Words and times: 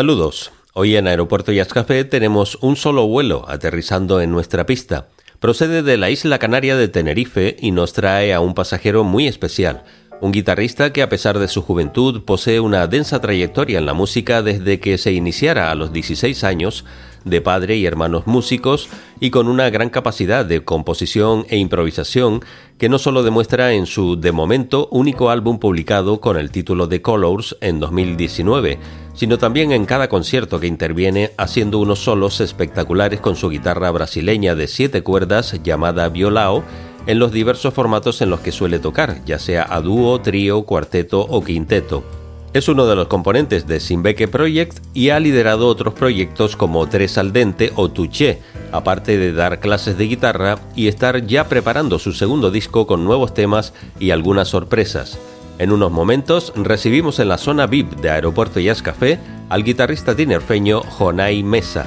Saludos. 0.00 0.50
Hoy 0.72 0.96
en 0.96 1.06
Aeropuerto 1.08 1.52
Jazz 1.52 1.74
Café 1.74 2.06
tenemos 2.06 2.56
un 2.62 2.76
solo 2.76 3.06
vuelo 3.06 3.44
aterrizando 3.46 4.22
en 4.22 4.30
nuestra 4.30 4.64
pista. 4.64 5.08
Procede 5.40 5.82
de 5.82 5.98
la 5.98 6.08
isla 6.08 6.38
canaria 6.38 6.74
de 6.74 6.88
Tenerife 6.88 7.58
y 7.60 7.70
nos 7.70 7.92
trae 7.92 8.32
a 8.32 8.40
un 8.40 8.54
pasajero 8.54 9.04
muy 9.04 9.26
especial, 9.26 9.84
un 10.20 10.32
guitarrista 10.32 10.92
que 10.92 11.02
a 11.02 11.08
pesar 11.08 11.38
de 11.38 11.48
su 11.48 11.62
juventud 11.62 12.22
posee 12.24 12.60
una 12.60 12.86
densa 12.86 13.20
trayectoria 13.20 13.78
en 13.78 13.86
la 13.86 13.94
música 13.94 14.42
desde 14.42 14.78
que 14.78 14.98
se 14.98 15.12
iniciara 15.12 15.70
a 15.70 15.74
los 15.74 15.92
16 15.92 16.44
años, 16.44 16.84
de 17.24 17.40
padre 17.40 17.76
y 17.76 17.86
hermanos 17.86 18.26
músicos 18.26 18.88
y 19.20 19.30
con 19.30 19.48
una 19.48 19.68
gran 19.70 19.90
capacidad 19.90 20.44
de 20.44 20.64
composición 20.64 21.44
e 21.48 21.58
improvisación 21.58 22.40
que 22.78 22.88
no 22.88 22.98
solo 22.98 23.22
demuestra 23.22 23.72
en 23.74 23.86
su 23.86 24.18
de 24.18 24.32
momento 24.32 24.88
único 24.90 25.28
álbum 25.28 25.58
publicado 25.58 26.20
con 26.20 26.38
el 26.38 26.50
título 26.50 26.86
de 26.86 27.02
Colors 27.02 27.56
en 27.60 27.78
2019, 27.78 28.78
sino 29.14 29.36
también 29.36 29.72
en 29.72 29.84
cada 29.84 30.08
concierto 30.08 30.60
que 30.60 30.66
interviene 30.66 31.32
haciendo 31.36 31.78
unos 31.78 31.98
solos 31.98 32.40
espectaculares 32.40 33.20
con 33.20 33.36
su 33.36 33.50
guitarra 33.50 33.90
brasileña 33.90 34.54
de 34.54 34.66
siete 34.66 35.02
cuerdas 35.02 35.60
llamada 35.62 36.08
violao 36.08 36.64
en 37.06 37.18
los 37.18 37.32
diversos 37.32 37.74
formatos 37.74 38.20
en 38.22 38.30
los 38.30 38.40
que 38.40 38.52
suele 38.52 38.78
tocar, 38.78 39.24
ya 39.24 39.38
sea 39.38 39.66
a 39.68 39.80
dúo, 39.80 40.20
trío, 40.20 40.62
cuarteto 40.62 41.20
o 41.20 41.42
quinteto. 41.42 42.04
Es 42.52 42.68
uno 42.68 42.86
de 42.86 42.96
los 42.96 43.06
componentes 43.06 43.68
de 43.68 43.78
Simbeke 43.78 44.26
Project 44.26 44.78
y 44.92 45.10
ha 45.10 45.20
liderado 45.20 45.68
otros 45.68 45.94
proyectos 45.94 46.56
como 46.56 46.88
Tres 46.88 47.16
al 47.16 47.32
Dente 47.32 47.72
o 47.76 47.90
Touché, 47.90 48.40
aparte 48.72 49.18
de 49.18 49.32
dar 49.32 49.60
clases 49.60 49.96
de 49.96 50.08
guitarra 50.08 50.58
y 50.74 50.88
estar 50.88 51.24
ya 51.26 51.48
preparando 51.48 52.00
su 52.00 52.12
segundo 52.12 52.50
disco 52.50 52.88
con 52.88 53.04
nuevos 53.04 53.34
temas 53.34 53.72
y 54.00 54.10
algunas 54.10 54.48
sorpresas. 54.48 55.16
En 55.58 55.70
unos 55.70 55.92
momentos 55.92 56.52
recibimos 56.56 57.20
en 57.20 57.28
la 57.28 57.38
zona 57.38 57.66
VIP 57.66 57.92
de 58.00 58.10
Aeropuerto 58.10 58.58
Jazz 58.58 58.82
Café 58.82 59.20
al 59.48 59.62
guitarrista 59.62 60.16
tinerfeño 60.16 60.80
Jonay 60.80 61.44
Mesa. 61.44 61.86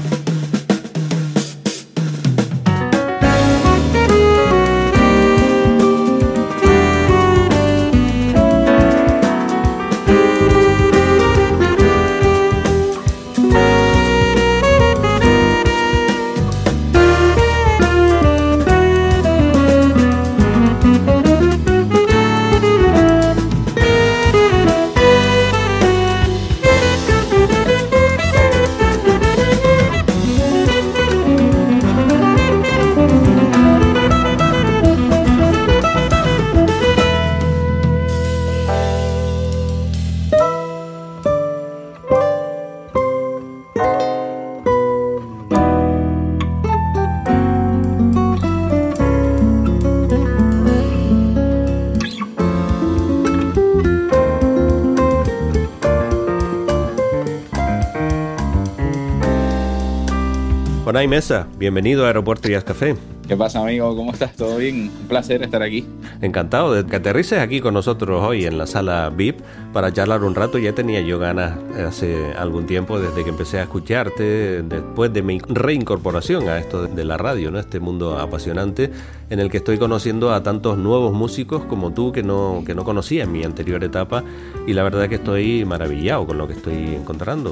Jonay 61.03 61.17
Mesa, 61.17 61.49
bienvenido 61.57 62.05
a 62.05 62.07
Aeropuerto 62.07 62.47
Jazz 62.47 62.63
Café. 62.63 62.95
¿Qué 63.27 63.35
pasa, 63.35 63.59
amigo? 63.59 63.93
¿Cómo 63.93 64.13
estás? 64.13 64.37
¿Todo 64.37 64.55
bien? 64.55 64.89
Un 65.01 65.07
placer 65.09 65.43
estar 65.43 65.61
aquí. 65.61 65.85
Encantado 66.21 66.73
de 66.73 66.85
que 66.85 66.95
aterrices 66.95 67.39
aquí 67.39 67.59
con 67.59 67.73
nosotros 67.73 68.23
hoy 68.23 68.45
en 68.45 68.57
la 68.57 68.65
sala 68.67 69.09
VIP 69.09 69.41
para 69.73 69.91
charlar 69.91 70.23
un 70.23 70.33
rato. 70.33 70.57
Ya 70.59 70.73
tenía 70.73 71.01
yo 71.01 71.19
ganas 71.19 71.59
hace 71.77 72.31
algún 72.37 72.67
tiempo 72.67 73.01
desde 73.01 73.25
que 73.25 73.31
empecé 73.31 73.59
a 73.59 73.63
escucharte, 73.63 74.61
después 74.61 75.11
de 75.11 75.23
mi 75.23 75.41
reincorporación 75.45 76.47
a 76.47 76.57
esto 76.57 76.87
de 76.87 77.03
la 77.03 77.17
radio, 77.17 77.51
¿no? 77.51 77.59
Este 77.59 77.81
mundo 77.81 78.17
apasionante 78.17 78.89
en 79.29 79.41
el 79.41 79.49
que 79.49 79.57
estoy 79.57 79.77
conociendo 79.77 80.33
a 80.33 80.41
tantos 80.41 80.77
nuevos 80.77 81.11
músicos 81.11 81.65
como 81.65 81.93
tú 81.93 82.13
que 82.13 82.23
no, 82.23 82.63
que 82.65 82.75
no 82.75 82.85
conocía 82.85 83.25
en 83.25 83.31
mi 83.33 83.43
anterior 83.43 83.83
etapa 83.83 84.23
y 84.65 84.71
la 84.71 84.83
verdad 84.83 85.09
que 85.09 85.15
estoy 85.15 85.65
maravillado 85.65 86.25
con 86.25 86.37
lo 86.37 86.47
que 86.47 86.53
estoy 86.53 86.95
encontrando. 86.95 87.51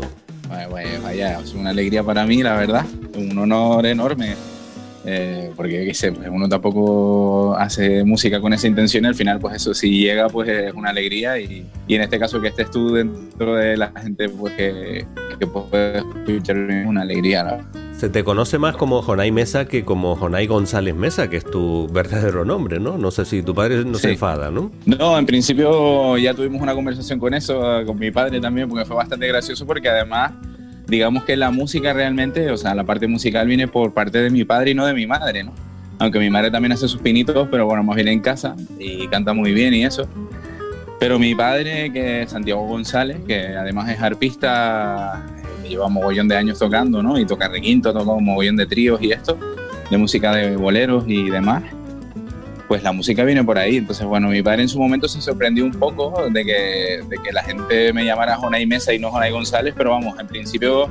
Vaya, 0.51 1.39
es 1.39 1.53
una 1.53 1.69
alegría 1.69 2.03
para 2.03 2.25
mí, 2.25 2.43
la 2.43 2.55
verdad. 2.55 2.85
Un 3.15 3.37
honor 3.37 3.85
enorme. 3.85 4.35
Eh, 5.03 5.51
porque 5.55 5.91
sé, 5.95 6.11
pues, 6.11 6.29
uno 6.31 6.47
tampoco 6.47 7.55
hace 7.55 8.03
música 8.03 8.39
con 8.39 8.53
esa 8.53 8.67
intención 8.67 9.03
y 9.05 9.07
al 9.07 9.15
final 9.15 9.39
pues 9.39 9.55
eso 9.55 9.73
si 9.73 9.99
llega 9.99 10.27
pues 10.29 10.47
es 10.47 10.73
una 10.75 10.91
alegría 10.91 11.39
y, 11.39 11.65
y 11.87 11.95
en 11.95 12.01
este 12.01 12.19
caso 12.19 12.39
que 12.39 12.49
estés 12.49 12.69
tú 12.69 12.93
dentro 12.93 13.55
de 13.55 13.77
la 13.77 13.91
gente 13.99 14.29
pues 14.29 14.53
que, 14.53 15.07
que 15.39 15.47
puede 15.47 15.97
escuchar 15.97 16.55
es 16.69 16.85
una 16.85 17.01
alegría 17.01 17.43
¿no? 17.43 17.90
Se 18.01 18.09
te 18.09 18.23
conoce 18.23 18.57
más 18.57 18.75
como 18.77 19.03
Jonay 19.03 19.31
Mesa 19.31 19.65
que 19.65 19.85
como 19.85 20.15
Jonay 20.15 20.47
González 20.47 20.95
Mesa, 20.95 21.29
que 21.29 21.37
es 21.37 21.45
tu 21.45 21.87
verdadero 21.87 22.43
nombre, 22.43 22.79
¿no? 22.79 22.97
No 22.97 23.11
sé 23.11 23.25
si 23.25 23.43
tu 23.43 23.53
padre 23.53 23.85
no 23.85 23.93
Sí. 23.93 24.01
se 24.01 24.11
enfada, 24.13 24.49
¿no? 24.49 24.71
No, 24.87 25.19
en 25.19 25.27
principio 25.27 26.17
ya 26.17 26.33
tuvimos 26.33 26.63
una 26.63 26.73
conversación 26.73 27.19
con 27.19 27.35
eso, 27.35 27.61
con 27.85 27.99
mi 27.99 28.09
padre 28.09 28.41
también, 28.41 28.67
porque 28.67 28.85
fue 28.85 28.95
bastante 28.95 29.27
gracioso, 29.27 29.67
porque 29.67 29.87
además, 29.87 30.31
digamos 30.87 31.25
que 31.25 31.37
la 31.37 31.51
música 31.51 31.93
realmente, 31.93 32.49
o 32.49 32.57
sea, 32.57 32.73
la 32.73 32.85
parte 32.85 33.05
musical 33.07 33.45
viene 33.45 33.67
por 33.67 33.93
parte 33.93 34.17
de 34.19 34.31
mi 34.31 34.45
padre 34.45 34.71
y 34.71 34.73
no 34.73 34.87
de 34.87 34.95
mi 34.95 35.05
madre, 35.05 35.43
¿no? 35.43 35.53
Aunque 35.99 36.17
mi 36.17 36.31
madre 36.31 36.49
también 36.49 36.71
hace 36.71 36.87
sus 36.87 37.01
pinitos, 37.01 37.49
pero 37.51 37.67
bueno, 37.67 37.83
más 37.83 37.95
bien 37.97 38.07
en 38.07 38.19
casa 38.21 38.55
y 38.79 39.07
canta 39.09 39.33
muy 39.33 39.53
bien 39.53 39.75
y 39.75 39.85
eso. 39.85 40.07
Pero 40.99 41.19
mi 41.19 41.35
padre, 41.35 41.93
que 41.93 42.23
es 42.23 42.31
Santiago 42.31 42.65
González, 42.67 43.17
que 43.27 43.49
además 43.55 43.89
es 43.91 44.01
arpista, 44.01 45.23
lleva 45.71 45.89
mogollón 45.89 46.27
de 46.27 46.35
años 46.35 46.59
tocando, 46.59 47.01
¿no? 47.01 47.19
Y 47.19 47.25
toca 47.25 47.47
requinto, 47.47 47.91
toca 47.91 48.11
un 48.11 48.23
mogollón 48.23 48.55
de 48.55 48.65
tríos 48.65 49.01
y 49.01 49.11
esto, 49.11 49.37
de 49.89 49.97
música 49.97 50.33
de 50.33 50.55
boleros 50.55 51.03
y 51.07 51.29
demás 51.29 51.63
pues 52.71 52.83
la 52.83 52.93
música 52.93 53.25
viene 53.25 53.43
por 53.43 53.57
ahí. 53.57 53.75
Entonces, 53.75 54.05
bueno, 54.05 54.29
mi 54.29 54.41
padre 54.41 54.61
en 54.61 54.69
su 54.69 54.79
momento 54.79 55.09
se 55.09 55.19
sorprendió 55.19 55.65
un 55.65 55.73
poco 55.73 56.29
de 56.29 56.45
que, 56.45 57.01
de 57.05 57.17
que 57.21 57.33
la 57.33 57.43
gente 57.43 57.91
me 57.91 58.05
llamara 58.05 58.37
Jonay 58.37 58.65
Mesa 58.65 58.93
y 58.93 58.97
no 58.97 59.11
Jonay 59.11 59.29
González, 59.29 59.73
pero 59.75 59.89
vamos, 59.89 60.17
en 60.17 60.25
principio 60.25 60.89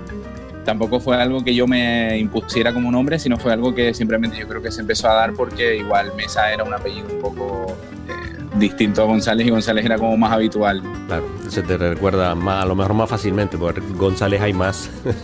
tampoco 0.70 1.00
fue 1.00 1.16
algo 1.16 1.42
que 1.42 1.52
yo 1.52 1.66
me 1.66 2.16
impusiera 2.16 2.72
como 2.72 2.92
nombre, 2.92 3.18
sino 3.18 3.36
fue 3.38 3.52
algo 3.52 3.74
que 3.74 3.92
simplemente 3.92 4.38
yo 4.38 4.46
creo 4.46 4.62
que 4.62 4.70
se 4.70 4.82
empezó 4.82 5.08
a 5.10 5.14
dar 5.14 5.32
porque 5.32 5.76
igual 5.78 6.12
Mesa 6.16 6.52
era 6.52 6.62
un 6.62 6.72
apellido 6.72 7.08
un 7.12 7.20
poco 7.20 7.76
eh, 8.08 8.12
distinto 8.56 9.02
a 9.02 9.06
González 9.06 9.48
y 9.48 9.50
González 9.50 9.84
era 9.84 9.98
como 9.98 10.16
más 10.16 10.30
habitual. 10.32 10.80
Claro, 11.08 11.24
se 11.48 11.62
te 11.62 11.76
recuerda 11.76 12.36
más, 12.36 12.62
a 12.62 12.66
lo 12.68 12.76
mejor 12.76 12.94
más 12.94 13.10
fácilmente, 13.10 13.58
porque 13.58 13.80
González 13.96 14.40
hay 14.40 14.52
más. 14.52 14.88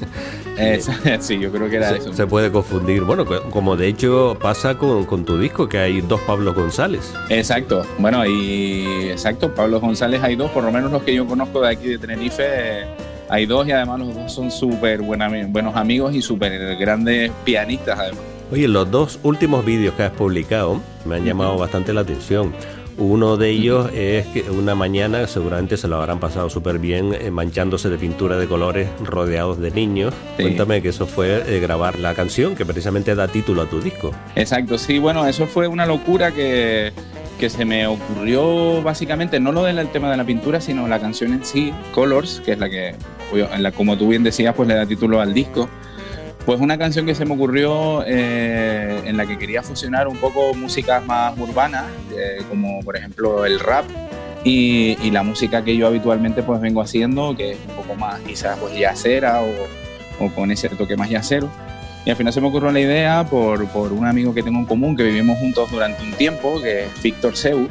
Eh, 0.59 0.81
sí, 1.21 1.39
yo 1.39 1.53
creo 1.53 1.69
que 1.69 1.77
era 1.77 1.91
se, 1.91 1.99
eso. 1.99 2.15
se 2.15 2.27
puede 2.27 2.51
confundir. 2.51 3.03
Bueno, 3.03 3.27
co- 3.27 3.43
como 3.51 3.77
de 3.77 3.89
hecho 3.89 4.39
pasa 4.41 4.79
con, 4.79 5.05
con 5.05 5.27
tu 5.27 5.39
disco, 5.39 5.69
que 5.69 5.77
hay 5.79 6.01
dos 6.01 6.19
Pablo 6.23 6.55
González. 6.55 7.13
Exacto, 7.29 7.85
bueno, 7.99 8.25
y 8.25 9.11
exacto, 9.11 9.55
Pablo 9.55 9.81
González 9.81 10.23
hay 10.23 10.35
dos, 10.35 10.51
por 10.53 10.65
lo 10.65 10.73
menos 10.73 10.91
los 10.91 11.03
que 11.03 11.15
yo 11.15 11.27
conozco 11.27 11.61
de 11.61 11.69
aquí 11.75 11.89
de 11.89 11.99
Tenerife, 11.99 12.43
eh, 12.47 12.87
hay 13.29 13.47
dos 13.47 13.67
y 13.67 13.73
además 13.73 14.01
los 14.01 14.15
dos 14.15 14.33
son 14.33 14.51
súper 14.51 15.03
buenos 15.03 15.77
amigos 15.77 16.15
y 16.15 16.23
súper 16.23 16.77
grandes 16.77 17.31
pianistas 17.45 17.99
además. 17.99 18.21
Oye, 18.53 18.69
los 18.69 18.89
dos 18.91 19.19
últimos 19.25 19.65
vídeos 19.65 19.95
que 19.95 20.05
has 20.05 20.13
publicado 20.13 20.81
me 21.05 21.17
han 21.17 21.25
llamado 21.25 21.59
bastante 21.59 21.93
la 21.93 22.03
atención. 22.03 22.53
Uno 22.99 23.37
de 23.37 23.51
ellos 23.51 23.91
es 23.93 24.27
que 24.29 24.43
una 24.51 24.75
mañana 24.75 25.27
seguramente 25.27 25.77
se 25.77 25.87
lo 25.87 25.97
habrán 25.97 26.19
pasado 26.19 26.49
súper 26.49 26.79
bien 26.79 27.13
eh, 27.13 27.31
manchándose 27.31 27.91
de 27.91 27.99
pintura 27.99 28.39
de 28.39 28.47
colores 28.47 28.89
rodeados 29.05 29.59
de 29.59 29.71
niños. 29.71 30.15
Sí. 30.37 30.45
Cuéntame 30.45 30.81
que 30.81 30.89
eso 30.91 31.07
fue 31.07 31.43
eh, 31.47 31.61
grabar 31.61 31.99
la 31.99 32.15
canción 32.15 32.55
que 32.55 32.65
precisamente 32.65 33.15
da 33.15 33.29
título 33.29 33.63
a 33.63 33.67
tu 33.67 33.81
disco. 33.81 34.13
Exacto, 34.35 34.79
sí, 34.79 34.99
bueno, 34.99 35.27
eso 35.27 35.47
fue 35.47 35.69
una 35.69 35.85
locura 35.85 36.33
que, 36.33 36.93
que 37.39 37.51
se 37.51 37.67
me 37.67 37.87
ocurrió 37.87 38.81
básicamente, 38.81 39.41
no 39.41 39.53
lo 39.53 39.65
del 39.65 39.89
tema 39.89 40.11
de 40.11 40.17
la 40.17 40.25
pintura, 40.25 40.63
sino 40.63 40.89
la 40.89 40.99
canción 40.99 41.35
en 41.35 41.45
sí, 41.45 41.75
Colors, 41.93 42.41
que 42.47 42.53
es 42.53 42.59
la 42.59 42.71
que, 42.71 42.95
como 43.77 43.97
tú 43.97 44.09
bien 44.09 44.23
decías, 44.23 44.55
pues 44.55 44.69
le 44.69 44.75
da 44.75 44.87
título 44.87 45.21
al 45.21 45.35
disco. 45.35 45.69
Pues 46.45 46.61
una 46.61 46.79
canción 46.79 47.07
que 47.07 47.15
se 47.15 47.25
me 47.25 47.35
ocurrió 47.35 48.05
eh, 48.07 49.01
en 49.05 49.17
la 49.17 49.27
que 49.27 49.37
quería 49.37 49.65
fusionar 49.65 50.07
un 50.07 50.17
poco 50.19 50.55
músicas 50.55 51.05
más 51.05 51.37
urbanas, 51.39 51.87
eh, 52.17 52.39
como 52.49 52.81
por 52.85 52.97
ejemplo 52.97 53.45
el 53.45 53.59
rap, 53.59 53.85
y, 54.45 54.97
y 55.03 55.11
la 55.11 55.25
música 55.25 55.65
que 55.65 55.77
yo 55.77 55.89
habitualmente 55.89 56.45
pues 56.45 56.61
vengo 56.61 56.81
haciendo, 56.81 57.35
que 57.37 57.53
es 57.53 57.59
un 57.69 57.75
poco 57.75 57.97
más 57.97 58.21
quizás 58.21 58.57
pues 58.61 58.79
yacera 58.79 59.43
o, 59.43 60.25
o 60.25 60.31
con 60.31 60.53
ese 60.53 60.69
toque 60.69 60.97
más 60.97 61.11
yacero. 61.11 61.51
Y 62.05 62.11
al 62.11 62.17
final 62.17 62.33
se 62.33 62.41
me 62.41 62.47
ocurrió 62.47 62.71
la 62.71 62.79
idea 62.79 63.25
por, 63.25 63.67
por 63.71 63.93
un 63.93 64.07
amigo 64.07 64.33
que 64.33 64.45
tengo 64.45 64.61
en 64.61 64.67
común, 64.67 64.97
que 64.97 65.03
vivimos 65.03 65.39
juntos 65.39 65.69
durante 65.73 66.01
un 66.05 66.13
tiempo, 66.13 66.63
que 66.63 66.85
es 66.85 67.03
Víctor 67.03 67.37
Seu, 67.37 67.69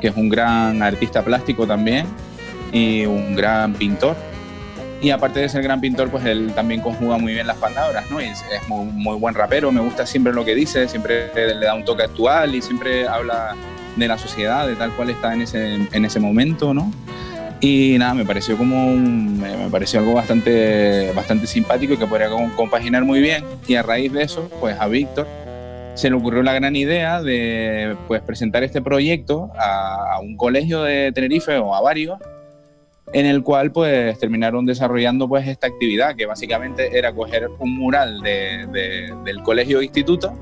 que 0.00 0.08
es 0.08 0.16
un 0.16 0.30
gran 0.30 0.82
artista 0.82 1.22
plástico 1.22 1.66
también 1.66 2.06
y 2.72 3.04
un 3.04 3.36
gran 3.36 3.74
pintor. 3.74 4.16
Y 5.04 5.10
aparte 5.10 5.38
de 5.38 5.50
ser 5.50 5.62
gran 5.62 5.82
pintor, 5.82 6.08
pues 6.08 6.24
él 6.24 6.52
también 6.54 6.80
conjuga 6.80 7.18
muy 7.18 7.34
bien 7.34 7.46
las 7.46 7.58
palabras, 7.58 8.10
¿no? 8.10 8.20
Es, 8.20 8.42
es 8.50 8.66
muy, 8.68 9.18
buen 9.18 9.34
rapero, 9.34 9.70
me 9.70 9.82
gusta 9.82 10.06
siempre 10.06 10.32
lo 10.32 10.46
que 10.46 10.54
dice, 10.54 10.88
siempre 10.88 11.28
le 11.34 11.66
da 11.66 11.74
un 11.74 11.84
toque 11.84 12.04
actual 12.04 12.54
y 12.54 12.62
siempre 12.62 13.06
habla 13.06 13.54
de 13.96 14.08
la 14.08 14.16
sociedad, 14.16 14.66
de 14.66 14.76
tal 14.76 14.92
cual 14.92 15.10
está 15.10 15.34
en 15.34 15.42
ese, 15.42 15.74
en 15.74 16.04
ese 16.06 16.20
momento, 16.20 16.72
¿no? 16.72 16.90
Y 17.60 17.96
nada, 17.98 18.14
me 18.14 18.24
pareció 18.24 18.56
como 18.56 18.96
me 18.96 19.68
pareció 19.70 20.00
algo 20.00 20.14
bastante, 20.14 21.12
bastante 21.14 21.46
simpático 21.46 21.92
y 21.92 21.96
que 21.98 22.06
podría 22.06 22.30
compaginar 22.56 23.04
muy 23.04 23.20
bien. 23.20 23.44
Y 23.68 23.74
a 23.74 23.82
raíz 23.82 24.10
de 24.10 24.22
eso, 24.22 24.48
pues 24.58 24.80
a 24.80 24.88
Víctor 24.88 25.26
se 25.92 26.08
le 26.08 26.16
ocurrió 26.16 26.42
la 26.42 26.54
gran 26.54 26.76
idea 26.76 27.20
de 27.20 27.94
pues, 28.08 28.22
presentar 28.22 28.64
este 28.64 28.80
proyecto 28.80 29.50
a, 29.58 30.14
a 30.14 30.20
un 30.20 30.38
colegio 30.38 30.82
de 30.82 31.12
Tenerife 31.12 31.58
o 31.58 31.74
a 31.74 31.82
varios 31.82 32.18
en 33.14 33.26
el 33.26 33.44
cual 33.44 33.70
pues 33.70 34.18
terminaron 34.18 34.66
desarrollando 34.66 35.28
pues 35.28 35.46
esta 35.46 35.68
actividad 35.68 36.16
que 36.16 36.26
básicamente 36.26 36.98
era 36.98 37.14
coger 37.14 37.48
un 37.60 37.76
mural 37.76 38.20
de, 38.20 38.66
del 39.24 39.42
colegio 39.42 39.80
instituto 39.80 40.36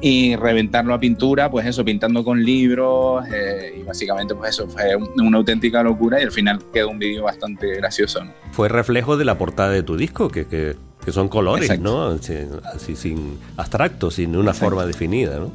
y 0.00 0.34
reventarlo 0.34 0.94
a 0.94 0.98
pintura, 0.98 1.50
pues 1.50 1.66
eso, 1.66 1.84
pintando 1.84 2.24
con 2.24 2.42
libros 2.42 3.26
eh, 3.32 3.76
y 3.78 3.82
básicamente 3.82 4.34
pues 4.34 4.50
eso 4.50 4.66
fue 4.68 4.96
una 4.96 5.36
auténtica 5.36 5.82
locura 5.82 6.18
y 6.18 6.24
al 6.24 6.32
final 6.32 6.60
quedó 6.72 6.88
un 6.88 6.98
vídeo 6.98 7.24
bastante 7.24 7.74
gracioso. 7.76 8.20
Fue 8.52 8.70
reflejo 8.70 9.18
de 9.18 9.26
la 9.26 9.36
portada 9.36 9.70
de 9.70 9.82
tu 9.82 9.96
disco, 9.96 10.30
que, 10.30 10.46
que, 10.46 10.76
son 11.12 11.28
colores, 11.28 11.78
¿no? 11.78 12.06
Así, 12.06 12.96
sin 12.96 13.38
abstracto, 13.58 14.10
sin 14.10 14.34
una 14.34 14.54
forma 14.54 14.86
definida, 14.86 15.38
¿no? 15.38 15.52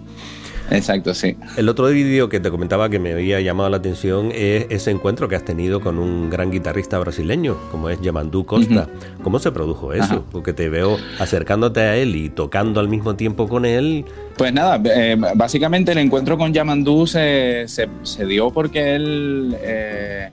Exacto, 0.72 1.14
sí. 1.14 1.36
El 1.58 1.70
otro 1.70 1.88
vídeo 1.88 2.30
que 2.30 2.40
te 2.40 2.52
comentaba 2.52 2.90
que 2.90 3.00
me 3.00 3.14
había 3.14 3.42
llamado 3.42 3.70
la 3.70 3.78
atención 3.78 4.32
es 4.34 4.68
ese 4.70 4.92
encuentro 4.92 5.28
que 5.28 5.36
has 5.36 5.44
tenido 5.44 5.82
con 5.82 5.98
un 6.00 6.30
gran 6.30 6.52
guitarrista 6.52 7.00
brasileño, 7.00 7.58
como 7.72 7.90
es 7.90 8.00
Yamandú 8.02 8.46
Costa. 8.46 8.88
¿Cómo 9.24 9.40
se 9.40 9.52
produjo 9.52 9.94
eso? 9.94 10.26
Porque 10.32 10.54
te 10.54 10.70
veo 10.70 10.98
acercándote 11.20 11.82
a 11.82 11.96
él 11.96 12.16
y 12.16 12.30
tocando 12.30 12.80
al 12.80 12.88
mismo 12.88 13.16
tiempo 13.16 13.48
con 13.48 13.66
él. 13.66 14.06
Pues 14.38 14.54
nada, 14.54 14.80
eh, 14.86 15.18
básicamente 15.36 15.92
el 15.92 15.98
encuentro 15.98 16.38
con 16.38 16.54
Yamandú 16.54 17.08
se, 17.08 17.66
se, 17.68 18.26
dio 18.26 18.52
porque 18.52 18.96
él 18.96 19.58
eh, 19.62 20.30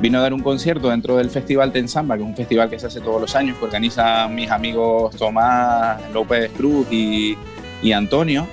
vino 0.00 0.18
a 0.18 0.22
dar 0.22 0.32
un 0.32 0.40
concierto 0.40 0.88
dentro 0.88 1.16
del 1.16 1.30
Festival 1.30 1.72
Tensamba, 1.72 2.16
que 2.16 2.22
es 2.22 2.28
un 2.28 2.36
festival 2.36 2.70
que 2.70 2.78
se 2.78 2.86
hace 2.86 3.00
todos 3.00 3.20
los 3.20 3.34
años, 3.36 3.58
que 3.58 3.64
organizan 3.64 4.34
mis 4.34 4.50
amigos 4.50 5.14
Tomás 5.16 6.00
López 6.12 6.50
Cruz 6.56 6.86
y, 6.90 7.36
y 7.82 7.92
Antonio. 7.92 8.46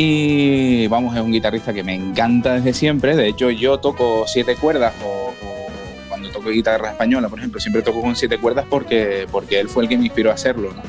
Y 0.00 0.86
vamos, 0.86 1.16
es 1.16 1.20
un 1.20 1.32
guitarrista 1.32 1.74
que 1.74 1.82
me 1.82 1.92
encanta 1.92 2.54
desde 2.54 2.72
siempre. 2.72 3.16
De 3.16 3.26
hecho, 3.26 3.50
yo 3.50 3.78
toco 3.78 4.28
siete 4.28 4.54
cuerdas 4.54 4.94
o, 5.04 5.34
cuando 6.08 6.30
toco 6.30 6.50
guitarra 6.50 6.90
española, 6.90 7.28
por 7.28 7.40
ejemplo, 7.40 7.60
siempre 7.60 7.82
toco 7.82 8.00
con 8.00 8.14
siete 8.14 8.38
cuerdas 8.38 8.64
porque, 8.70 9.26
porque 9.32 9.58
él 9.58 9.68
fue 9.68 9.82
el 9.82 9.88
que 9.88 9.98
me 9.98 10.04
inspiró 10.04 10.30
a 10.30 10.34
hacerlo, 10.34 10.70
¿no? 10.72 10.82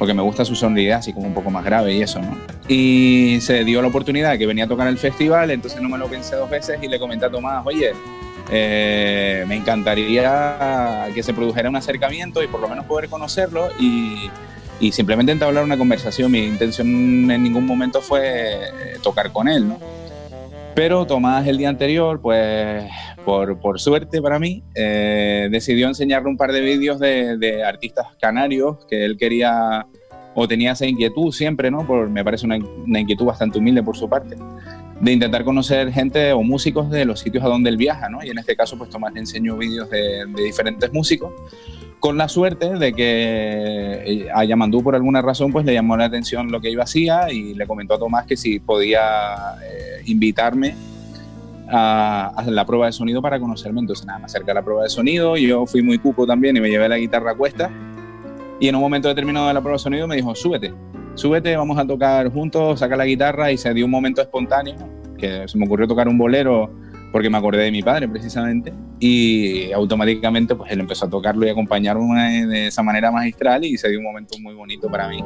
Porque 0.00 0.14
me 0.14 0.22
gusta 0.22 0.44
su 0.44 0.56
sonoridad, 0.56 0.98
así 0.98 1.12
como 1.12 1.28
un 1.28 1.34
poco 1.34 1.52
más 1.52 1.64
grave 1.64 1.94
y 1.94 2.02
eso, 2.02 2.20
¿no? 2.20 2.36
Y 2.66 3.38
se 3.40 3.62
dio 3.62 3.80
la 3.82 3.86
oportunidad 3.86 4.32
de 4.32 4.38
que 4.40 4.46
venía 4.46 4.64
a 4.64 4.68
tocar 4.68 4.88
el 4.88 4.98
festival, 4.98 5.52
entonces 5.52 5.80
no 5.80 5.88
me 5.88 5.96
lo 5.96 6.08
pensé 6.08 6.34
dos 6.34 6.50
veces 6.50 6.76
y 6.82 6.88
le 6.88 6.98
comenté 6.98 7.26
a 7.26 7.30
Tomás, 7.30 7.64
oye, 7.64 7.92
eh, 8.50 9.44
me 9.46 9.54
encantaría 9.54 11.06
que 11.14 11.22
se 11.22 11.32
produjera 11.32 11.68
un 11.68 11.76
acercamiento 11.76 12.42
y 12.42 12.48
por 12.48 12.60
lo 12.60 12.68
menos 12.68 12.84
poder 12.84 13.08
conocerlo 13.08 13.68
y 13.78 14.28
y 14.80 14.92
simplemente 14.92 15.32
entablar 15.32 15.64
una 15.64 15.76
conversación. 15.76 16.30
Mi 16.30 16.44
intención 16.46 17.30
en 17.30 17.42
ningún 17.42 17.66
momento 17.66 18.00
fue 18.00 18.22
eh, 18.24 18.96
tocar 19.02 19.32
con 19.32 19.48
él, 19.48 19.68
¿no? 19.68 19.78
Pero 20.74 21.06
Tomás 21.06 21.46
el 21.48 21.58
día 21.58 21.68
anterior, 21.68 22.20
pues 22.20 22.84
por, 23.24 23.58
por 23.58 23.80
suerte 23.80 24.22
para 24.22 24.38
mí, 24.38 24.62
eh, 24.76 25.48
decidió 25.50 25.88
enseñarle 25.88 26.28
un 26.28 26.36
par 26.36 26.52
de 26.52 26.60
vídeos 26.60 27.00
de, 27.00 27.64
artistas 27.64 28.06
canarios 28.20 28.86
que 28.88 29.04
él 29.04 29.16
quería 29.16 29.86
o 30.36 30.46
tenía 30.46 30.72
esa 30.72 30.86
inquietud 30.86 31.32
siempre, 31.32 31.68
¿no? 31.68 31.84
Por, 31.84 32.08
me 32.08 32.22
parece 32.22 32.46
una, 32.46 32.58
inquietud 33.00 33.24
bastante 33.24 33.58
humilde 33.58 33.82
por 33.82 33.96
su 33.96 34.08
parte, 34.08 34.36
de 35.00 35.12
intentar 35.12 35.42
conocer 35.42 35.90
gente 35.92 36.32
o 36.32 36.44
músicos 36.44 36.88
de 36.90 37.04
los 37.04 37.18
sitios 37.18 37.42
a 37.42 37.48
donde 37.48 37.70
él 37.70 37.76
viaja, 37.76 38.08
¿no? 38.08 38.22
Y 38.22 38.28
en 38.30 38.38
este 38.38 38.54
caso, 38.54 38.78
pues 38.78 38.88
Tomás 38.88 39.12
le 39.12 39.20
enseñó 39.20 39.56
vídeos 39.56 39.90
de, 39.90 40.26
de 40.26 40.42
diferentes 40.44 40.92
músicos 40.92 41.32
con 42.00 42.16
la 42.16 42.28
suerte 42.28 42.70
de 42.70 42.92
que 42.92 44.02
eh, 44.06 44.28
a 44.32 44.44
Yamandú 44.44 44.82
por 44.82 44.94
alguna 44.94 45.22
razón 45.22 45.52
pues 45.52 45.64
le 45.64 45.74
llamó 45.74 45.96
la 45.96 46.04
atención 46.04 46.50
lo 46.50 46.60
que 46.60 46.72
yo 46.72 46.82
hacía 46.82 47.30
y 47.32 47.54
le 47.54 47.66
comentó 47.66 47.94
a 47.94 47.98
Tomás 47.98 48.26
que 48.26 48.36
si 48.36 48.60
podía 48.60 49.00
eh, 49.64 50.02
invitarme 50.06 50.74
a, 51.68 52.32
a, 52.36 52.44
la 52.50 52.64
prueba 52.64 52.86
de 52.86 52.92
sonido 52.92 53.20
para 53.20 53.38
conocerme. 53.38 53.80
Entonces 53.80 54.06
nada, 54.06 54.20
me 54.20 54.24
acerqué 54.26 54.50
a 54.50 54.54
la 54.54 54.62
prueba 54.62 54.84
de 54.84 54.90
sonido, 54.90 55.36
yo 55.36 55.66
fui 55.66 55.82
muy 55.82 55.98
cupo 55.98 56.26
también 56.26 56.56
y 56.56 56.60
me 56.60 56.70
llevé 56.70 56.88
la 56.88 56.98
guitarra 56.98 57.32
a 57.32 57.34
cuesta 57.34 57.70
y 58.60 58.68
en 58.68 58.74
un 58.74 58.80
momento 58.80 59.08
determinado 59.08 59.48
de 59.48 59.54
la 59.54 59.60
prueba 59.60 59.76
de 59.76 59.82
sonido 59.82 60.06
me 60.08 60.16
dijo, 60.16 60.34
súbete, 60.34 60.72
súbete, 61.14 61.56
vamos 61.56 61.78
a 61.78 61.86
tocar 61.86 62.30
juntos, 62.32 62.80
saca 62.80 62.96
la 62.96 63.04
guitarra 63.04 63.52
y 63.52 63.56
se 63.56 63.72
dio 63.72 63.84
un 63.84 63.90
momento 63.90 64.20
espontáneo 64.20 64.76
que 65.16 65.46
se 65.46 65.58
me 65.58 65.66
ocurrió 65.66 65.86
tocar 65.86 66.08
un 66.08 66.18
bolero 66.18 66.70
porque 67.12 67.30
me 67.30 67.38
acordé 67.38 67.62
de 67.64 67.70
mi 67.70 67.82
padre 67.82 68.08
precisamente 68.08 68.72
y 69.00 69.72
automáticamente 69.72 70.54
pues 70.54 70.70
él 70.72 70.80
empezó 70.80 71.06
a 71.06 71.10
tocarlo 71.10 71.46
y 71.46 71.50
acompañarme 71.50 72.46
de 72.46 72.66
esa 72.68 72.82
manera 72.82 73.10
magistral 73.10 73.64
y 73.64 73.76
se 73.76 73.88
dio 73.88 73.98
un 73.98 74.04
momento 74.04 74.38
muy 74.38 74.54
bonito 74.54 74.88
para 74.88 75.08
mí. 75.08 75.22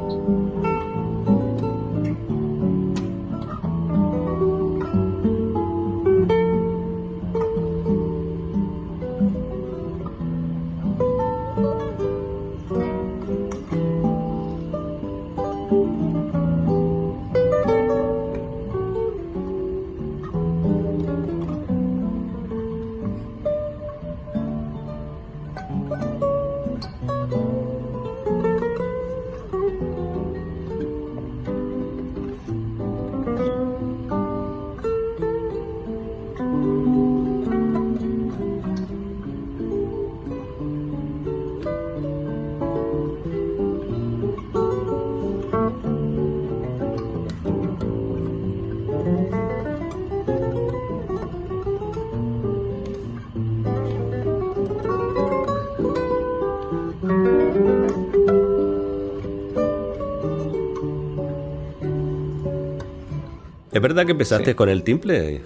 ¿Es 63.82 63.88
verdad 63.88 64.06
que 64.06 64.12
empezaste 64.12 64.50
Sí. 64.50 64.54
con 64.54 64.68
el 64.68 64.84
timple? 64.84 65.40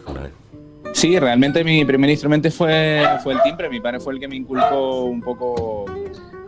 Sí, 0.93 1.19
realmente 1.19 1.65
mi 1.65 1.87
primer 1.87 2.11
instrumento 2.11 2.51
fue, 2.51 3.03
fue 3.23 3.33
el 3.33 3.41
timbre. 3.41 3.71
Mi 3.71 3.81
padre 3.81 3.99
fue 3.99 4.13
el 4.13 4.21
que 4.21 4.29
me 4.29 4.37
inculcó 4.37 5.05
un 5.05 5.23
poco 5.23 5.87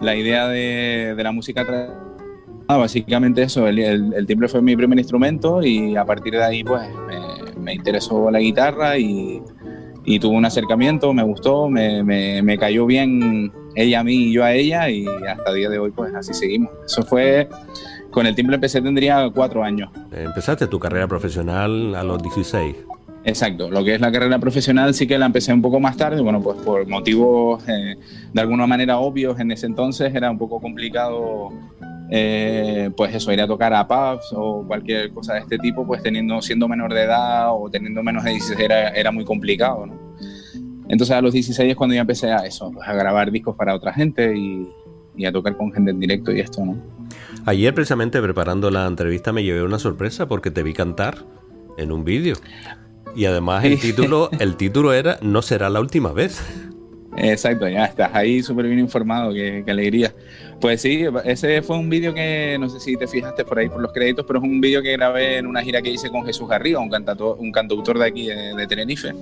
la 0.03 0.15
idea 0.15 0.49
de, 0.49 1.15
de 1.17 1.23
la 1.25 1.33
música. 1.33 1.67
Ah, 2.69 2.77
básicamente 2.77 3.43
eso, 3.45 3.67
el, 3.67 3.79
el- 3.79 4.13
el 4.13 4.27
timbre 4.27 4.49
fue 4.49 4.61
mi 4.61 4.77
primer 4.77 4.99
instrumento 4.99 5.63
y 5.63 5.97
a 5.97 6.05
partir 6.05 6.35
de 6.35 6.45
ahí 6.45 6.63
pues 6.63 6.83
me, 7.07 7.59
me 7.59 7.73
interesó 7.73 8.31
la 8.31 8.39
guitarra 8.41 8.99
y, 8.99 9.41
y 10.05 10.19
tuve 10.19 10.37
un 10.37 10.45
acercamiento, 10.45 11.15
me 11.15 11.23
gustó, 11.23 11.71
me, 11.71 12.03
me- 12.05 12.43
me 12.43 12.59
cayó 12.59 12.85
bien 12.85 13.51
ella 13.75 14.01
a 14.01 14.05
mí 14.05 14.13
y 14.27 14.33
yo 14.35 14.45
a 14.45 14.53
ella 14.53 14.91
y 14.91 15.07
hasta 15.07 15.49
el 15.53 15.57
día 15.57 15.71
de 15.71 15.79
hoy 15.79 15.91
pues 15.91 16.15
así 16.15 16.35
seguimos. 16.35 16.71
Eso 16.85 17.03
fue, 17.03 17.49
con 18.11 18.27
el 18.27 18.35
timbre 18.35 18.57
empecé 18.57 18.81
tendría 18.81 19.31
cuatro 19.35 19.63
años. 19.63 19.91
Empezaste 20.13 20.67
tu 20.67 20.79
carrera 20.79 21.07
profesional 21.07 21.95
a 21.95 22.03
los 22.03 22.23
16. 22.23 22.77
Exacto, 23.25 23.71
lo 23.71 23.85
que 23.85 23.95
es 23.95 24.01
la 24.01 24.11
carrera 24.11 24.39
profesional 24.39 24.95
sí 24.95 25.07
que 25.07 25.19
la 25.19 25.27
empecé 25.27 25.53
un 25.53 25.61
poco 25.61 25.81
más 25.81 25.97
tarde, 25.97 26.21
bueno, 26.23 26.41
pues 26.41 26.57
por 26.59 26.87
motivos 26.87 27.63
eh, 27.69 27.97
de 28.33 28.41
alguna 28.41 28.67
manera 28.67 28.99
obvios 28.99 29.39
en 29.41 29.51
ese 29.51 29.67
entonces 29.67 30.15
era 30.15 30.31
un 30.31 30.39
poco 30.39 30.61
complicado, 30.61 31.53
eh, 32.11 32.91
pues 32.97 33.15
eso, 33.15 33.33
ir 33.33 33.41
a 33.43 33.47
tocar 33.47 33.75
a 33.75 33.87
pubs 33.87 34.33
o 34.33 34.65
cualquier 34.67 35.11
cosa 35.11 35.35
de 35.35 35.41
este 35.41 35.59
tipo, 35.59 35.87
pues 35.87 36.03
teniendo, 36.03 36.41
siendo 36.41 36.69
menor 36.69 36.95
de 36.95 37.03
edad 37.03 37.49
o 37.53 37.69
teniendo 37.69 38.03
menos 38.03 38.25
de 38.25 38.31
16 38.31 38.61
era, 38.61 38.89
era 38.91 39.11
muy 39.11 39.25
complicado, 39.25 39.87
¿no? 39.87 39.95
Entonces 40.89 41.15
a 41.15 41.21
los 41.21 41.35
16 41.35 41.71
es 41.71 41.77
cuando 41.77 41.95
ya 41.95 42.01
empecé 42.01 42.33
a 42.33 42.47
eso, 42.47 42.71
pues 42.73 42.89
a 42.89 42.95
grabar 42.95 43.31
discos 43.31 43.55
para 43.57 43.75
otra 43.75 43.93
gente 43.93 44.35
y, 44.35 44.67
y 45.19 45.27
a 45.27 45.33
tocar 45.33 45.55
con 45.57 45.71
gente 45.71 45.91
en 45.91 46.01
directo 46.01 46.33
y 46.33 46.41
esto, 46.41 46.65
¿no? 46.65 46.77
Ayer, 47.49 47.73
precisamente 47.73 48.21
preparando 48.21 48.71
la 48.71 48.87
entrevista, 48.87 49.33
me 49.33 49.43
llevé 49.43 49.63
una 49.63 49.79
sorpresa 49.79 50.29
porque 50.29 50.51
te 50.51 50.63
vi 50.63 50.75
cantar 50.75 51.25
en 51.79 51.93
un 51.93 52.05
vídeo. 52.05 52.37
Y 53.17 53.25
además 53.25 53.65
el 53.65 53.81
título, 53.81 54.29
el 54.39 54.57
título 54.57 54.93
era 54.93 55.19
No 55.23 55.41
será 55.41 55.71
la 55.71 55.81
última 55.81 56.13
vez. 56.13 56.43
Exacto, 57.17 57.67
ya 57.67 57.87
estás 57.87 58.11
ahí 58.13 58.43
súper 58.43 58.67
bien 58.67 58.79
informado, 58.79 59.33
qué, 59.33 59.63
qué, 59.65 59.71
alegría. 59.71 60.15
Pues 60.61 60.83
sí, 60.83 61.07
ese 61.25 61.63
fue 61.63 61.79
un 61.79 61.89
vídeo 61.89 62.13
que 62.13 62.59
no 62.61 62.69
sé 62.69 62.81
si 62.81 62.99
te 62.99 63.07
fijaste 63.07 63.47
por 63.47 63.59
ahí 63.59 63.71
por 63.71 63.81
los 63.81 63.95
créditos, 63.95 64.27
pero 64.27 64.41
es 64.41 64.45
un 64.45 64.61
vídeo 64.61 64.83
que 64.83 64.93
grabé 64.93 65.39
en 65.39 65.47
una 65.47 65.63
gira 65.63 65.81
que 65.81 65.89
hice 65.89 66.11
con 66.11 66.27
Jesús 66.27 66.47
Garriga, 66.51 66.81
un, 66.81 66.91
cantator, 66.91 67.39
un 67.39 67.51
cantautor 67.51 67.99
de 67.99 68.05
aquí 68.05 68.27
de, 68.27 68.55
de 68.57 68.67
Tenerife. 68.67 69.15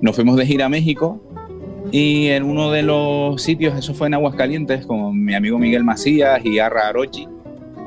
Nos 0.00 0.16
fuimos 0.16 0.38
de 0.38 0.46
gira 0.46 0.64
a 0.64 0.68
México 0.70 1.20
y 1.92 2.28
en 2.28 2.44
uno 2.44 2.70
de 2.70 2.82
los 2.82 3.42
sitios, 3.42 3.76
eso 3.78 3.92
fue 3.92 4.06
en 4.06 4.14
Aguascalientes, 4.14 4.86
con 4.86 5.22
mi 5.22 5.34
amigo 5.34 5.58
Miguel 5.58 5.84
Macías 5.84 6.42
y 6.46 6.58
Arra 6.60 6.88
Arochi. 6.88 7.28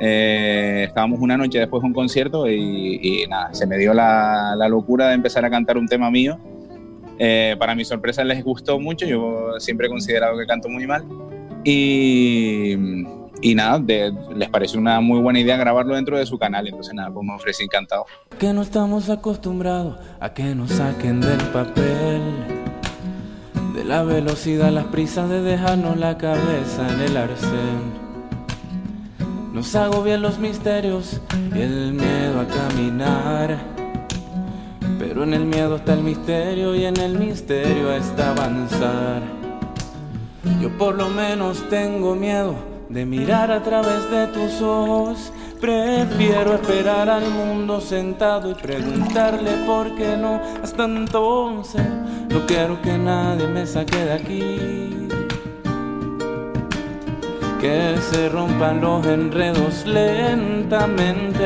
Eh, 0.03 0.85
estábamos 0.87 1.19
una 1.19 1.37
noche 1.37 1.59
después 1.59 1.79
de 1.83 1.87
un 1.87 1.93
concierto 1.93 2.49
y, 2.49 3.23
nada, 3.29 3.53
se 3.53 3.67
me 3.67 3.77
dio 3.77 3.93
la, 3.93 4.55
locura 4.67 5.09
de 5.09 5.13
empezar 5.13 5.45
a 5.45 5.49
cantar 5.51 5.77
un 5.77 5.87
tema 5.87 6.09
mío. 6.09 6.39
Eh, 7.19 7.55
para 7.59 7.75
mi 7.75 7.85
sorpresa 7.85 8.23
les 8.23 8.43
gustó 8.43 8.79
mucho, 8.79 9.05
yo 9.05 9.59
siempre 9.59 9.85
he 9.85 9.89
considerado 9.91 10.35
que 10.39 10.47
canto 10.47 10.69
muy 10.69 10.87
mal. 10.87 11.05
Y, 11.63 12.73
y 13.43 13.53
nada, 13.53 13.79
les 14.35 14.49
pareció 14.49 14.79
una 14.79 15.01
muy 15.01 15.19
buena 15.19 15.39
idea 15.39 15.55
grabarlo 15.55 15.93
dentro 15.93 16.17
de 16.17 16.25
su 16.25 16.39
canal, 16.39 16.67
entonces 16.67 16.95
nada, 16.95 17.11
pues 17.11 17.23
me 17.23 17.35
ofrecí 17.35 17.63
encantado. 17.65 18.07
Que 18.39 18.53
no 18.53 18.63
estamos 18.63 19.07
acostumbrados 19.11 19.99
a 20.19 20.33
que 20.33 20.55
nos 20.55 20.71
saquen 20.71 21.21
del 21.21 21.41
papel 21.53 22.21
de 23.75 23.83
la 23.83 24.01
velocidad, 24.01 24.71
las 24.71 24.85
prisas 24.85 25.29
de 25.29 25.43
dejarnos 25.43 25.95
la 25.97 26.17
cabeza 26.17 26.91
en 26.91 27.01
el 27.01 27.17
arcén. 27.17 28.00
Nos 29.53 29.75
agobian 29.75 30.21
los 30.21 30.39
misterios 30.39 31.19
y 31.53 31.59
el 31.59 31.93
miedo 31.93 32.39
a 32.39 32.47
caminar. 32.47 33.57
Pero 34.97 35.23
en 35.23 35.33
el 35.33 35.45
miedo 35.45 35.75
está 35.75 35.93
el 35.93 36.03
misterio 36.03 36.73
y 36.73 36.85
en 36.85 36.97
el 36.97 37.19
misterio 37.19 37.91
está 37.91 38.31
avanzar. 38.31 39.21
Yo 40.61 40.69
por 40.77 40.95
lo 40.95 41.09
menos 41.09 41.67
tengo 41.69 42.15
miedo 42.15 42.55
de 42.87 43.05
mirar 43.05 43.51
a 43.51 43.61
través 43.61 44.09
de 44.09 44.27
tus 44.27 44.61
ojos. 44.61 45.33
Prefiero 45.59 46.55
esperar 46.55 47.09
al 47.09 47.29
mundo 47.29 47.81
sentado 47.81 48.51
y 48.51 48.53
preguntarle 48.55 49.51
por 49.65 49.93
qué 49.95 50.15
no. 50.15 50.39
Hasta 50.63 50.85
entonces 50.85 51.85
no 52.29 52.45
quiero 52.47 52.81
que 52.81 52.97
nadie 52.97 53.47
me 53.47 53.65
saque 53.67 53.97
de 53.97 54.13
aquí. 54.13 54.90
Que 57.61 57.95
se 57.99 58.27
rompan 58.29 58.81
los 58.81 59.05
enredos 59.05 59.85
lentamente. 59.85 61.37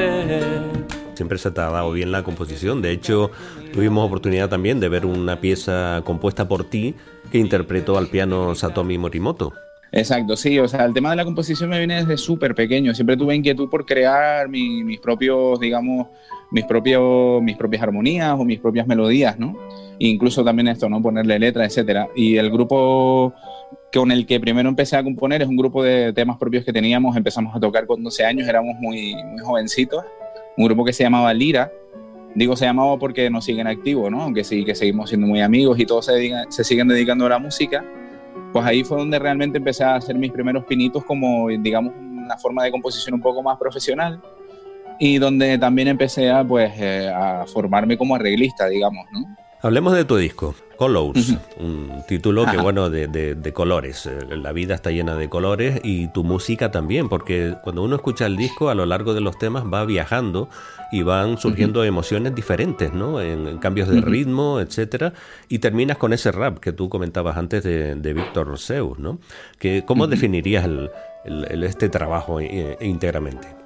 Siempre 1.14 1.38
se 1.38 1.52
te 1.52 1.60
ha 1.60 1.70
dado 1.70 1.92
bien 1.92 2.14
la 2.14 2.24
composición. 2.24 2.82
De 2.82 2.92
hecho, 2.92 3.32
tuvimos 3.74 4.08
oportunidad 4.08 4.48
también 4.48 4.80
de 4.80 4.88
ver 4.88 5.06
una 5.06 5.42
pieza 5.42 6.02
compuesta 6.06 6.48
por 6.48 6.64
ti 6.64 6.96
que 7.34 7.38
interpretó 7.38 7.98
al 7.98 8.08
piano 8.08 8.56
Satomi 8.56 8.98
Morimoto. 8.98 9.52
Exacto, 9.92 10.38
sí, 10.38 10.58
o 10.58 10.70
sea, 10.70 10.86
el 10.86 10.94
tema 10.94 11.10
de 11.10 11.18
la 11.18 11.26
composición 11.26 11.70
me 11.70 11.80
viene 11.80 11.96
desde 11.96 12.16
súper 12.16 12.56
pequeño. 12.56 12.94
Siempre 12.96 13.18
tuve 13.18 13.36
inquietud 13.36 13.70
por 13.70 13.86
crear 13.86 14.48
mi, 14.48 14.86
mis 14.86 15.02
propios, 15.02 15.60
digamos, 15.60 16.08
mis, 16.52 16.64
propios, 16.64 17.42
mis 17.42 17.58
propias 17.58 17.84
armonías 17.84 18.40
o 18.40 18.46
mis 18.46 18.60
propias 18.60 18.88
melodías, 18.88 19.38
¿no? 19.38 19.58
E 20.00 20.08
incluso 20.08 20.46
también 20.46 20.70
esto, 20.70 20.88
¿no? 20.88 21.02
Ponerle 21.02 21.40
letras, 21.40 21.68
etcétera. 21.68 22.08
Y 22.16 22.38
el 22.38 22.50
grupo 22.52 23.34
con 23.94 24.12
el 24.12 24.26
que 24.26 24.40
primero 24.40 24.68
empecé 24.68 24.98
a 24.98 25.04
componer 25.04 25.42
es 25.42 25.48
un 25.48 25.56
grupo 25.56 25.84
de 25.84 26.12
temas 26.14 26.38
propios 26.38 26.66
que 26.66 26.74
teníamos. 26.74 27.16
Empezamos 27.16 27.56
a 27.56 27.60
tocar 27.60 27.86
con 27.86 28.04
12 28.04 28.26
años, 28.26 28.48
éramos 28.48 28.76
muy, 28.80 29.16
muy 29.16 29.40
jovencitos. 29.40 30.04
Un 30.58 30.66
grupo 30.66 30.84
que 30.84 30.94
se 30.94 31.04
llamaba 31.04 31.34
Lira. 31.34 31.72
Digo, 32.34 32.56
se 32.56 32.66
llamaba 32.66 32.98
porque 33.00 33.30
nos 33.30 33.46
siguen 33.46 33.68
activos, 33.68 34.12
¿no? 34.12 34.22
Aunque 34.22 34.44
sí 34.44 34.66
que 34.66 34.76
seguimos 34.76 35.10
siendo 35.10 35.28
muy 35.28 35.42
amigos 35.42 35.80
y 35.80 35.86
todos 35.86 36.06
se, 36.06 36.64
siguen 36.64 36.88
dedicando 36.88 37.26
a 37.26 37.30
la 37.30 37.40
música 37.40 37.84
pues 38.52 38.66
ahí 38.66 38.86
fue 38.86 38.98
donde 38.98 39.20
realmente 39.20 39.58
empecé 39.58 39.84
a 39.84 39.96
hacer 39.96 40.16
mis 40.16 40.32
primeros 40.32 40.64
pinitos 40.64 41.04
como, 41.04 41.50
digamos, 41.50 41.94
una 41.98 42.38
forma 42.38 42.64
de 42.64 42.72
composición 42.72 43.16
un 43.16 43.22
poco 43.22 43.44
más 43.44 43.58
profesional 43.58 44.22
y 44.98 45.18
donde 45.18 45.58
también 45.58 45.90
empecé 45.90 46.30
a, 46.30 46.44
pues, 46.44 46.72
eh, 46.78 47.12
a 47.14 47.46
formarme 47.48 47.98
como 47.98 48.16
arreglista, 48.16 48.68
digamos, 48.68 49.06
¿no? 49.12 49.26
Hablemos 49.66 49.96
de 49.96 50.06
tu 50.06 50.16
disco, 50.16 50.54
Colors, 50.78 51.30
uh 51.32 51.34
-huh. 51.34 51.40
un 51.58 52.04
título 52.08 52.44
Ajá. 52.44 52.52
que 52.52 52.58
bueno 52.60 52.92
de, 52.92 53.08
de, 53.08 53.34
de, 53.34 53.52
colores. 53.52 54.06
Eh, 54.06 54.38
la 54.38 54.52
vida 54.52 54.76
está 54.76 54.92
llena 54.92 55.16
de 55.16 55.28
colores 55.28 55.82
y 55.84 56.08
tu 56.10 56.24
música 56.24 56.70
también, 56.70 57.10
porque 57.10 57.56
cuando 57.64 57.82
uno 57.82 57.96
escucha 57.96 58.28
el 58.28 58.38
disco 58.38 58.70
a 58.70 58.76
lo 58.76 58.86
largo 58.86 59.16
de 59.16 59.22
los 59.22 59.40
temas 59.40 59.64
va 59.64 59.84
viajando 59.84 60.50
y 60.92 61.02
van 61.02 61.40
surgiendo 61.40 61.80
uh 61.80 61.84
-huh. 61.84 61.88
emociones 61.88 62.36
diferentes, 62.36 62.94
¿no? 62.94 63.20
En, 63.20 63.48
en 63.48 63.58
cambios 63.58 63.90
de 63.90 63.98
uh 63.98 64.02
-huh. 64.02 64.06
ritmo, 64.06 64.60
etcétera, 64.60 65.14
y 65.50 65.58
terminas 65.58 65.98
con 65.98 66.14
ese 66.14 66.32
rap 66.32 66.60
que 66.60 66.72
tú 66.72 66.88
comentabas 66.88 67.36
antes 67.36 67.64
de, 67.64 67.96
de 67.96 68.14
Víctor 68.14 68.60
Zeus, 68.60 69.00
¿no? 69.00 69.18
Que, 69.58 69.84
¿Cómo 69.84 70.06
definirías 70.06 70.66
el, 70.66 70.92
el, 71.26 71.44
el, 71.50 71.64
este 71.64 71.90
trabajo 71.90 72.40
eh, 72.40 72.78
íntegramente? 72.82 73.65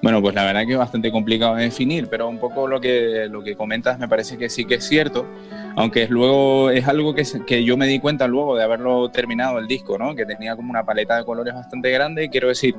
Bueno, 0.00 0.22
pues 0.22 0.34
la 0.34 0.44
verdad 0.44 0.64
que 0.64 0.72
es 0.72 0.78
bastante 0.78 1.10
complicado 1.10 1.56
de 1.56 1.64
definir, 1.64 2.06
pero 2.08 2.28
un 2.28 2.38
poco 2.38 2.68
lo 2.68 2.80
que, 2.80 3.26
lo 3.28 3.42
que 3.42 3.56
comentas 3.56 3.98
me 3.98 4.06
parece 4.06 4.38
que 4.38 4.48
sí 4.48 4.64
que 4.64 4.76
es 4.76 4.86
cierto, 4.86 5.26
aunque 5.74 6.06
luego 6.06 6.70
es 6.70 6.86
algo 6.86 7.14
que, 7.14 7.24
que 7.44 7.64
yo 7.64 7.76
me 7.76 7.88
di 7.88 7.98
cuenta 7.98 8.28
luego 8.28 8.56
de 8.56 8.62
haberlo 8.62 9.10
terminado 9.10 9.58
el 9.58 9.66
disco, 9.66 9.98
¿no? 9.98 10.14
que 10.14 10.24
tenía 10.24 10.54
como 10.54 10.70
una 10.70 10.84
paleta 10.84 11.16
de 11.16 11.24
colores 11.24 11.52
bastante 11.52 11.90
grande 11.90 12.24
y 12.24 12.28
quiero 12.28 12.46
decir, 12.46 12.76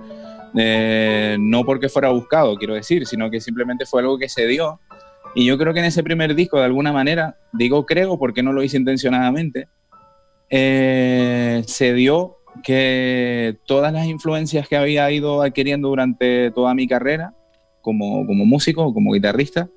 eh, 0.56 1.36
no 1.40 1.66
porque 1.66 1.90
fuera 1.90 2.10
buscado, 2.10 2.56
quiero 2.56 2.74
decir, 2.74 3.06
sino 3.06 3.30
que 3.30 3.42
simplemente 3.42 3.86
fue 3.86 4.02
algo 4.02 4.18
que 4.18 4.30
se 4.30 4.48
dio. 4.48 4.80
Y 5.36 5.46
yo 5.46 5.58
creo 5.58 5.74
que 5.74 5.80
en 5.80 5.86
ese 5.86 6.04
primer 6.04 6.34
disco, 6.36 6.58
de 6.58 6.66
alguna 6.66 6.94
manera, 6.94 7.38
digo 7.52 7.86
creo 7.86 8.18
porque 8.18 8.42
no 8.42 8.54
lo 8.54 8.64
hice 8.64 8.78
intencionadamente, 8.78 9.68
eh, 10.50 11.64
se 11.68 11.94
dio 11.94 12.39
que 12.62 13.58
todas 13.66 13.92
las 13.94 14.06
influencias 14.06 14.68
que 14.68 14.78
había 14.78 15.10
ido 15.12 15.42
adquiriendo 15.42 15.90
durante 15.90 16.52
toda 16.52 16.74
mi 16.74 16.88
carrera 16.88 17.34
como, 17.82 18.26
como 18.26 18.46
músico, 18.46 18.94
como 18.94 19.14
guitarrista, 19.14 19.70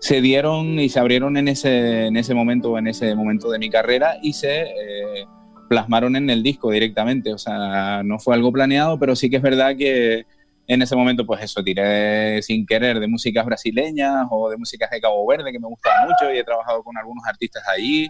se 0.00 0.20
dieron 0.20 0.80
y 0.80 0.88
se 0.88 0.98
abrieron 0.98 1.36
en 1.36 1.48
ese, 1.48 2.06
en 2.06 2.16
ese 2.16 2.34
momento, 2.34 2.78
en 2.78 2.86
ese 2.86 3.14
momento 3.14 3.50
de 3.50 3.58
mi 3.58 3.68
carrera 3.68 4.16
y 4.22 4.32
se 4.32 4.62
eh, 4.62 5.26
plasmaron 5.68 6.16
en 6.16 6.30
el 6.30 6.42
disco 6.42 6.70
directamente. 6.70 7.32
O 7.32 7.38
sea, 7.38 8.02
no 8.02 8.18
fue 8.18 8.34
algo 8.34 8.50
planeado, 8.50 8.98
pero 8.98 9.14
sí 9.14 9.28
que 9.28 9.36
es 9.36 9.42
verdad 9.42 9.76
que 9.76 10.24
en 10.66 10.82
ese 10.82 10.96
momento, 10.96 11.26
pues 11.26 11.42
eso, 11.42 11.62
tiré 11.62 12.40
sin 12.42 12.64
querer 12.64 13.00
de 13.00 13.08
músicas 13.08 13.44
brasileñas 13.44 14.26
o 14.30 14.48
de 14.48 14.56
músicas 14.56 14.88
de 14.90 15.00
Cabo 15.00 15.26
Verde, 15.26 15.52
que 15.52 15.58
me 15.58 15.68
gustan 15.68 15.92
mucho 16.08 16.32
y 16.32 16.38
he 16.38 16.44
trabajado 16.44 16.82
con 16.82 16.96
algunos 16.96 17.24
artistas 17.26 17.62
allí. 17.68 18.08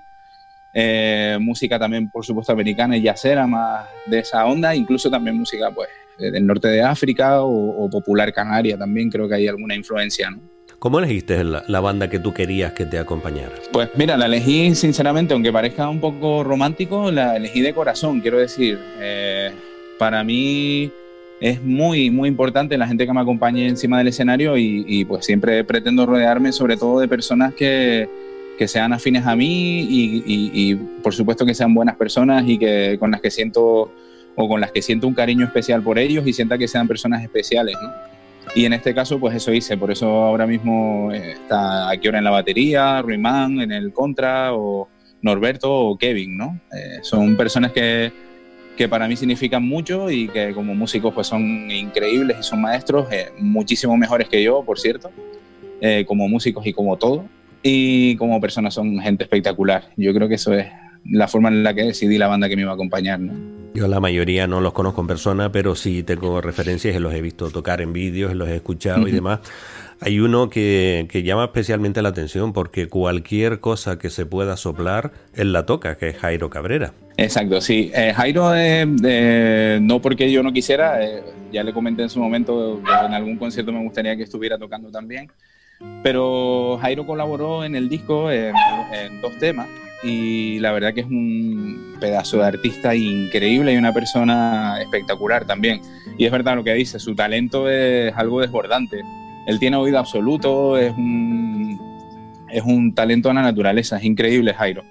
Eh, 0.73 1.37
música 1.41 1.79
también, 1.79 2.11
por 2.11 2.25
supuesto, 2.25 2.53
americana 2.53 2.97
y 2.97 3.03
yacera, 3.03 3.47
más 3.47 3.87
de 4.07 4.21
esa 4.21 4.47
onda, 4.47 4.75
incluso 4.75 5.11
también 5.11 5.37
música 5.37 5.71
pues, 5.71 5.89
del 6.19 6.47
norte 6.47 6.69
de 6.69 6.83
África 6.83 7.43
o, 7.43 7.85
o, 7.85 7.91
popular 7.91 8.33
canaria 8.33 8.79
también, 8.79 9.11
creo 9.11 9.29
que 9.29 9.35
hay 9.35 9.49
alguna 9.49 9.75
influencia. 9.75 10.31
¿no? 10.31 10.39
¿Cómo 10.79 10.99
elegiste 10.99 11.43
la, 11.45 11.65
la, 11.67 11.81
banda 11.81 12.09
que 12.09 12.19
tú 12.19 12.33
querías 12.33 12.73
que 12.73 12.87
te 12.87 12.99
acompañara? 12.99 13.53
Pues 13.73 13.91
mira, 13.97 14.17
la 14.17 14.27
elegí 14.27 14.75
sinceramente, 14.75 15.35
aunque 15.35 15.53
parezca 15.53 15.89
un 15.89 16.01
poco 16.01 16.45
romántico, 16.45 17.11
la 17.11 17.37
elegí 17.37 17.61
de 17.61 17.75
corazón, 17.75 18.21
quiero 18.21 18.39
decir. 18.39 18.79
Eh, 18.99 19.51
para 19.99 20.25
mí 20.25 20.91
es 21.41 21.63
muy, 21.63 22.11
muy 22.11 22.29
importante 22.29 22.79
la 22.79 22.87
gente 22.87 23.07
que 23.07 23.13
me 23.13 23.21
acompañe 23.21 23.69
encima 23.69 23.99
del 23.99 24.09
escenario 24.09 24.57
y, 24.57 24.85
y 24.87 25.05
pues 25.05 25.27
siempre 25.27 25.65
pretendo 25.65 26.07
rodearme 26.07 26.53
sobre 26.53 26.79
todo 26.79 27.01
de 27.01 27.09
personas 27.09 27.53
que 27.53 28.09
que 28.61 28.69
sean 28.69 28.93
afines 28.93 29.25
a 29.25 29.35
mí 29.35 29.81
y, 29.81 30.23
y, 30.27 30.51
y, 30.53 30.75
por 31.03 31.15
supuesto 31.15 31.47
que 31.47 31.55
sean 31.55 31.73
buenas 31.73 31.97
personas 31.97 32.45
y 32.47 32.59
que 32.59 32.99
con 33.01 33.11
las 33.11 33.23
que 33.23 33.31
siento 33.31 33.91
o 34.37 34.49
con 34.51 34.61
las 34.61 34.71
que 34.71 34.83
siento 34.83 35.07
un 35.07 35.15
cariño 35.15 35.47
especial 35.47 35.83
por 35.83 35.99
ellos 35.99 36.27
y 36.27 36.35
sienta 36.35 36.59
que 36.59 36.69
sean 36.69 36.87
personas 36.87 37.23
especiales, 37.23 37.75
¿no? 37.83 37.91
Y 38.55 38.67
en 38.67 38.75
este 38.75 38.95
caso, 38.95 39.19
pues 39.19 39.35
eso 39.35 39.51
hice, 39.55 39.79
por 39.79 39.91
eso 39.91 40.07
ahora 40.09 40.47
mismo 40.47 41.11
está 41.11 41.89
aquí 41.89 42.09
ahora 42.09 42.19
en 42.19 42.25
la 42.25 42.33
batería, 42.33 43.01
Ruimán 43.01 43.63
en 43.63 43.73
el 43.73 43.95
contra, 43.95 44.53
o 44.53 44.91
Norberto 45.23 45.73
o 45.73 45.97
Kevin, 45.97 46.37
¿no? 46.37 46.61
Eh, 46.71 46.99
son 47.01 47.39
personas 47.39 47.73
que, 47.73 48.13
que 48.77 48.91
para 48.91 49.09
mí 49.09 49.17
significan 49.17 49.67
mucho 49.67 50.11
y 50.11 50.29
que 50.29 50.53
como 50.53 50.75
músicos 50.75 51.15
pues 51.15 51.29
son 51.29 51.71
increíbles 51.71 52.37
y 52.41 52.43
son 52.43 52.61
maestros, 52.61 53.11
eh, 53.11 53.31
muchísimo 53.39 53.97
mejores 53.97 54.29
que 54.29 54.43
yo, 54.43 54.63
por 54.63 54.79
cierto, 54.79 55.11
eh, 55.81 56.05
como 56.07 56.29
músicos 56.29 56.67
y 56.67 56.75
como 56.75 56.99
todo 56.99 57.25
y 57.63 58.17
como 58.17 58.41
personas 58.41 58.75
son 58.75 58.99
gente 59.01 59.25
espectacular. 59.25 59.91
Yo 59.97 60.13
creo 60.15 60.29
que 60.29 60.35
eso 60.35 60.53
es 60.55 60.67
la 61.05 61.29
forma 61.29 61.49
en 61.49 61.63
la 61.63 61.75
que 61.75 61.83
decidí 61.85 62.19
la 62.19 62.29
banda 62.29 62.49
que 62.49 62.57
me 62.57 62.63
iba 62.63 62.71
a 62.71 62.75
acompañar. 62.75 63.21
¿no? 63.21 63.35
Yo 63.75 63.89
la 63.89 64.01
mayoría 64.01 64.47
no 64.47 64.61
los 64.61 64.73
conozco 64.73 65.01
en 65.01 65.07
persona, 65.07 65.53
pero 65.53 65.75
sí 65.75 66.03
tengo 66.03 66.41
referencias, 66.41 66.99
los 67.01 67.15
he 67.15 67.23
visto 67.23 67.51
tocar 67.51 67.81
en 67.81 67.93
vídeos, 67.93 68.35
los 68.35 68.49
he 68.49 68.57
escuchado 68.57 69.03
uh 69.03 69.05
-huh. 69.05 69.09
y 69.09 69.13
demás. 69.13 69.41
Hay 70.03 70.19
uno 70.19 70.49
que, 70.49 71.07
que, 71.11 71.23
llama 71.23 71.45
especialmente 71.45 72.01
la 72.01 72.09
atención 72.09 72.55
porque 72.55 72.89
cualquier 72.89 73.61
cosa 73.61 73.99
que 73.99 74.09
se 74.09 74.25
pueda 74.25 74.57
soplar, 74.57 75.13
él 75.35 75.53
la 75.53 75.67
toca, 75.67 75.99
que 75.99 76.09
es 76.09 76.17
Jairo 76.17 76.49
Cabrera. 76.49 76.95
Exacto, 77.19 77.61
sí. 77.61 77.91
Eh, 77.95 78.15
Jairo, 78.17 78.55
eh, 78.57 78.87
eh, 79.05 79.79
no 79.83 80.01
porque 80.01 80.33
yo 80.33 80.43
no 80.43 80.55
quisiera, 80.55 81.05
eh, 81.05 81.23
ya 81.53 81.63
le 81.63 81.75
comenté 81.75 82.03
en 82.03 82.09
su 82.09 82.19
momento, 82.19 82.81
en 82.81 83.13
algún 83.13 83.37
concierto 83.37 83.73
me 83.73 83.83
gustaría 83.83 84.17
que 84.17 84.23
estuviera 84.23 84.57
tocando 84.57 84.91
también, 84.91 85.31
pero 86.03 86.79
Jairo 86.81 87.07
colaboró 87.07 87.65
en 87.65 87.75
el 87.75 87.89
disco 87.89 88.31
en, 88.31 88.55
en 88.93 89.21
dos 89.21 89.37
temas. 89.39 89.69
y 90.03 90.59
la 90.61 90.73
verdad 90.73 90.95
que 90.95 91.01
es 91.01 91.07
un 91.07 91.97
pedazo 92.01 92.39
de 92.39 92.45
artista 92.47 92.95
increíble 92.95 93.75
y 93.75 93.77
una 93.77 93.93
persona 93.93 94.81
espectacular 94.81 95.45
también. 95.45 95.81
Y 96.17 96.25
es 96.25 96.33
verdad 96.33 96.57
lo 96.57 96.65
que 96.65 96.75
dice, 96.75 96.99
su 96.99 97.15
talento 97.15 97.69
es 97.69 98.15
algo 98.17 98.41
desbordante. 98.41 99.03
Él 99.47 99.59
tiene 99.59 99.77
oído 99.77 99.99
absoluto, 99.99 100.79
es 100.79 100.93
un, 100.93 101.79
es 102.51 102.63
un 102.63 102.95
talento 102.95 103.31
a 103.31 103.35
la 103.35 103.43
naturaleza, 103.43 103.99
es 103.99 104.05
increíble 104.05 104.55
Jairo. 104.55 104.83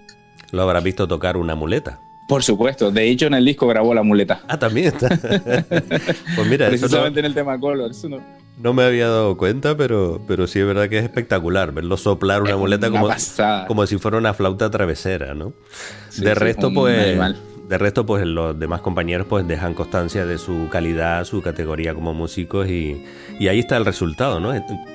Lo 0.52 0.64
habrás 0.64 0.84
visto 0.84 1.08
tocar 1.08 1.38
una 1.38 1.56
muleta. 1.56 2.00
Por 2.28 2.44
supuesto, 2.44 2.92
de 2.92 3.10
hecho 3.10 3.26
en 3.28 3.34
el 3.34 3.46
disco 3.46 3.68
grabó 3.68 3.94
la 3.94 4.04
muleta. 4.04 4.42
Ah, 4.48 4.60
también 4.60 4.88
está. 4.88 5.10
pues 6.36 6.48
mira, 6.48 6.68
precisamente 6.68 7.20
en 7.20 7.26
el 7.26 7.34
tema 7.34 7.60
Color. 7.60 7.92
Eso 7.92 8.08
no... 8.10 8.18
no... 8.60 8.74
me 8.74 8.84
había 8.84 9.08
dado 9.08 9.38
cuenta, 9.38 9.76
pero, 9.76 10.22
pero 10.28 10.48
sí 10.48 10.60
es 10.60 10.66
verdad 10.66 10.90
que 10.90 11.00
es 11.00 11.04
espectacular 11.04 11.72
verlo 11.72 11.98
soplar 11.98 12.42
una 12.42 12.58
muleta 12.58 12.90
como, 12.90 13.10
como 13.68 13.88
si 13.88 13.98
fuera 13.98 14.18
una 14.18 14.34
flauta 14.34 14.70
travesera, 14.70 15.34
¿no? 15.34 15.54
Sí, 16.10 16.24
de 16.24 16.34
sí, 16.34 16.40
resto, 16.40 16.74
pues. 16.74 17.18
De 17.70 17.78
resto, 17.78 18.04
pues 18.04 18.26
los 18.26 18.58
demás 18.58 18.82
compañeros 18.82 19.28
pues 19.30 19.48
dejan 19.48 19.76
constancia 19.76 20.26
de 20.26 20.40
su 20.40 20.70
calidad, 20.72 21.24
su 21.24 21.44
categoría 21.44 21.94
como 21.94 22.16
músicos 22.16 22.68
y, 22.68 23.06
y 23.40 23.48
ahí 23.48 23.60
está 23.60 23.78
el 23.78 23.86
resultado, 23.86 24.40
¿no? 24.40 24.54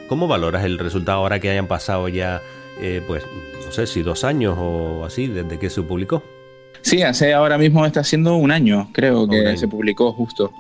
¿Cómo 0.09 0.27
valoras 0.27 0.65
el 0.65 0.79
resultado 0.81 1.19
ahora 1.19 1.39
que 1.39 1.51
hayan 1.51 1.69
pasado 1.69 2.09
ya, 2.09 2.43
eh, 2.81 3.01
pues, 3.07 3.23
no 3.65 3.71
sé 3.71 3.87
si 3.87 4.03
dos 4.03 4.25
años 4.25 4.57
o 4.59 5.05
así 5.05 5.29
desde 5.29 5.57
que 5.57 5.71
se 5.71 5.83
publicó? 5.83 6.25
Sí, 6.81 7.03
hace 7.03 7.33
ahora 7.33 7.59
mismo 7.59 7.87
está 7.87 8.01
haciendo 8.01 8.35
un 8.35 8.51
año, 8.51 8.91
creo 8.93 9.29
que 9.29 9.47
año. 9.47 9.57
se 9.57 9.69
publicó 9.69 10.13
justo. 10.13 10.53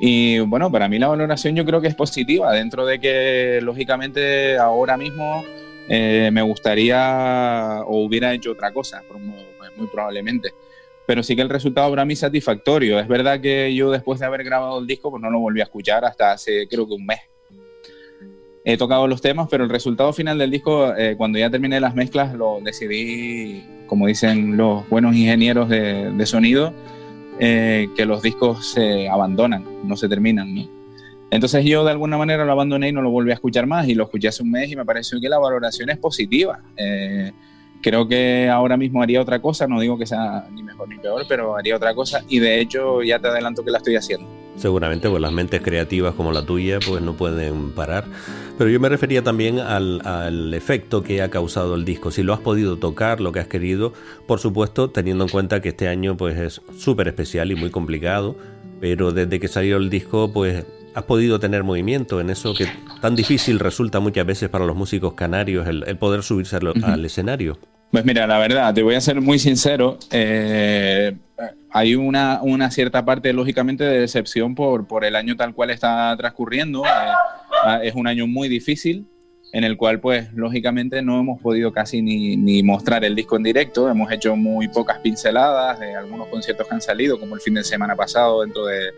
Y 0.00 0.40
bueno, 0.40 0.70
para 0.70 0.88
mí 0.88 0.98
la 0.98 1.08
valoración 1.08 1.54
yo 1.54 1.64
creo 1.64 1.80
que 1.80 1.88
es 1.88 1.94
positiva, 1.94 2.52
dentro 2.52 2.84
de 2.84 2.98
que 3.00 3.60
lógicamente 3.62 4.58
ahora 4.58 4.96
mismo 4.96 5.44
eh, 5.88 6.30
me 6.32 6.42
gustaría 6.42 7.82
o 7.86 8.04
hubiera 8.04 8.32
hecho 8.34 8.52
otra 8.52 8.72
cosa, 8.72 9.02
por- 9.06 9.18
muy 9.18 9.86
probablemente. 9.88 10.50
Pero 11.06 11.22
sí 11.22 11.34
que 11.36 11.42
el 11.42 11.48
resultado 11.50 11.90
para 11.90 12.04
mí 12.04 12.12
es 12.14 12.20
satisfactorio. 12.20 12.98
Es 12.98 13.08
verdad 13.08 13.40
que 13.40 13.74
yo 13.74 13.90
después 13.90 14.20
de 14.20 14.26
haber 14.26 14.44
grabado 14.44 14.78
el 14.78 14.86
disco, 14.86 15.10
pues 15.10 15.22
no 15.22 15.30
lo 15.30 15.38
volví 15.40 15.60
a 15.60 15.64
escuchar 15.64 16.04
hasta 16.04 16.32
hace 16.32 16.66
creo 16.68 16.86
que 16.86 16.94
un 16.94 17.04
mes. 17.04 17.18
He 18.64 18.78
tocado 18.78 19.06
los 19.06 19.20
temas, 19.20 19.48
pero 19.50 19.64
el 19.64 19.70
resultado 19.70 20.12
final 20.14 20.38
del 20.38 20.50
disco, 20.50 20.94
eh, 20.96 21.16
cuando 21.18 21.38
ya 21.38 21.50
terminé 21.50 21.78
las 21.80 21.94
mezclas, 21.94 22.32
lo 22.34 22.60
decidí, 22.62 23.62
como 23.86 24.06
dicen 24.06 24.56
los 24.56 24.88
buenos 24.88 25.14
ingenieros 25.14 25.68
de, 25.68 26.10
de 26.12 26.26
sonido, 26.26 26.72
eh, 27.38 27.88
que 27.96 28.06
los 28.06 28.22
discos 28.22 28.66
se 28.66 29.08
abandonan, 29.08 29.64
no 29.84 29.96
se 29.96 30.08
terminan. 30.08 30.54
¿no? 30.54 30.68
Entonces 31.30 31.64
yo 31.64 31.84
de 31.84 31.90
alguna 31.90 32.16
manera 32.16 32.44
lo 32.44 32.52
abandoné 32.52 32.90
y 32.90 32.92
no 32.92 33.02
lo 33.02 33.10
volví 33.10 33.32
a 33.32 33.34
escuchar 33.34 33.66
más 33.66 33.88
y 33.88 33.94
lo 33.94 34.04
escuché 34.04 34.28
hace 34.28 34.42
un 34.42 34.50
mes 34.52 34.70
y 34.70 34.76
me 34.76 34.84
pareció 34.84 35.20
que 35.20 35.28
la 35.28 35.38
valoración 35.38 35.90
es 35.90 35.98
positiva. 35.98 36.60
Eh, 36.76 37.32
creo 37.82 38.06
que 38.06 38.48
ahora 38.48 38.76
mismo 38.76 39.02
haría 39.02 39.20
otra 39.20 39.42
cosa, 39.42 39.66
no 39.66 39.80
digo 39.80 39.98
que 39.98 40.06
sea 40.06 40.46
ni 40.52 40.62
mejor 40.62 40.88
ni 40.88 40.96
peor, 40.96 41.26
pero 41.28 41.56
haría 41.56 41.76
otra 41.76 41.94
cosa 41.94 42.24
y 42.28 42.38
de 42.38 42.60
hecho 42.60 43.02
ya 43.02 43.18
te 43.18 43.28
adelanto 43.28 43.64
que 43.64 43.70
la 43.70 43.78
estoy 43.78 43.96
haciendo. 43.96 44.28
Seguramente, 44.56 45.10
pues 45.10 45.20
las 45.20 45.32
mentes 45.32 45.60
creativas 45.60 46.14
como 46.14 46.30
la 46.30 46.46
tuya, 46.46 46.78
pues 46.86 47.02
no 47.02 47.14
pueden 47.14 47.72
parar. 47.72 48.04
Pero 48.56 48.70
yo 48.70 48.78
me 48.78 48.88
refería 48.88 49.22
también 49.22 49.58
al, 49.58 50.00
al, 50.06 50.54
efecto 50.54 51.02
que 51.02 51.22
ha 51.22 51.28
causado 51.28 51.74
el 51.74 51.84
disco. 51.84 52.12
Si 52.12 52.22
lo 52.22 52.32
has 52.32 52.40
podido 52.40 52.76
tocar, 52.78 53.20
lo 53.20 53.32
que 53.32 53.40
has 53.40 53.48
querido, 53.48 53.92
por 54.28 54.38
supuesto, 54.38 54.90
teniendo 54.90 55.24
en 55.24 55.30
cuenta 55.30 55.60
que 55.60 55.70
este 55.70 55.88
año 55.88 56.16
pues 56.16 56.38
es 56.38 56.62
súper 56.78 57.08
especial 57.08 57.50
y 57.50 57.56
muy 57.56 57.70
complicado. 57.70 58.36
Pero 58.80 59.10
desde 59.12 59.40
que 59.40 59.48
salió 59.48 59.76
el 59.76 59.90
disco, 59.90 60.32
pues 60.32 60.64
has 60.94 61.04
podido 61.04 61.40
tener 61.40 61.64
movimiento 61.64 62.20
en 62.20 62.30
eso 62.30 62.54
que 62.54 62.68
tan 63.00 63.16
difícil 63.16 63.58
resulta 63.58 63.98
muchas 63.98 64.24
veces 64.24 64.48
para 64.48 64.64
los 64.64 64.76
músicos 64.76 65.14
canarios 65.14 65.66
el, 65.66 65.82
el 65.88 65.96
poder 65.96 66.22
subirse 66.22 66.56
al, 66.56 66.68
uh 66.68 66.74
-huh. 66.74 66.92
al 66.92 67.04
escenario. 67.04 67.58
Pues 67.94 68.04
mira, 68.04 68.26
la 68.26 68.38
verdad, 68.38 68.74
te 68.74 68.82
voy 68.82 68.96
a 68.96 69.00
ser 69.00 69.20
muy 69.20 69.38
sincero. 69.38 69.98
Eh, 70.10 71.16
hay 71.70 71.94
una, 71.94 72.40
una, 72.42 72.70
cierta 72.72 73.04
parte, 73.04 73.32
lógicamente, 73.32 73.84
de 73.84 74.00
decepción 74.00 74.56
por, 74.56 74.88
por 74.88 75.04
el 75.04 75.14
año 75.14 75.36
tal 75.36 75.54
cual 75.54 75.70
está 75.70 76.16
transcurriendo. 76.16 76.84
Eh, 76.84 76.88
es 77.82 77.94
un 77.94 78.06
año 78.06 78.26
muy 78.26 78.48
difícil, 78.48 79.06
en 79.52 79.64
el 79.64 79.76
cual, 79.76 80.00
pues, 80.00 80.32
lógicamente, 80.34 81.00
no 81.02 81.20
hemos 81.20 81.40
podido 81.40 81.72
casi 81.72 82.02
ni, 82.02 82.36
ni, 82.36 82.62
mostrar 82.62 83.04
el 83.04 83.14
disco 83.14 83.36
en 83.36 83.44
directo. 83.44 83.88
Hemos 83.88 84.10
hecho 84.10 84.34
muy 84.34 84.68
pocas 84.68 84.98
pinceladas 84.98 85.78
de 85.78 85.94
algunos 85.94 86.28
conciertos 86.28 86.66
que 86.66 86.74
han 86.74 86.80
salido, 86.80 87.20
como 87.20 87.36
el 87.36 87.40
fin 87.40 87.54
de 87.54 87.64
semana 87.64 87.94
pasado 87.94 88.42
dentro 88.42 88.66
de, 88.66 88.90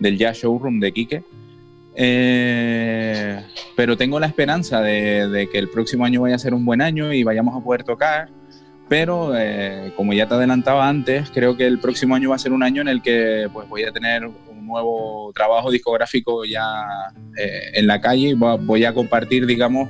del 0.00 0.18
Jazz 0.18 0.38
Showroom 0.38 0.80
de 0.80 0.92
Quique. 0.92 1.22
Eh, 1.94 3.40
pero 3.74 3.96
tengo 3.96 4.20
la 4.20 4.26
esperanza 4.26 4.82
de, 4.82 5.28
de, 5.28 5.48
que 5.48 5.58
el 5.58 5.68
próximo 5.68 6.04
año 6.04 6.20
vaya 6.20 6.34
a 6.34 6.38
ser 6.38 6.52
un 6.52 6.66
buen 6.66 6.82
año 6.82 7.12
y 7.12 7.24
vayamos 7.24 7.56
a 7.56 7.64
poder 7.64 7.82
tocar. 7.84 8.28
Pero 8.88 9.32
eh, 9.36 9.92
como 9.96 10.12
ya 10.12 10.28
te 10.28 10.34
adelantaba 10.34 10.88
antes, 10.88 11.30
creo 11.30 11.56
que 11.56 11.66
el 11.66 11.78
próximo 11.78 12.14
año 12.14 12.30
va 12.30 12.36
a 12.36 12.38
ser 12.38 12.52
un 12.52 12.62
año 12.62 12.82
en 12.82 12.88
el 12.88 13.02
que 13.02 13.48
pues, 13.52 13.68
voy 13.68 13.82
a 13.82 13.92
tener 13.92 14.28
un 14.66 14.72
nuevo 14.72 15.32
trabajo 15.32 15.70
discográfico 15.70 16.44
ya 16.44 16.84
eh, 17.38 17.70
en 17.74 17.86
la 17.86 18.00
calle 18.00 18.34
voy 18.34 18.84
a 18.84 18.92
compartir, 18.92 19.46
digamos, 19.46 19.88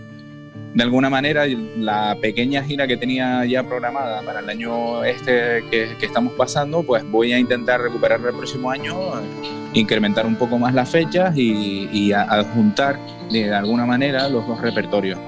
de 0.74 0.82
alguna 0.82 1.08
manera 1.08 1.46
la 1.78 2.16
pequeña 2.20 2.62
gira 2.62 2.86
que 2.86 2.98
tenía 2.98 3.44
ya 3.46 3.62
programada 3.62 4.20
para 4.22 4.40
el 4.40 4.48
año 4.50 5.02
este 5.04 5.64
que, 5.70 5.96
que 5.98 6.06
estamos 6.06 6.34
pasando, 6.34 6.82
pues 6.82 7.02
voy 7.10 7.32
a 7.32 7.38
intentar 7.38 7.80
recuperar 7.80 8.20
el 8.20 8.34
próximo 8.34 8.70
año, 8.70 8.94
incrementar 9.72 10.26
un 10.26 10.36
poco 10.36 10.58
más 10.58 10.74
las 10.74 10.90
fechas 10.90 11.34
y, 11.36 11.88
y 11.90 12.12
adjuntar 12.12 12.98
de 13.30 13.54
alguna 13.54 13.86
manera 13.86 14.28
los 14.28 14.46
dos 14.46 14.60
repertorios. 14.60 15.18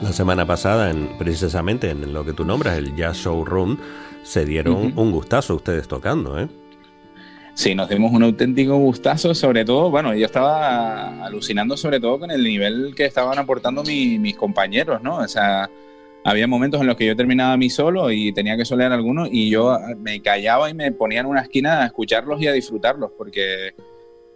La 0.00 0.12
semana 0.12 0.46
pasada, 0.46 0.90
en, 0.90 1.08
precisamente 1.18 1.90
en 1.90 2.12
lo 2.12 2.24
que 2.24 2.32
tú 2.32 2.44
nombras, 2.44 2.78
el 2.78 2.94
Jazz 2.94 3.16
Showroom, 3.16 3.78
se 4.22 4.44
dieron 4.44 4.74
uh 4.74 4.84
-huh. 4.84 4.92
un 4.96 5.10
gustazo 5.10 5.56
ustedes 5.56 5.88
tocando, 5.88 6.38
¿eh? 6.38 6.46
Sí, 7.58 7.74
nos 7.74 7.88
dimos 7.88 8.12
un 8.12 8.22
auténtico 8.22 8.76
gustazo, 8.76 9.34
sobre 9.34 9.64
todo, 9.64 9.90
bueno, 9.90 10.14
yo 10.14 10.26
estaba 10.26 11.24
alucinando 11.24 11.76
sobre 11.76 11.98
todo 11.98 12.20
con 12.20 12.30
el 12.30 12.44
nivel 12.44 12.94
que 12.94 13.04
estaban 13.04 13.36
aportando 13.36 13.82
mi, 13.82 14.16
mis 14.16 14.36
compañeros, 14.36 15.02
¿no? 15.02 15.16
O 15.16 15.26
sea, 15.26 15.68
había 16.22 16.46
momentos 16.46 16.80
en 16.80 16.86
los 16.86 16.94
que 16.94 17.06
yo 17.06 17.16
terminaba 17.16 17.56
mi 17.56 17.68
solo 17.68 18.12
y 18.12 18.32
tenía 18.32 18.56
que 18.56 18.64
solear 18.64 18.92
algunos 18.92 19.28
y 19.32 19.50
yo 19.50 19.76
me 19.98 20.22
callaba 20.22 20.70
y 20.70 20.74
me 20.74 20.92
ponía 20.92 21.18
en 21.18 21.26
una 21.26 21.40
esquina 21.40 21.82
a 21.82 21.86
escucharlos 21.86 22.40
y 22.40 22.46
a 22.46 22.52
disfrutarlos, 22.52 23.10
porque 23.18 23.74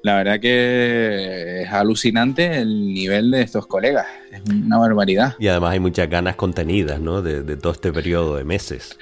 la 0.03 0.17
verdad 0.17 0.41
que 0.41 1.63
es 1.63 1.71
alucinante 1.71 2.59
el 2.59 2.93
nivel 2.93 3.31
de 3.31 3.43
estos 3.43 3.69
colegas, 3.69 4.09
es 4.33 4.43
una 4.51 4.79
barbaridad. 4.79 5.37
Y 5.39 5.47
además 5.47 5.75
hay 5.75 5.81
muchas 5.81 6.11
ganas 6.11 6.35
contenidas, 6.35 7.01
¿no? 7.01 7.23
De 7.23 7.57
todo 7.57 7.73
este 7.73 7.93
periodo 7.93 8.35
de 8.35 8.43
meses. 8.43 8.99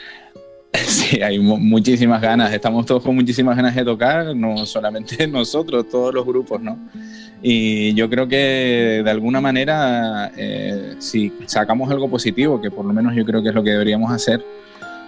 Sí, 0.87 1.23
hay 1.23 1.39
muchísimas 1.39 2.21
ganas, 2.21 2.53
estamos 2.53 2.87
todos 2.87 3.03
con 3.03 3.15
muchísimas 3.15 3.57
ganas 3.57 3.75
de 3.75 3.85
tocar, 3.85 4.35
no 4.37 4.65
solamente 4.67 5.27
nosotros, 5.29 5.89
todos 5.89 6.15
los 6.15 6.25
grupos, 6.25 6.61
¿no? 6.61 6.79
Y 7.43 7.95
yo 7.95 8.11
creo 8.11 8.29
que 8.29 9.01
de 9.03 9.11
alguna 9.11 9.41
manera, 9.41 10.31
eh, 10.37 10.97
si 10.99 11.33
sacamos 11.47 11.91
algo 11.91 12.09
positivo, 12.09 12.61
que 12.61 12.71
por 12.71 12.85
lo 12.85 12.93
menos 12.93 13.15
yo 13.15 13.25
creo 13.25 13.43
que 13.43 13.49
es 13.49 13.55
lo 13.55 13.63
que 13.63 13.71
deberíamos 13.71 14.13
hacer, 14.13 14.45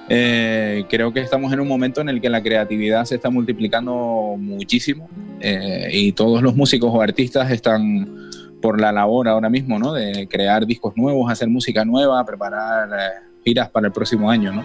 eh, 0.09 0.85
creo 0.89 1.13
que 1.13 1.21
estamos 1.21 1.53
en 1.53 1.61
un 1.61 1.69
momento 1.69 2.01
en 2.01 2.09
el 2.09 2.21
que 2.21 2.29
la 2.29 2.43
creatividad 2.43 3.05
se 3.05 3.17
está 3.17 3.31
multiplicando 3.31 4.35
muchísimo 4.39 5.09
eh, 5.41 5.91
y 5.93 6.13
todos 6.13 6.43
los 6.43 6.57
músicos 6.57 6.91
o 6.93 7.01
artistas 7.01 7.51
están 7.51 8.31
por 8.61 8.81
la 8.81 8.93
labor 8.93 9.29
ahora 9.29 9.51
mismo, 9.51 9.79
¿no? 9.79 9.93
De 9.93 10.27
crear 10.29 10.67
discos 10.67 10.97
nuevos, 10.97 11.31
hacer 11.31 11.49
música 11.49 11.85
nueva, 11.85 12.25
preparar 12.25 12.89
giras 13.45 13.69
para 13.69 13.89
el 13.89 13.93
próximo 13.93 14.31
año, 14.31 14.53
¿no? 14.53 14.65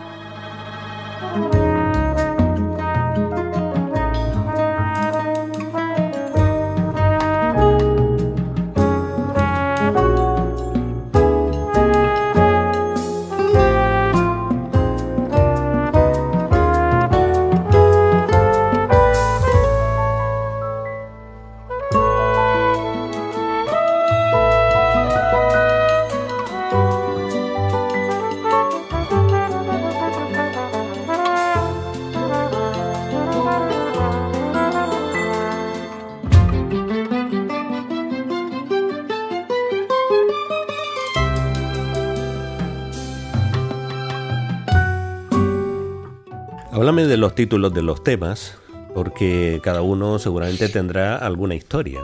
Títulos 47.38 47.73
de 47.73 47.82
los 47.84 48.04
temas, 48.04 48.58
porque 48.93 49.62
cada 49.63 49.82
uno 49.82 50.19
seguramente 50.19 50.67
tendrá 50.67 51.15
alguna 51.15 51.56
historia. 51.56 52.02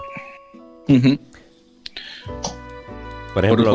Uh 0.87 0.93
-huh. 0.93 1.19
Por 3.33 3.45
ejemplo, 3.45 3.73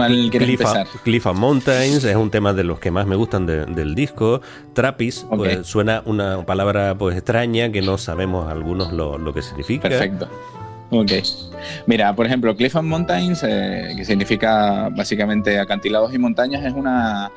Cliff, 1.02 1.26
Mountains 1.34 2.04
es 2.04 2.14
un 2.14 2.30
tema 2.30 2.52
de 2.52 2.62
los 2.62 2.78
que 2.78 2.92
más 2.92 3.06
me 3.08 3.16
gustan 3.16 3.44
de- 3.44 3.66
del 3.66 3.96
disco. 3.96 4.40
Trappist, 4.72 5.26
pues 5.26 5.58
Ok. 5.58 5.64
suena 5.64 6.02
una 6.06 6.46
palabra 6.46 6.94
pues 6.96 7.16
extraña 7.16 7.72
que 7.72 7.82
no 7.82 7.98
sabemos 7.98 8.48
algunos 8.48 8.92
lo, 8.92 9.18
lo 9.18 9.34
que 9.34 9.42
significa. 9.42 9.88
Perfecto. 9.88 10.28
Ok. 10.90 11.10
Mira, 11.86 12.14
por 12.14 12.26
ejemplo, 12.26 12.54
Cliff 12.56 12.76
and 12.76 12.88
Mountains, 12.88 13.42
eh, 13.42 13.94
que 13.96 14.04
significa 14.04 14.90
básicamente 14.90 15.58
acantilados 15.58 16.14
y 16.14 16.18
montañas, 16.18 16.64
es 16.64 16.72
una, 16.72 17.28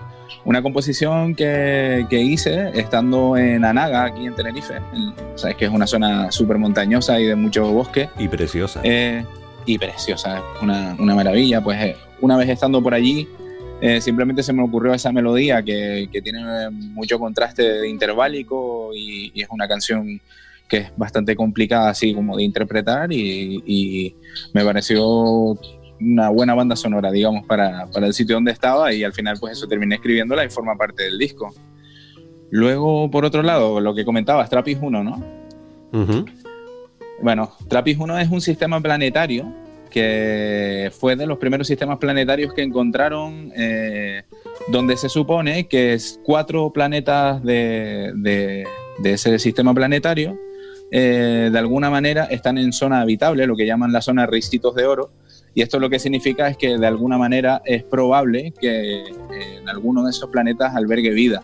una 0.46 0.62
composición 0.62 1.36
que, 1.36 2.06
que 2.10 2.20
hice 2.22 2.70
estando 2.74 3.38
en 3.38 3.64
Anaga, 3.66 4.06
aquí 4.06 4.26
en 4.26 4.36
Tenerife. 4.36 4.76
En- 4.94 5.14
Sabes 5.38 5.56
que 5.56 5.66
es 5.66 5.72
una 5.72 5.88
zona 5.88 6.32
súper 6.32 6.58
montañosa 6.58 7.20
y 7.20 7.26
de 7.26 7.36
mucho 7.36 7.72
bosque. 7.72 8.10
Y 8.18 8.28
preciosa. 8.28 8.82
Eh, 8.84 9.24
y 9.66 9.78
preciosa, 9.78 10.42
una, 10.62 10.96
una 11.00 11.16
maravilla. 11.16 11.62
Pues 11.62 11.82
eh, 11.82 11.96
una 12.22 12.38
vez 12.38 12.50
estando 12.50 12.82
por 12.82 12.94
allí, 12.94 13.28
eh, 13.82 14.00
simplemente 14.02 14.44
se 14.44 14.54
me 14.54 14.64
ocurrió 14.64 14.94
esa 14.94 15.12
melodía 15.12 15.64
que, 15.64 16.08
que 16.12 16.22
tiene 16.22 16.42
mucho 16.72 17.18
contraste 17.20 17.88
interválico 17.88 18.92
y, 18.96 19.32
y 19.34 19.42
es 19.42 19.48
una 19.50 19.68
canción 19.68 20.22
que 20.68 20.78
es 20.78 20.92
bastante 20.96 21.36
complicada 21.36 21.90
así 21.90 22.14
como 22.14 22.38
de 22.38 22.44
interpretar 22.44 23.12
y, 23.12 23.62
y 23.66 24.16
me 24.54 24.64
pareció 24.64 25.58
una 26.02 26.30
buena 26.30 26.54
banda 26.56 26.76
sonora, 26.76 27.12
digamos, 27.12 27.46
para, 27.46 27.88
para 27.88 28.08
el 28.08 28.14
sitio 28.14 28.36
donde 28.36 28.52
estaba 28.52 28.94
y 28.94 29.04
al 29.04 29.14
final 29.14 29.38
pues 29.40 29.54
eso 29.54 29.68
terminé 29.68 29.96
escribiéndola 29.96 30.44
y 30.46 30.50
forma 30.50 30.76
parte 30.76 31.04
del 31.04 31.18
disco. 31.18 31.54
Luego, 32.50 33.10
por 33.10 33.24
otro 33.26 33.44
lado, 33.44 33.80
lo 33.80 33.94
que 33.96 34.04
comentabas, 34.04 34.50
Trapis 34.50 34.78
1, 34.82 35.04
¿no? 35.04 35.24
Bueno, 37.22 37.52
Trappist 37.68 38.00
1 38.00 38.18
es 38.20 38.30
un 38.30 38.42
sistema 38.42 38.82
planetario 38.82 39.54
que 39.90 40.90
fue 40.98 41.16
de 41.16 41.28
los 41.28 41.38
primeros 41.38 41.68
sistemas 41.68 41.98
planetarios 41.98 42.54
que 42.54 42.62
encontraron 42.64 43.52
eh, 43.56 44.24
donde 44.70 44.96
se 44.98 45.10
supone 45.10 45.68
que 45.68 45.94
es 45.94 46.20
cuatro 46.24 46.72
planetas 46.72 47.44
de, 47.44 48.12
de- 48.16 48.66
de 49.00 49.14
ese 49.14 49.38
sistema 49.40 49.74
planetario 49.74 50.38
eh, 50.92 51.50
de 51.52 51.58
alguna 51.60 51.90
manera 51.90 52.26
están 52.26 52.58
en 52.58 52.72
zona 52.74 53.02
habitable, 53.02 53.48
lo 53.48 53.56
que 53.56 53.66
llaman 53.66 53.92
la 53.94 54.02
zona 54.02 54.26
Ristitos 54.26 54.76
de 54.76 54.86
Oro, 54.86 55.12
y 55.54 55.62
esto 55.62 55.80
lo 55.80 55.90
que 55.90 56.00
significa 56.00 56.48
es 56.48 56.58
que 56.58 56.78
de 56.78 56.88
alguna 56.88 57.18
manera 57.18 57.62
es 57.66 57.84
probable 57.84 58.54
que 58.60 59.02
eh, 59.02 59.58
en 59.60 59.68
alguno 59.70 60.04
de 60.04 60.12
esos 60.12 60.30
planetas 60.30 60.76
albergue 60.76 61.12
vida. 61.12 61.44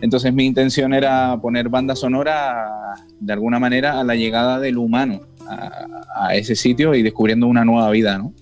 Entonces 0.00 0.32
mi 0.34 0.44
intención 0.44 0.92
era 0.92 1.38
poner 1.40 1.68
banda 1.68 1.96
sonora 1.96 2.94
de 3.20 3.32
alguna 3.32 3.58
manera 3.58 4.00
a 4.00 4.04
la 4.04 4.16
llegada 4.16 4.58
del 4.58 4.78
humano 4.78 5.20
a, 5.48 5.86
a 6.14 6.34
ese 6.34 6.56
sitio 6.56 6.94
y 6.94 7.02
descubriendo 7.02 7.46
una 7.46 7.64
nueva 7.64 7.90
vida, 7.90 8.18
¿no? 8.18 8.34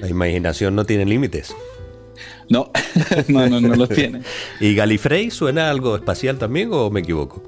La 0.00 0.08
imaginación 0.08 0.74
no 0.74 0.84
tiene 0.84 1.04
límites. 1.04 1.54
No, 2.48 2.70
no, 3.28 3.48
no, 3.48 3.60
no 3.60 3.74
los 3.76 3.88
tiene. 3.88 4.22
¿Y 4.60 4.74
Galifrey 4.74 5.30
suena 5.30 5.70
algo 5.70 5.94
espacial 5.96 6.38
también 6.38 6.70
o 6.72 6.90
me 6.90 7.00
equivoco? 7.00 7.42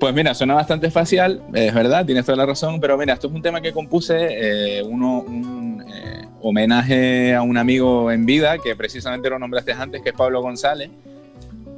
Pues 0.00 0.14
mira, 0.14 0.32
suena 0.34 0.54
bastante 0.54 0.86
espacial, 0.86 1.42
es 1.52 1.74
verdad, 1.74 2.06
tienes 2.06 2.24
toda 2.24 2.36
la 2.38 2.46
razón, 2.46 2.80
pero 2.80 2.96
mira, 2.96 3.12
esto 3.12 3.26
es 3.26 3.34
un 3.34 3.42
tema 3.42 3.60
que 3.60 3.70
compuse, 3.72 4.78
eh, 4.78 4.82
uno, 4.82 5.20
un 5.20 5.84
eh, 5.86 6.24
homenaje 6.40 7.34
a 7.34 7.42
un 7.42 7.58
amigo 7.58 8.10
en 8.10 8.24
vida, 8.24 8.56
que 8.56 8.74
precisamente 8.74 9.28
lo 9.28 9.38
nombraste 9.38 9.72
antes, 9.72 10.00
que 10.00 10.08
es 10.08 10.14
Pablo 10.14 10.40
González, 10.40 10.88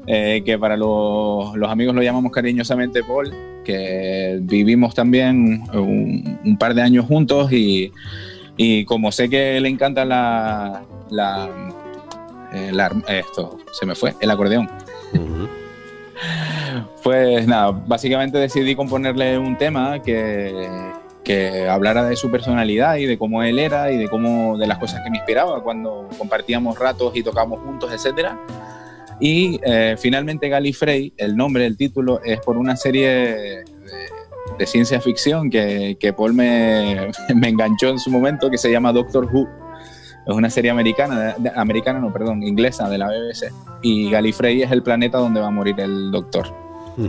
eh, 0.07 0.41
que 0.47 0.57
para 0.57 0.77
los, 0.77 1.57
los 1.57 1.69
amigos 1.69 1.97
lo 1.97 2.03
llamamos 2.03 2.31
cariñosamente 2.31 3.03
Paul, 3.03 3.35
que 3.65 4.39
vivimos 4.43 4.95
también 4.95 5.65
un, 5.75 6.57
par 6.61 6.75
de 6.75 6.83
años 6.83 7.07
juntos 7.07 7.51
y, 7.53 7.93
y 8.57 8.85
como 8.85 9.11
sé 9.11 9.29
que 9.29 9.61
le 9.61 9.69
encanta 9.69 10.05
la, 10.05 10.85
la, 11.11 11.49
la- 12.71 13.03
esto, 13.09 13.59
se 13.73 13.85
me 13.85 13.97
fue, 13.97 14.15
el 14.21 14.31
acordeón. 14.31 14.69
Pues 17.03 17.47
nada, 17.47 17.71
básicamente 17.71 18.39
decidí 18.39 18.75
componerle 18.75 19.39
un 19.39 19.57
tema 19.57 20.01
que, 20.01 20.69
que 21.25 21.69
hablara 21.69 22.05
de 22.05 22.17
su 22.17 22.31
personalidad 22.31 22.97
y 22.97 23.07
de 23.07 23.19
cómo 23.19 23.43
él 23.43 23.59
era 23.59 23.91
y 23.91 23.99
de 23.99 24.09
cómo 24.09 24.57
de 24.59 24.67
las 24.67 24.79
cosas 24.79 25.03
que 25.03 25.11
me 25.11 25.19
inspiraba 25.19 25.63
cuando 25.63 26.09
compartíamos 26.19 26.79
ratos 26.79 27.17
y 27.17 27.23
tocamos 27.23 27.61
juntos, 27.61 27.93
etcétera. 27.93 28.39
Y 29.21 29.61
eh, 29.65 29.97
finalmente 29.99 30.49
Galifrey, 30.49 31.13
el 31.17 31.37
nombre, 31.37 31.67
el 31.67 31.77
título, 31.77 32.21
es 32.25 32.41
por 32.41 32.57
una 32.57 32.77
serie 32.77 33.09
de, 33.09 33.65
de 34.59 34.67
ciencia 34.67 35.01
ficción 35.01 35.51
que, 35.51 35.97
que 35.99 36.13
Paul 36.13 36.35
me, 36.35 37.11
me 37.35 37.49
enganchó 37.49 37.89
en 37.89 37.99
su 37.99 38.11
momento, 38.11 38.51
que 38.51 38.59
se 38.59 38.71
llama 38.71 38.93
Doctor 38.93 39.29
Who. 39.33 39.62
Es 40.27 40.35
una 40.35 40.51
serie 40.51 40.71
americana, 40.71 41.19
de- 41.19 41.35
de- 41.51 41.53
americana 41.57 41.99
no, 41.99 42.13
perdón, 42.13 42.43
inglesa 42.43 42.89
de 42.89 42.99
la 42.99 43.09
BBC. 43.09 43.53
Y 43.83 44.11
Galifrey 44.11 44.63
es 44.63 44.71
el 44.71 44.83
planeta 44.83 45.19
donde 45.19 45.41
va 45.41 45.49
a 45.49 45.51
morir 45.51 45.79
el 45.81 46.11
doctor. 46.13 46.47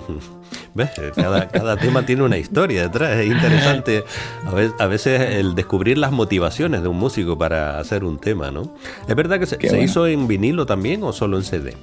¿Ves? 0.75 0.89
Cada, 1.15 1.47
cada 1.49 1.77
tema 1.77 2.05
tiene 2.05 2.23
una 2.23 2.37
historia 2.37 2.83
detrás, 2.83 3.11
es 3.17 3.27
interesante 3.27 4.03
a 4.45 4.51
ve- 4.51 4.71
a 4.79 4.87
veces 4.87 5.19
el 5.35 5.53
descubrir 5.55 5.97
las 5.97 6.11
motivaciones 6.11 6.81
de 6.81 6.87
un 6.87 6.97
músico 6.97 7.37
para 7.37 7.79
hacer 7.79 8.03
un 8.03 8.17
tema, 8.17 8.49
¿no? 8.49 8.73
¿Es 9.07 9.15
verdad 9.15 9.39
que 9.39 9.45
se, 9.45 9.57
Qué 9.57 9.67
se 9.67 9.75
bueno. 9.75 9.85
hizo 9.91 10.07
en 10.07 10.27
vinilo 10.27 10.65
también 10.65 11.03
o 11.03 11.11
solo 11.13 11.37
en 11.37 11.43
CD? 11.43 11.73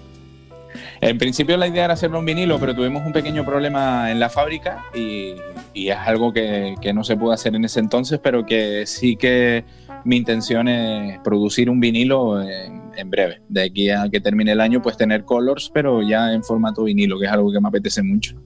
En 1.03 1.19
principio 1.19 1.57
la 1.57 1.67
idea 1.69 1.85
era 1.85 1.95
hacerlo 1.95 2.19
en 2.19 2.27
vinilo, 2.27 2.59
pero 2.59 2.75
tuvimos 2.75 3.05
un 3.07 3.13
pequeño 3.13 3.45
problema 3.45 4.11
en 4.11 4.19
la 4.21 4.29
fábrica 4.29 4.85
y, 4.95 5.35
y 5.73 5.89
es 5.89 5.97
algo 5.99 6.33
que, 6.33 6.75
que 6.81 6.93
no 6.93 7.05
se 7.05 7.17
pudo 7.17 7.33
hacer 7.33 7.55
en 7.55 7.65
ese 7.65 7.81
entonces, 7.81 8.19
pero 8.23 8.45
que 8.45 8.85
sí 8.87 9.17
que 9.17 9.65
mi 10.05 10.17
intención 10.17 10.69
es 10.69 11.19
producir 11.21 11.71
un 11.71 11.81
vinilo 11.81 12.43
en, 12.43 12.81
breve. 13.11 13.41
De 13.49 13.65
aquí 13.65 13.91
a 13.91 14.09
que 14.11 14.21
termine 14.21 14.53
el 14.53 14.61
año, 14.61 14.83
pues 14.83 14.97
tener 14.97 15.25
colors, 15.25 15.71
pero 15.73 16.03
ya 16.03 16.35
en 16.35 16.45
formato 16.45 16.85
vinilo, 16.85 17.19
que 17.19 17.25
es 17.25 17.33
algo 17.33 17.51
que 17.51 17.61
me 17.61 17.69
apetece 17.69 18.03
mucho. 18.03 18.37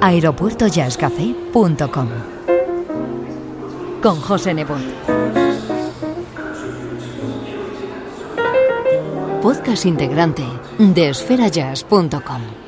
aeropuertojazzcafé.com 0.00 2.08
Con 4.02 4.20
José 4.20 4.52
Nebot. 4.52 4.82
Podcast 9.40 9.86
integrante 9.86 10.44
de 10.78 11.08
esferajazz.com. 11.08 12.61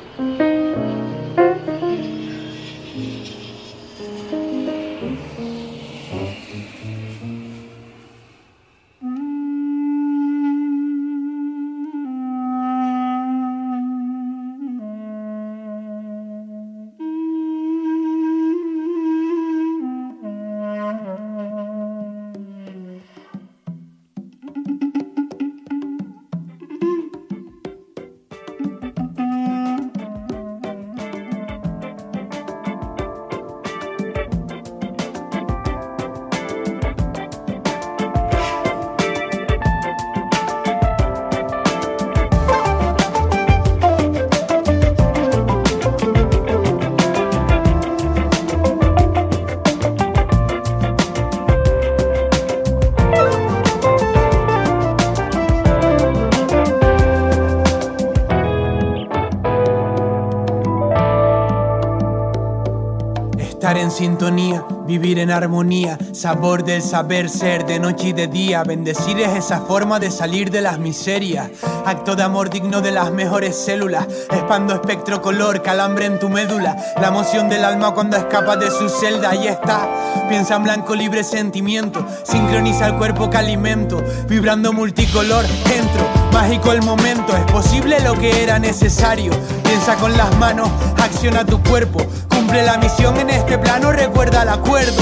sintonía, 63.95 64.65
vivir 64.85 65.19
en 65.19 65.31
armonía, 65.31 65.97
sabor 66.11 66.65
del 66.65 66.81
saber 66.81 67.29
ser 67.29 67.65
de 67.65 67.79
noche 67.79 68.09
y 68.09 68.13
de 68.13 68.27
día. 68.27 68.61
Bendecir 68.63 69.17
es 69.21 69.33
esa 69.37 69.61
forma 69.61 69.99
de 69.99 70.11
salir 70.11 70.51
de 70.51 70.59
las 70.59 70.79
miserias. 70.79 71.49
Acto 71.85 72.15
de 72.15 72.23
amor 72.23 72.49
digno 72.49 72.81
de 72.81 72.91
las 72.91 73.11
mejores 73.11 73.55
células. 73.55 74.05
Expando 74.29 74.73
espectro 74.73 75.21
color, 75.21 75.61
calambre 75.61 76.07
en 76.07 76.19
tu 76.19 76.27
médula. 76.27 76.75
La 76.99 77.07
emoción 77.07 77.47
del 77.47 77.63
alma 77.63 77.93
cuando 77.93 78.17
escapas 78.17 78.59
de 78.59 78.69
su 78.69 78.89
celda. 78.89 79.29
Ahí 79.29 79.47
está. 79.47 79.87
Piensa 80.27 80.57
en 80.57 80.63
blanco, 80.63 80.93
libre 80.93 81.23
sentimiento. 81.23 82.05
Sincroniza 82.25 82.87
el 82.87 82.97
cuerpo 82.97 83.29
que 83.29 83.37
alimento. 83.37 84.03
Vibrando 84.27 84.73
multicolor, 84.73 85.45
entro. 85.73 86.05
Mágico 86.33 86.73
el 86.73 86.81
momento. 86.81 87.35
Es 87.35 87.49
posible 87.49 88.01
lo 88.01 88.13
que 88.15 88.43
era 88.43 88.59
necesario. 88.59 89.31
Piensa 89.63 89.95
con 89.95 90.17
las 90.17 90.35
manos, 90.37 90.69
acciona 90.97 91.45
tu 91.45 91.63
cuerpo. 91.63 92.05
Cumple 92.45 92.61
la 92.61 92.77
misión 92.77 93.17
en 93.17 93.31
este 93.31 93.57
plano, 93.57 93.91
recuerda 93.91 94.43
el 94.43 94.49
acuerdo. 94.49 95.01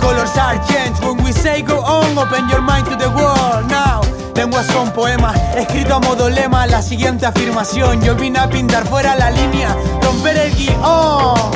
Colors 0.00 0.36
are 0.36 0.58
changed 0.66 1.00
when 1.04 1.16
we 1.22 1.32
say 1.32 1.62
go 1.62 1.76
on, 1.76 2.18
open 2.18 2.48
your 2.48 2.60
mind 2.60 2.84
to 2.86 2.96
the 2.96 3.08
world 3.10 3.70
now. 3.70 4.00
Lenguas 4.34 4.66
son 4.66 4.90
poemas, 4.90 5.38
escrito 5.56 5.94
a 5.94 6.00
modo 6.00 6.28
lema, 6.28 6.66
la 6.66 6.82
siguiente 6.82 7.24
afirmación. 7.24 8.02
Yo 8.02 8.16
vine 8.16 8.40
a 8.40 8.48
pintar 8.50 8.84
fuera 8.84 9.14
la 9.14 9.30
línea, 9.30 9.76
romper 10.02 10.36
el 10.36 10.52
guion, 10.56 11.52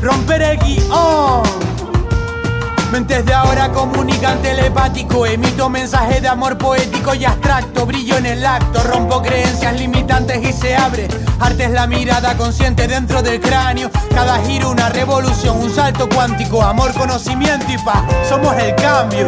romper 0.00 0.40
el 0.40 0.58
guion. 0.58 1.73
Mentes 2.94 3.26
de 3.26 3.34
ahora 3.34 3.72
comunican 3.72 4.40
telepático, 4.40 5.26
emito 5.26 5.68
mensaje 5.68 6.20
de 6.20 6.28
amor 6.28 6.56
poético 6.56 7.12
y 7.12 7.24
abstracto, 7.24 7.86
brillo 7.86 8.16
en 8.18 8.24
el 8.24 8.46
acto, 8.46 8.84
rompo 8.84 9.20
creencias 9.20 9.76
limitantes 9.76 10.40
y 10.48 10.52
se 10.52 10.76
abre. 10.76 11.08
Arte 11.40 11.64
es 11.64 11.72
la 11.72 11.88
mirada 11.88 12.36
consciente 12.36 12.86
dentro 12.86 13.20
del 13.20 13.40
cráneo, 13.40 13.90
cada 14.14 14.40
giro 14.44 14.70
una 14.70 14.90
revolución, 14.90 15.60
un 15.60 15.74
salto 15.74 16.08
cuántico, 16.08 16.62
amor, 16.62 16.94
conocimiento 16.94 17.66
y 17.68 17.78
paz, 17.78 18.04
somos 18.28 18.56
el 18.58 18.72
cambio. 18.76 19.26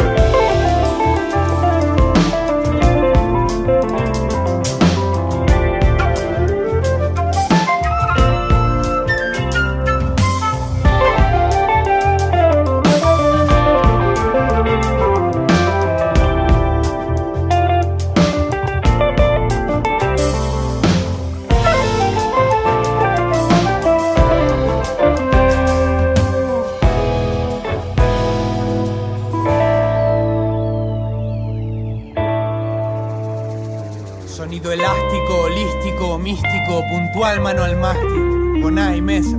Místico, 36.18 36.85
puntual, 36.90 37.40
mano 37.40 37.62
al 37.62 37.76
mástil. 37.76 38.61
Boná 38.62 38.96
y 38.96 39.02
mesa. 39.02 39.38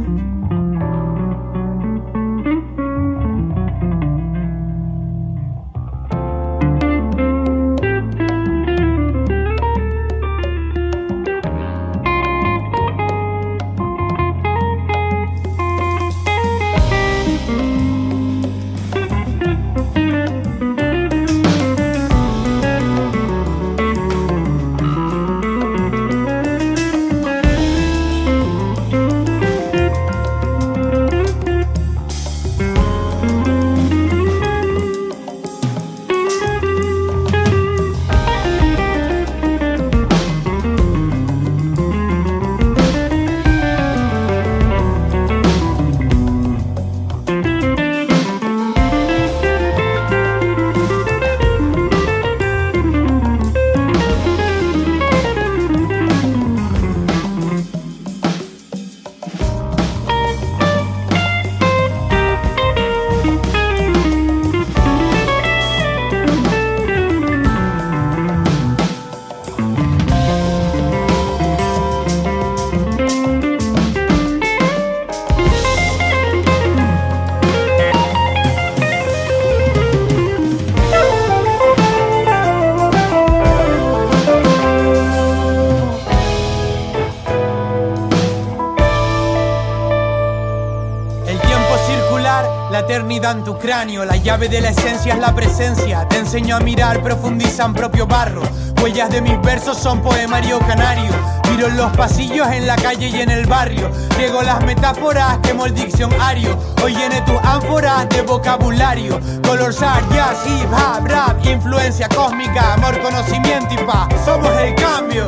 La 93.68 94.16
llave 94.16 94.48
de 94.48 94.62
la 94.62 94.70
esencia 94.70 95.14
es 95.14 95.20
la 95.20 95.36
presencia. 95.36 96.08
Te 96.08 96.20
enseño 96.20 96.56
a 96.56 96.62
mirar, 96.62 97.04
profundiza 97.04 97.66
en 97.66 97.74
propio 97.74 98.08
barro. 98.08 98.42
Huellas 98.82 99.10
de 99.10 99.22
mis 99.22 99.42
versos 99.42 99.78
son 99.78 100.02
poemario 100.02 100.60
canario. 100.60 101.12
Miro 101.50 101.68
en 101.68 101.76
los 101.76 101.92
pasillos, 101.98 102.48
en 102.48 102.66
la 102.66 102.78
calle 102.78 103.10
y 103.10 103.20
en 103.20 103.30
el 103.30 103.46
barrio. 103.46 103.92
Riego 104.18 104.42
las 104.42 104.64
metáforas, 104.64 105.40
quemo 105.40 105.66
el 105.66 105.74
diccionario. 105.74 106.58
Hoy 106.82 106.96
llene 106.96 107.22
tus 107.24 107.36
ánforas 107.44 108.08
de 108.08 108.22
vocabulario. 108.22 109.20
Color 109.46 109.74
sar, 109.74 110.02
jazz, 110.14 110.38
hip 110.46 110.72
hop, 110.72 111.06
rap, 111.06 111.46
influencia 111.46 112.08
cósmica, 112.08 112.76
amor, 112.76 112.98
conocimiento 113.02 113.74
y 113.74 113.78
paz. 113.80 114.08
Somos 114.24 114.58
el 114.62 114.76
cambio. 114.76 115.26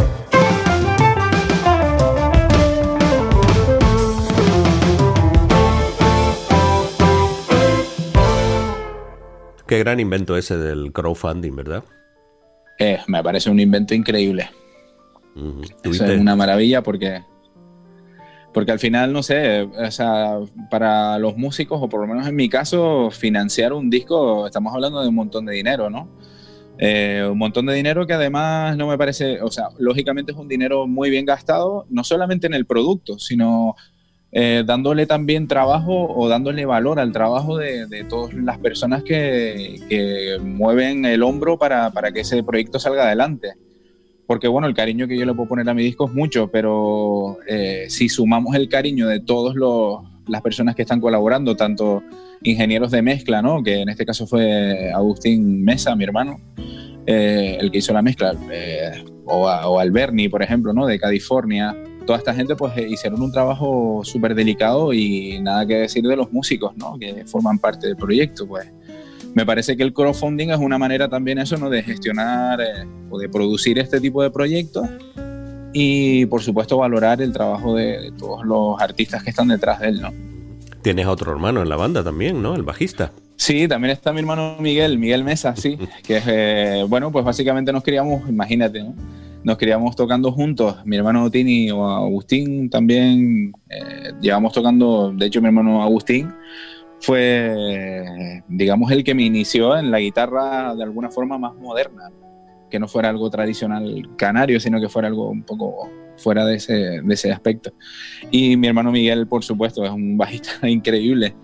Qué 9.69 9.77
gran 9.77 9.99
invento 9.99 10.35
ese 10.35 10.57
del 10.57 10.91
crowdfunding, 10.91 11.55
¿verdad? 11.55 11.83
Eh, 12.79 12.97
me 13.05 13.21
parece 13.23 13.51
un 13.51 13.59
invento 13.59 13.93
increíble. 13.93 14.49
Ujú. 15.35 15.61
Eso 15.61 15.75
¿Tuviste- 15.83 16.15
es 16.15 16.19
una 16.19 16.35
maravilla 16.35 16.81
porque, 16.81 17.23
porque 18.51 18.71
al 18.71 18.79
final, 18.79 19.13
no 19.13 19.21
sé, 19.21 19.61
o 19.61 19.91
sea, 19.91 20.39
para 20.71 21.19
los 21.19 21.37
músicos, 21.37 21.79
o 21.83 21.87
por 21.87 22.01
lo 22.01 22.07
menos 22.07 22.27
en 22.27 22.35
mi 22.35 22.49
caso, 22.49 23.11
financiar 23.11 23.73
un 23.73 23.91
disco, 23.91 24.47
estamos 24.47 24.73
hablando 24.73 25.01
de 25.03 25.07
un 25.09 25.13
montón 25.15 25.45
de 25.45 25.53
dinero, 25.53 25.91
¿no? 25.91 26.09
Eh, 26.79 27.27
un 27.31 27.37
montón 27.37 27.67
de 27.67 27.75
dinero 27.75 28.07
que 28.07 28.13
además 28.13 28.75
no 28.75 28.87
me 28.87 28.97
parece, 28.97 29.39
o 29.41 29.51
sea, 29.51 29.67
lógicamente 29.77 30.31
es 30.31 30.37
un 30.39 30.47
dinero 30.47 30.87
muy 30.87 31.11
bien 31.11 31.25
gastado, 31.25 31.85
no 31.91 32.03
solamente 32.03 32.47
en 32.47 32.55
el 32.55 32.65
producto, 32.65 33.19
sino 33.19 33.75
eh, 34.31 34.63
dándole 34.65 35.05
también 35.05 35.47
trabajo 35.47 36.07
o 36.13 36.27
dándole 36.29 36.65
valor 36.65 36.99
al 36.99 37.11
trabajo 37.11 37.57
de, 37.57 38.05
todas 38.07 38.33
las 38.33 38.57
personas 38.59 39.03
que, 39.03 40.37
mueven 40.41 41.05
el 41.05 41.23
hombro 41.23 41.57
para, 41.57 41.91
para 41.91 42.11
que 42.11 42.21
ese 42.21 42.43
proyecto 42.43 42.79
salga 42.79 43.03
adelante 43.03 43.53
porque 44.29 44.47
bueno, 44.47 44.67
el 44.67 44.75
cariño 44.75 45.07
que 45.07 45.17
yo 45.17 45.25
le 45.25 45.33
puedo 45.33 45.49
poner 45.49 45.67
a 45.67 45.73
mi 45.73 45.81
disco 45.81 46.05
es 46.05 46.13
mucho, 46.13 46.51
pero 46.51 47.39
eh, 47.47 47.87
si 47.89 48.09
sumamos 48.09 48.53
el 48.53 48.69
cariño 48.69 49.07
de 49.07 49.21
todas 49.21 49.55
las 50.27 50.41
personas 50.43 50.75
que 50.75 50.83
están 50.83 51.01
colaborando, 51.01 51.55
tanto 51.55 52.03
ingenieros 52.43 52.91
de 52.91 53.01
mezcla, 53.01 53.41
¿no? 53.41 53.63
que 53.63 53.81
en 53.81 53.89
este 53.89 54.05
caso 54.05 54.27
fue 54.27 54.91
Agustín 54.93 55.63
Mesa, 55.63 55.95
mi 55.95 56.03
hermano, 56.03 56.39
eh, 57.07 57.57
el 57.59 57.71
que 57.71 57.79
hizo 57.79 57.91
la 57.91 58.03
mezcla, 58.03 58.35
o, 59.25 59.49
a- 59.49 59.67
o 59.67 59.79
Alberni, 59.79 60.29
por 60.29 60.43
ejemplo, 60.43 60.73
¿no? 60.73 60.85
de 60.85 60.99
California, 60.99 61.75
toda 62.09 62.17
esta 62.17 62.33
gente 62.33 62.55
pues 62.55 62.75
eh, 62.75 62.87
hicieron 62.89 63.21
un 63.21 63.31
trabajo 63.31 64.01
súper 64.03 64.33
delicado 64.33 64.93
y 64.93 65.39
nada 65.41 65.63
que 65.67 65.75
decir 65.75 66.03
de 66.03 66.15
los 66.15 66.31
músicos, 66.31 66.75
¿no? 66.75 66.97
que 66.97 67.23
forman 67.27 67.59
parte 67.59 67.85
del 67.85 67.97
proyecto, 67.97 68.47
pues 68.47 68.67
me 69.35 69.45
parece 69.45 69.77
que 69.77 69.83
el 69.83 69.93
crowdfunding 69.93 70.49
es 70.49 70.57
una 70.57 70.79
manera 70.79 71.07
también 71.07 71.37
eso, 71.37 71.55
¿no? 71.57 71.69
De 71.69 71.83
gestionar 71.83 72.61
eh, 72.61 72.87
o 73.11 73.19
de 73.19 73.29
producir 73.29 73.77
este 73.77 74.01
tipo 74.01 74.23
de 74.23 74.31
proyectos 74.31 74.89
y 75.71 76.25
por 76.25 76.41
supuesto 76.41 76.77
valorar 76.77 77.21
el 77.21 77.31
trabajo 77.31 77.75
de, 77.75 77.99
de 77.99 78.11
todos 78.13 78.43
los 78.43 78.81
artistas 78.81 79.21
que 79.21 79.29
están 79.29 79.49
detrás 79.49 79.79
de 79.79 79.89
él, 79.89 80.01
¿no? 80.01 80.11
Tienes 80.81 81.05
otro 81.05 81.31
hermano 81.31 81.61
en 81.61 81.69
la 81.69 81.75
banda 81.75 82.03
también, 82.03 82.41
¿no? 82.41 82.55
El 82.55 82.63
bajista. 82.63 83.11
Sí, 83.35 83.67
también 83.67 83.91
está 83.91 84.11
mi 84.13 84.21
hermano 84.21 84.55
Miguel, 84.59 84.97
Miguel 84.97 85.23
Mesa, 85.23 85.55
sí, 85.55 85.77
que 86.03 86.17
es, 86.17 86.23
eh, 86.25 86.85
bueno, 86.89 87.11
pues 87.11 87.23
básicamente 87.23 87.71
nos 87.71 87.83
criamos, 87.83 88.27
imagínate, 88.27 88.81
¿no? 88.81 88.95
Nos 89.43 89.57
criamos 89.57 89.95
tocando 89.95 90.31
juntos, 90.31 90.85
mi 90.85 90.97
hermano 90.97 91.31
Tini 91.31 91.71
o 91.71 91.85
Agustín 91.85 92.69
también, 92.69 93.53
eh, 93.69 94.11
llevamos 94.21 94.51
tocando, 94.51 95.13
de 95.13 95.25
hecho 95.25 95.41
mi 95.41 95.47
hermano 95.47 95.81
Agustín 95.81 96.29
fue, 96.99 98.43
digamos, 98.49 98.91
el 98.91 99.03
que 99.03 99.15
me 99.15 99.23
inició 99.23 99.77
en 99.77 99.91
la 99.91 99.99
guitarra 99.99 100.75
de 100.75 100.83
alguna 100.83 101.09
forma 101.09 101.37
más 101.37 101.55
moderna, 101.55 102.11
que 102.69 102.79
no 102.79 102.87
fuera 102.87 103.09
algo 103.09 103.29
tradicional 103.29 104.09
canario, 104.17 104.59
sino 104.59 104.81
que 104.81 104.89
fuera 104.89 105.07
algo 105.07 105.29
un 105.29 105.43
poco 105.43 105.89
fuera 106.17 106.45
de 106.45 106.55
ese, 106.55 107.01
de 107.01 107.13
ese 107.13 107.31
aspecto. 107.31 107.71
Y 108.29 108.57
mi 108.57 108.67
hermano 108.67 108.91
Miguel, 108.91 109.27
por 109.27 109.43
supuesto, 109.43 109.83
es 109.83 109.91
un 109.91 110.17
bajista 110.17 110.67
increíble. 110.69 111.35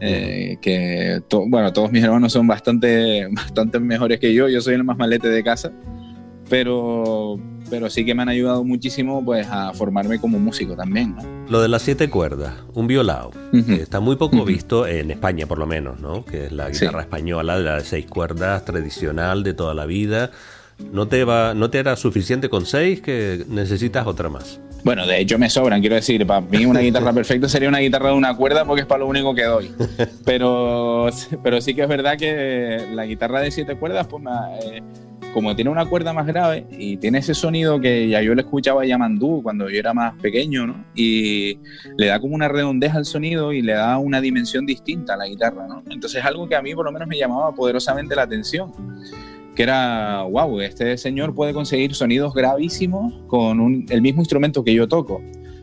Eh, 0.00 0.56
que 0.60 1.22
bueno, 1.46 1.72
todos 1.72 1.92
mis 1.92 2.02
hermanos 2.02 2.32
son 2.32 2.46
bastante, 2.46 3.28
bastante 3.30 3.78
mejores 3.78 4.18
que 4.18 4.34
yo, 4.34 4.48
yo 4.48 4.60
soy 4.60 4.74
el 4.74 4.84
más 4.84 4.98
malete 4.98 5.28
de 5.28 5.44
casa, 5.44 5.72
pero, 6.48 7.38
pero 7.70 7.90
sí 7.90 8.04
que 8.04 8.14
me 8.14 8.22
han 8.22 8.28
ayudado 8.28 8.64
muchísimo 8.64 9.24
pues 9.24 9.46
a 9.48 9.72
formarme 9.72 10.18
como 10.18 10.38
músico 10.38 10.76
también. 10.76 11.14
Lo 11.48 11.60
de 11.60 11.68
las 11.68 11.82
siete 11.82 12.08
cuerdas, 12.10 12.54
un 12.74 12.86
violao, 12.86 13.32
está 13.52 14.00
muy 14.00 14.16
poco 14.16 14.44
visto 14.44 14.86
en 14.86 15.10
España 15.10 15.46
por 15.46 15.58
lo 15.58 15.66
menos, 15.66 16.00
¿no? 16.00 16.24
que 16.24 16.46
es 16.46 16.52
la 16.52 16.70
guitarra 16.70 17.02
española 17.02 17.58
de 17.58 17.64
las 17.64 17.84
seis 17.84 18.06
cuerdas 18.06 18.64
tradicional 18.64 19.42
de 19.42 19.54
toda 19.54 19.74
la 19.74 19.86
vida. 19.86 20.30
¿No 20.92 21.06
te, 21.06 21.22
va, 21.22 21.54
¿No 21.54 21.70
te 21.70 21.78
era 21.78 21.94
suficiente 21.94 22.48
con 22.48 22.66
seis 22.66 23.00
que 23.00 23.44
necesitas 23.48 24.08
otra 24.08 24.28
más? 24.28 24.60
Bueno, 24.82 25.06
de 25.06 25.18
hecho 25.20 25.38
me 25.38 25.48
sobran, 25.48 25.80
quiero 25.80 25.94
decir, 25.94 26.26
para 26.26 26.42
mí 26.42 26.66
una 26.66 26.80
guitarra 26.80 27.12
perfecta 27.14 27.48
sería 27.48 27.68
una 27.68 27.78
guitarra 27.78 28.08
de 28.08 28.16
una 28.16 28.36
cuerda 28.36 28.64
porque 28.64 28.82
es 28.82 28.86
para 28.86 29.00
lo 29.00 29.06
único 29.06 29.34
que 29.34 29.44
doy. 29.44 29.70
Pero, 30.24 31.08
pero 31.42 31.60
sí 31.60 31.74
que 31.74 31.82
es 31.82 31.88
verdad 31.88 32.16
que 32.16 32.86
la 32.92 33.04
guitarra 33.04 33.40
de 33.40 33.50
siete 33.50 33.76
cuerdas, 33.76 34.06
pues 34.06 34.22
eh, 34.62 34.82
como 35.34 35.56
tiene 35.56 35.70
una 35.70 35.84
cuerda 35.84 36.12
más 36.12 36.26
grave 36.26 36.64
y 36.70 36.96
tiene 36.96 37.18
ese 37.18 37.34
sonido 37.34 37.80
que 37.80 38.08
ya 38.08 38.22
yo 38.22 38.34
le 38.36 38.42
escuchaba 38.42 38.82
a 38.82 38.86
Yamandú 38.86 39.42
cuando 39.42 39.68
yo 39.68 39.78
era 39.80 39.92
más 39.92 40.14
pequeño, 40.20 40.64
¿no? 40.68 40.84
Y 40.94 41.58
le 41.98 42.06
da 42.06 42.20
como 42.20 42.36
una 42.36 42.46
redondez 42.46 42.94
al 42.94 43.04
sonido 43.04 43.52
y 43.52 43.60
le 43.60 43.72
da 43.72 43.98
una 43.98 44.20
dimensión 44.20 44.64
distinta 44.64 45.14
a 45.14 45.16
la 45.16 45.26
guitarra, 45.26 45.66
¿no? 45.66 45.82
Entonces 45.90 46.20
es 46.20 46.24
algo 46.24 46.48
que 46.48 46.54
a 46.54 46.62
mí 46.62 46.72
por 46.72 46.84
lo 46.84 46.92
menos 46.92 47.08
me 47.08 47.18
llamaba 47.18 47.52
poderosamente 47.52 48.14
la 48.14 48.22
atención 48.22 48.72
que 49.56 49.62
era, 49.62 50.22
wow, 50.22 50.60
este 50.60 50.96
señor 50.96 51.34
puede 51.34 51.52
conseguir 51.52 51.94
sonidos 51.94 52.32
gravísimos 52.32 53.14
con 53.26 53.86
el 53.88 54.02
mismo 54.02 54.20
instrumento 54.20 54.64
que 54.64 54.74
yo 54.74 54.88
toco, 54.88 55.20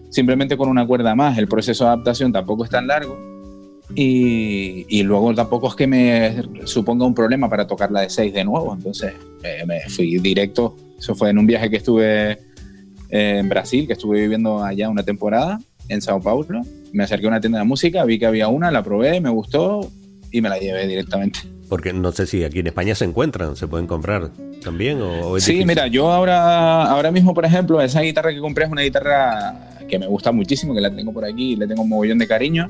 simplemente 0.10 0.56
con 0.58 0.70
una 0.70 0.86
cuerda 0.86 1.16
más. 1.16 1.38
El 1.38 1.48
proceso 1.48 1.86
de 1.86 1.90
adaptación 1.92 2.32
tampoco 2.32 2.66
es 2.66 2.70
tan 2.70 2.88
largo 2.88 3.31
y, 3.96 5.04
luego 5.04 5.34
tampoco 5.34 5.68
es 5.68 5.76
que 5.76 5.88
me 5.88 6.44
suponga 6.66 7.06
un 7.06 7.14
problema 7.14 7.50
para 7.50 7.68
tocar 7.68 7.92
la 7.92 8.02
de 8.02 8.10
6 8.10 8.34
de 8.34 8.44
nuevo. 8.44 8.74
Entonces 8.74 9.14
eh, 9.44 9.64
me 9.66 9.82
fui 9.90 10.18
directo. 10.20 10.76
Eso 10.98 11.16
fue 11.16 11.30
en 11.30 11.38
un 11.38 11.48
viaje 11.48 11.70
que 11.70 11.78
estuve 11.78 12.32
eh, 12.32 13.38
en 13.40 13.50
Brasil, 13.50 13.88
que 13.88 13.94
estuve 13.94 14.22
viviendo 14.22 14.64
allá 14.64 14.90
una 14.90 15.04
temporada 15.04 15.60
en 15.90 16.02
Sao 16.02 16.22
Paulo. 16.22 16.62
Me 16.94 17.04
acerqué 17.04 17.26
a 17.26 17.30
una 17.30 17.42
tienda 17.42 17.60
de 17.60 17.66
música, 17.66 18.04
vi 18.06 18.20
que 18.20 18.26
había 18.26 18.48
una, 18.48 18.72
la 18.72 18.84
probé, 18.84 19.20
me 19.20 19.30
gustó 19.30 19.90
y 20.32 20.42
me 20.42 20.50
la 20.50 20.58
llevé 20.58 20.88
directamente. 20.88 21.40
Porque 21.68 21.94
no 21.94 22.12
sé 22.12 22.28
si 22.28 22.44
aquí 22.44 22.60
en 22.60 22.68
España 22.68 22.96
se 22.96 23.06
encuentran, 23.06 23.56
se 23.56 23.68
pueden 23.68 23.88
comprar 23.88 24.32
también 24.62 25.00
o, 25.02 25.40
Sí, 25.40 25.64
mira, 25.66 25.88
yo 25.88 26.12
ahora, 26.12 26.84
ahora 26.84 27.12
mismo, 27.12 27.34
por 27.34 27.46
ejemplo, 27.46 27.82
esa 27.82 28.02
guitarra 28.02 28.32
que 28.34 28.40
compré 28.40 28.66
es 28.66 28.72
una 28.72 28.82
guitarra 28.82 29.70
que 29.88 29.98
me 29.98 30.08
gusta 30.08 30.32
muchísimo, 30.32 30.74
que 30.74 30.82
la 30.82 30.94
tengo 30.94 31.14
por 31.14 31.26
aquí, 31.26 31.56
le 31.56 31.68
tengo 31.68 31.82
un 31.84 31.90
mogollón 31.90 32.18
de 32.18 32.28
cariño. 32.28 32.68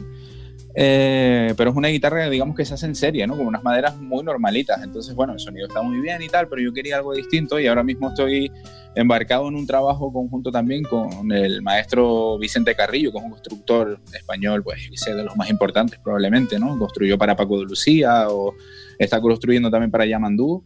Eh, 0.74 1.53
pero 1.57 1.72
es 1.72 1.76
una 1.76 1.89
guitarra, 1.89 2.30
digamos, 2.30 2.55
que 2.55 2.63
se 2.63 2.74
hace 2.74 2.86
en 2.86 2.95
serie, 2.95 3.28
¿no? 3.28 3.36
Con 3.36 3.47
unas 3.47 3.63
maderas 3.63 3.97
muy 3.97 4.24
normalitas. 4.24 4.82
Entonces, 4.84 5.13
bueno, 5.15 5.34
el 5.34 5.39
sonido 5.39 5.67
está 5.67 5.82
muy 5.82 5.99
bien 5.99 6.22
y 6.22 6.28
tal, 6.28 6.47
pero 6.47 6.61
yo 6.61 6.74
quería 6.74 6.97
algo 6.97 7.13
distinto 7.13 7.59
y 7.59 7.67
ahora 7.67 7.84
mismo 7.84 8.09
estoy 8.09 8.51
embarcado 8.95 9.47
en 9.47 9.55
un 9.55 9.65
trabajo 9.65 10.11
conjunto 10.11 10.51
también 10.51 10.84
con 10.84 11.32
el 11.32 11.61
maestro 11.61 12.38
Vicente 12.38 12.76
Carrillo, 12.76 13.11
que 13.11 13.17
es 13.17 13.24
un 13.24 13.32
constructor 13.32 13.99
español, 14.13 14.63
pues, 14.63 14.89
de 15.05 15.24
los 15.24 15.36
más 15.36 15.49
importantes 15.49 15.99
probablemente, 15.99 16.59
¿no? 16.59 16.78
Construyó 16.78 17.17
para 17.17 17.36
Paco 17.36 17.59
de 17.59 17.65
Lucía 17.65 18.28
o 18.30 18.53
está 18.97 19.19
construyendo 19.19 19.69
también 19.69 19.91
para 19.91 20.05
Yamandú. 20.05 20.63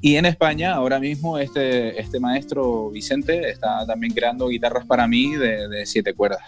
Y 0.00 0.14
en 0.14 0.26
España, 0.26 0.74
ahora 0.74 1.00
mismo, 1.00 1.38
este, 1.38 2.00
este 2.00 2.20
maestro 2.20 2.90
Vicente 2.90 3.50
está 3.50 3.84
también 3.84 4.14
creando 4.14 4.46
guitarras 4.46 4.86
para 4.86 5.08
mí 5.08 5.34
de, 5.34 5.68
de 5.68 5.86
siete 5.86 6.14
cuerdas. 6.14 6.40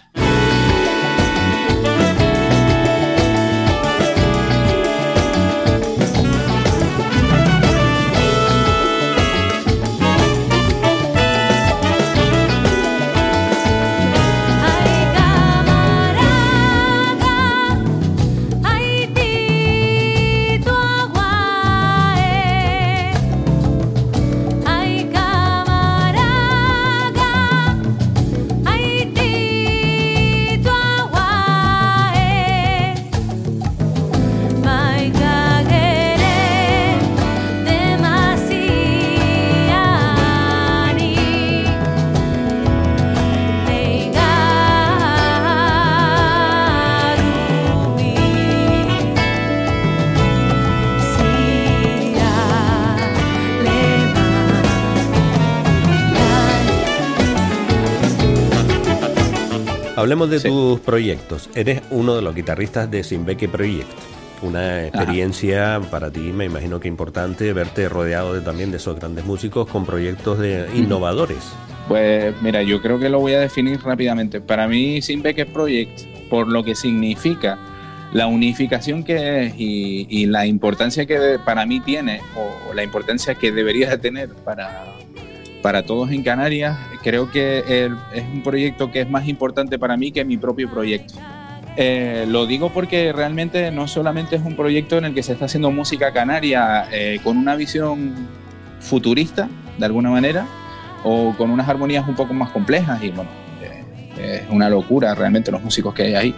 Hablemos 60.01 60.31
de 60.31 60.39
tus 60.39 60.79
proyectos. 60.79 61.47
Eres 61.53 61.83
uno 61.91 62.15
de 62.15 62.23
los 62.23 62.33
guitarristas 62.33 62.89
de 62.89 63.03
Simbeque 63.03 63.47
Project. 63.47 63.87
Una 64.41 64.87
experiencia 64.87 65.79
para 65.91 66.09
ti, 66.09 66.31
me 66.33 66.45
imagino 66.45 66.79
que 66.79 66.87
importante, 66.87 67.53
verte 67.53 67.87
rodeado 67.87 68.33
de, 68.33 68.41
también 68.41 68.71
de 68.71 68.77
esos 68.77 68.97
grandes 68.97 69.25
músicos 69.25 69.67
con 69.67 69.85
proyectos 69.85 70.39
de 70.39 70.67
innovadores. 70.73 71.53
Pues 71.87 72.33
mira, 72.41 72.63
yo 72.63 72.81
creo 72.81 72.97
que 72.97 73.09
lo 73.09 73.19
voy 73.19 73.33
a 73.33 73.41
definir 73.41 73.79
rápidamente. 73.79 74.41
Para 74.41 74.67
mí, 74.67 75.03
Simbeque 75.03 75.45
Project, 75.45 76.01
por 76.31 76.47
lo 76.47 76.63
que 76.63 76.73
significa, 76.73 77.59
la 78.11 78.25
unificación 78.25 79.03
que 79.03 79.45
es 79.45 79.53
y, 79.55 80.25
la 80.25 80.47
importancia 80.47 81.05
que 81.05 81.37
para 81.45 81.67
mí 81.67 81.79
tiene, 81.79 82.21
o 82.35 82.73
la 82.73 82.81
importancia 82.81 83.35
que 83.35 83.51
debería 83.51 84.01
tener 84.01 84.29
para, 84.29 84.83
para 85.61 85.83
todos 85.83 86.11
en 86.11 86.23
Canarias, 86.23 86.77
creo 87.03 87.29
que 87.31 87.63
es 88.13 88.23
un 88.23 88.43
proyecto 88.43 88.91
que 88.91 89.01
es 89.01 89.09
más 89.09 89.27
importante 89.27 89.77
para 89.79 89.97
mí 89.97 90.11
que 90.11 90.25
mi 90.25 90.37
propio 90.37 90.69
proyecto. 90.69 91.13
Eh, 91.77 92.25
lo 92.27 92.45
digo 92.45 92.69
porque 92.69 93.13
realmente 93.13 93.71
no 93.71 93.87
solamente 93.87 94.35
es 94.35 94.41
un 94.41 94.55
proyecto 94.55 94.97
en 94.97 95.05
el 95.05 95.13
que 95.13 95.23
se 95.23 95.33
está 95.33 95.45
haciendo 95.45 95.71
música 95.71 96.11
canaria 96.11 96.87
eh, 96.91 97.19
con 97.23 97.37
una 97.37 97.55
visión 97.55 98.27
futurista, 98.79 99.47
de 99.77 99.85
alguna 99.85 100.09
manera, 100.09 100.45
o 101.03 101.33
con 101.37 101.49
unas 101.49 101.69
armonías 101.69 102.07
un 102.07 102.15
poco 102.15 102.33
más 102.33 102.51
complejas, 102.51 103.01
y 103.01 103.11
bueno, 103.11 103.29
eh, 104.17 104.43
es 104.43 104.49
una 104.49 104.69
locura 104.69 105.15
realmente 105.15 105.51
los 105.51 105.63
músicos 105.63 105.93
que 105.93 106.03
hay 106.03 106.15
ahí. 106.15 106.35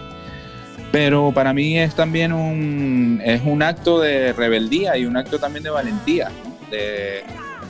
Pero 0.92 1.32
para 1.32 1.54
mí 1.54 1.80
es 1.80 1.96
también 1.96 2.32
un, 2.32 3.20
es 3.26 3.42
un 3.44 3.64
acto 3.64 4.00
de 4.00 4.34
rebeldía 4.34 4.96
y 4.96 5.08
un 5.08 5.18
acto 5.18 5.40
también 5.40 5.64
de 5.64 5.72
valentía, 5.72 6.30
de, 6.70 7.24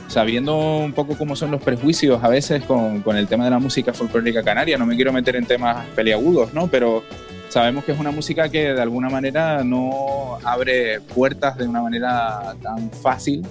sabiendo 0.08 0.78
un 0.78 0.92
poco 0.92 1.16
cómo 1.16 1.36
son 1.36 1.50
los 1.50 1.62
prejuicios 1.62 2.22
a 2.22 2.28
veces 2.28 2.62
con, 2.64 3.00
con, 3.02 3.16
el 3.16 3.26
tema 3.26 3.44
de 3.44 3.50
la 3.50 3.58
música 3.58 3.92
folclórica 3.92 4.42
canaria. 4.42 4.78
No 4.78 4.86
me 4.86 4.96
quiero 4.96 5.12
meter 5.12 5.36
en 5.36 5.46
temas 5.46 5.86
peliagudos, 5.94 6.52
¿no? 6.54 6.68
Pero 6.68 7.02
sabemos 7.48 7.84
que 7.84 7.92
es 7.92 8.00
una 8.00 8.10
música 8.10 8.48
que 8.48 8.74
de 8.74 8.82
alguna 8.82 9.08
manera 9.08 9.62
no 9.62 10.38
abre 10.44 11.00
puertas 11.00 11.56
de 11.56 11.68
una 11.68 11.82
manera 11.82 12.54
tan 12.62 12.90
fácil 12.90 13.42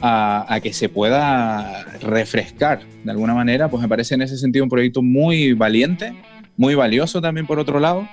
a, 0.00 0.54
a, 0.54 0.60
que 0.60 0.72
se 0.72 0.88
pueda 0.88 1.84
refrescar 2.00 2.80
de 3.04 3.10
alguna 3.10 3.34
manera. 3.34 3.68
Pues 3.68 3.82
me 3.82 3.88
parece 3.88 4.14
en 4.14 4.22
ese 4.22 4.36
sentido 4.36 4.64
un 4.64 4.70
proyecto 4.70 5.02
muy 5.02 5.52
valiente, 5.52 6.14
muy 6.56 6.74
valioso 6.74 7.20
también 7.20 7.46
por 7.46 7.58
otro 7.58 7.78
lado. 7.78 8.08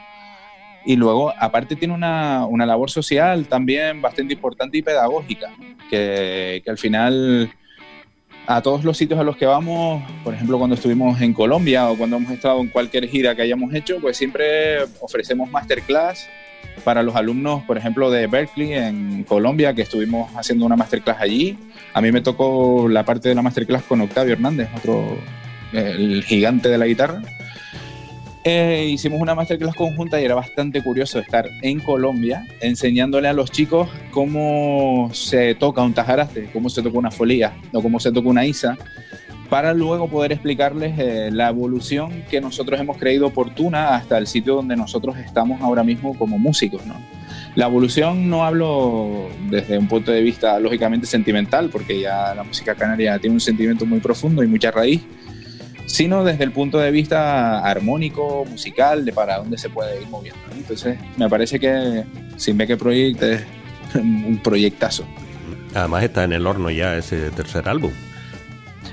Y 0.86 0.98
luego, 0.98 1.34
aparte, 1.40 1.76
tiene 1.78 1.94
una, 1.94 2.46
una 2.46 2.66
labor 2.66 2.90
social 2.90 3.46
también 3.48 4.02
bastante 4.02 4.34
importante 4.34 4.78
y 4.78 4.82
pedagógica, 4.82 5.50
que, 5.90 6.62
que 6.64 6.70
al 6.70 6.78
final 6.78 7.50
a 8.46 8.62
todos 8.62 8.84
los 8.84 8.98
sitios 8.98 9.20
a 9.20 9.24
los 9.24 9.38
que 9.38 9.46
vamos, 9.46 10.04
por 10.24 10.34
ejemplo, 10.34 10.58
cuando 10.58 10.76
estuvimos 10.76 11.22
en 11.22 11.34
Colombia 11.34 11.90
o 11.90 11.98
cuando 11.98 12.18
hemos 12.18 12.32
estado 12.32 12.60
en 12.60 12.68
cualquier 12.68 13.08
gira 13.08 13.36
que 13.36 13.42
hayamos 13.42 13.74
hecho, 13.74 14.00
pues 14.02 14.18
siempre 14.18 14.84
ofrecemos 15.00 15.50
masterclass 15.50 16.28
para 16.84 17.04
los 17.04 17.16
alumnos, 17.16 17.64
por 17.64 17.78
ejemplo, 17.78 18.12
de 18.12 18.28
Berkeley 18.28 18.74
en 18.74 19.24
Colombia, 19.24 19.74
que 19.74 19.84
estuvimos 19.84 20.30
haciendo 20.36 20.66
una 20.66 20.76
masterclass 20.76 21.18
allí. 21.22 21.58
A 21.94 22.02
mí 22.02 22.12
me 22.12 22.22
tocó 22.22 22.88
la 22.90 23.06
parte 23.06 23.30
de 23.30 23.36
la 23.36 23.42
masterclass 23.42 23.84
con 23.84 24.02
Octavio 24.02 24.34
Hernández, 24.34 24.70
otro, 24.76 25.18
el 25.72 26.24
gigante 26.24 26.70
de 26.70 26.78
la 26.78 26.86
guitarra. 26.86 27.22
Eh, 28.46 28.90
hicimos 28.92 29.22
una 29.22 29.36
masterclass 29.36 29.74
conjunta 29.74 30.20
y 30.20 30.26
era 30.26 30.36
bastante 30.36 30.82
curioso 30.82 31.18
estar 31.18 31.50
en 31.62 31.80
Colombia 31.80 32.46
enseñándole 32.60 33.30
a 33.30 33.34
los 33.34 33.50
chicos 33.50 33.88
cómo 34.12 35.10
se 35.14 35.56
toca 35.56 35.82
un 35.82 35.94
tajaraste, 35.94 36.50
cómo 36.52 36.70
se 36.70 36.82
toca 36.82 36.98
una 36.98 37.10
folía 37.10 37.54
o 37.72 37.82
cómo 37.82 38.02
se 38.02 38.12
toca 38.12 38.28
una 38.28 38.46
isa, 38.46 38.78
para 39.50 39.74
luego 39.74 40.10
poder 40.10 40.34
explicarles 40.34 40.98
eh, 40.98 41.30
la 41.32 41.50
evolución 41.50 42.24
que 42.30 42.42
nosotros 42.42 42.80
hemos 42.82 42.98
creído 42.98 43.28
oportuna 43.28 43.96
hasta 43.96 44.18
el 44.18 44.28
sitio 44.28 44.56
donde 44.56 44.76
nosotros 44.76 45.16
estamos 45.18 45.62
ahora 45.62 45.84
mismo 45.84 46.18
como 46.18 46.38
músicos. 46.38 46.86
¿no? 46.86 46.96
La 47.56 47.68
evolución 47.68 48.30
no 48.30 48.44
hablo 48.44 49.30
desde 49.50 49.78
un 49.78 49.88
punto 49.88 50.12
de 50.12 50.22
vista 50.22 50.60
lógicamente 50.60 51.06
sentimental, 51.06 51.70
porque 51.70 52.02
ya 52.02 52.34
la 52.36 52.44
música 52.44 52.76
canaria 52.76 53.20
tiene 53.20 53.36
un 53.36 53.40
sentimiento 53.40 53.86
muy 53.86 54.00
profundo 54.00 54.44
y 54.44 54.48
mucha 54.48 54.72
raíz, 54.72 55.02
sino 55.86 56.24
desde 56.24 56.44
el 56.44 56.52
punto 56.52 56.80
de 56.80 56.92
vista 56.92 57.60
armónico, 57.60 58.46
musical, 58.46 59.06
de 59.06 59.14
para 59.14 59.38
dónde 59.38 59.58
se 59.58 59.70
puede 59.70 60.02
ir 60.02 60.08
moviendo. 60.08 60.42
Entonces, 60.56 60.98
me 61.18 61.30
parece 61.30 61.60
que 61.60 62.04
Sin 62.38 62.58
que 62.58 62.78
Proyecte 62.78 63.34
es 63.34 63.46
un 63.96 64.40
proyectazo. 64.44 65.06
Además 65.74 66.04
está 66.04 66.24
en 66.24 66.34
el 66.34 66.46
horno 66.46 66.70
ya 66.70 66.96
ese 66.96 67.32
tercer 67.32 67.68
álbum. 67.68 67.92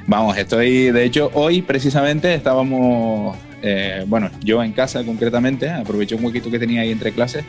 Vamos, 0.07 0.36
estoy, 0.36 0.91
de 0.91 1.05
hecho, 1.05 1.30
hoy 1.34 1.62
precisamente 1.62 2.34
estábamos, 2.34 3.36
eh, 3.62 4.05
bueno, 4.07 4.30
yo 4.43 4.62
en 4.62 4.72
casa 4.72 5.05
concretamente, 5.05 5.70
aproveché 5.70 6.14
un 6.14 6.24
huequito 6.24 6.51
que 6.51 6.59
tenía 6.59 6.80
ahí 6.80 6.91
entre 6.91 7.12
clases 7.12 7.45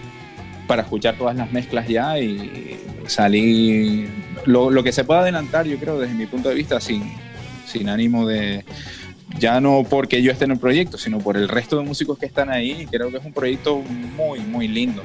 para 0.67 0.83
escuchar 0.83 1.15
todas 1.15 1.35
las 1.35 1.51
mezclas 1.51 1.87
ya 1.87 2.19
y 2.19 2.77
salí 3.07 4.07
lo, 4.45 4.69
lo 4.69 4.83
que 4.83 4.91
se 4.91 5.03
puede 5.03 5.21
adelantar, 5.21 5.65
yo 5.65 5.77
creo, 5.77 5.99
desde 5.99 6.13
mi 6.13 6.27
punto 6.27 6.49
de 6.49 6.55
vista, 6.55 6.79
sin, 6.79 7.03
sin 7.65 7.89
ánimo 7.89 8.27
de, 8.27 8.63
ya 9.39 9.59
no 9.61 9.83
porque 9.89 10.21
yo 10.21 10.31
esté 10.31 10.45
en 10.45 10.51
el 10.51 10.59
proyecto, 10.59 10.97
sino 10.97 11.19
por 11.19 11.37
el 11.37 11.47
resto 11.47 11.77
de 11.77 11.83
músicos 11.83 12.17
que 12.17 12.25
están 12.25 12.49
ahí. 12.49 12.87
Creo 12.89 13.09
que 13.09 13.17
es 13.17 13.25
un 13.25 13.33
proyecto 13.33 13.81
muy, 14.15 14.39
muy 14.39 14.67
lindo. 14.67 15.01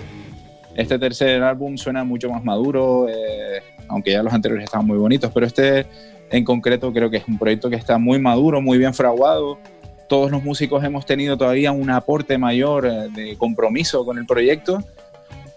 Este 0.74 0.99
tercer 0.99 1.43
álbum 1.43 1.77
suena 1.77 2.05
mucho 2.05 2.31
más 2.31 2.45
maduro, 2.45 3.09
eh, 3.09 3.62
aunque 3.89 4.12
ya 4.12 4.22
los 4.22 4.33
anteriores 4.33 4.64
estaban 4.64 4.87
muy 4.87 4.99
bonitos, 4.99 5.31
pero 5.33 5.47
este 5.47 5.87
en 6.31 6.45
concreto 6.45 6.93
creo 6.93 7.09
que 7.09 7.18
es 7.18 7.29
un 7.29 7.39
proyecto 7.39 7.70
que 7.70 7.77
está 7.77 7.99
muy 7.99 8.18
maduro, 8.18 8.61
muy 8.61 8.79
bien 8.79 8.93
fraguado. 8.93 9.59
Todos 10.09 10.31
los 10.31 10.43
músicos 10.45 10.85
hemos 10.85 11.07
tenido 11.07 11.37
todavía 11.37 11.72
un 11.72 11.89
aporte 11.91 12.37
mayor 12.37 12.87
eh, 12.87 13.09
de 13.14 13.37
compromiso 13.37 14.05
con 14.05 14.18
el 14.18 14.27
proyecto 14.27 14.85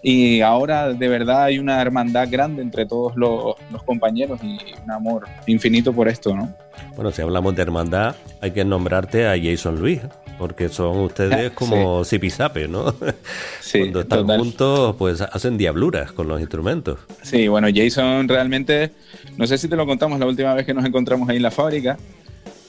y 0.02 0.40
ahora 0.40 0.92
de 0.92 1.08
verdad 1.08 1.44
hay 1.44 1.58
una 1.58 1.80
hermandad 1.80 2.28
grande 2.30 2.62
entre 2.62 2.86
todos 2.86 3.16
los, 3.16 3.56
los, 3.70 3.82
compañeros 3.82 4.40
y 4.42 4.58
un 4.82 4.90
amor 4.90 5.26
infinito 5.46 5.92
por 5.92 6.08
esto, 6.08 6.34
¿no? 6.34 6.54
Bueno, 6.96 7.10
si 7.10 7.20
hablamos 7.20 7.54
de 7.54 7.62
hermandad, 7.62 8.16
hay 8.40 8.52
que 8.52 8.64
nombrarte 8.64 9.26
a 9.26 9.34
Jason 9.40 9.78
Luis, 9.78 10.00
porque 10.38 10.70
son 10.70 11.00
ustedes 11.00 11.50
como 11.54 12.04
sí. 12.04 12.16
zipizape, 12.16 12.66
¿no? 12.66 12.94
Sí, 13.60 13.80
Cuando 13.80 14.00
están 14.00 14.20
total. 14.20 14.40
juntos, 14.40 14.96
pues 14.96 15.20
hacen 15.20 15.56
diabluras 15.58 16.12
con 16.12 16.26
los 16.26 16.40
instrumentos. 16.40 16.98
Sí, 17.22 17.46
bueno, 17.46 17.68
Jason 17.72 18.26
realmente, 18.26 18.90
no 19.36 19.46
sé 19.46 19.58
si 19.58 19.68
te 19.68 19.76
lo 19.76 19.86
contamos 19.86 20.18
la 20.18 20.26
última 20.26 20.54
vez 20.54 20.66
que 20.66 20.74
nos 20.74 20.84
encontramos 20.84 21.28
ahí 21.28 21.36
en 21.36 21.42
la 21.42 21.50
fábrica, 21.50 21.96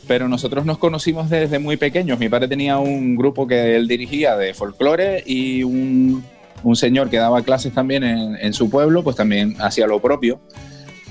pero 0.07 0.27
nosotros 0.27 0.65
nos 0.65 0.77
conocimos 0.77 1.29
desde 1.29 1.57
muy 1.59 1.77
pequeños. 1.77 2.19
Mi 2.19 2.27
padre 2.27 2.49
tenía 2.49 2.77
un 2.77 3.15
grupo 3.15 3.47
que 3.47 3.75
él 3.75 3.87
dirigía 3.87 4.35
de 4.35 4.53
folclore 4.53 5.23
y 5.25 5.63
un 5.63 6.23
un 6.63 6.75
señor 6.75 7.09
que 7.09 7.17
daba 7.17 7.41
clases 7.41 7.73
también 7.73 8.03
en, 8.03 8.53
su 8.53 8.69
pueblo, 8.69 9.03
pues 9.03 9.15
también 9.15 9.55
hacía 9.59 9.87
lo 9.87 9.99
propio. 9.99 10.39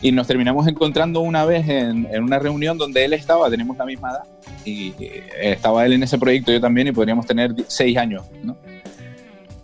Y 0.02 0.12
nos 0.12 0.26
terminamos 0.26 0.66
encontrando 0.66 1.20
una 1.20 1.44
vez 1.44 1.68
en, 1.68 2.06
una 2.22 2.38
reunión 2.38 2.78
donde 2.78 3.04
él 3.04 3.12
estaba, 3.12 3.50
tenemos 3.50 3.76
la 3.76 3.84
misma 3.84 4.10
edad, 4.10 4.22
y 4.64 4.94
estaba 5.40 5.84
él 5.84 5.92
en 5.94 6.02
ese 6.02 6.18
proyecto, 6.18 6.52
yo 6.52 6.60
también, 6.60 6.88
y 6.88 6.92
podríamos 6.92 7.26
tener 7.26 7.54
seis 7.66 7.96
años, 7.96 8.24
¿no? 8.42 8.56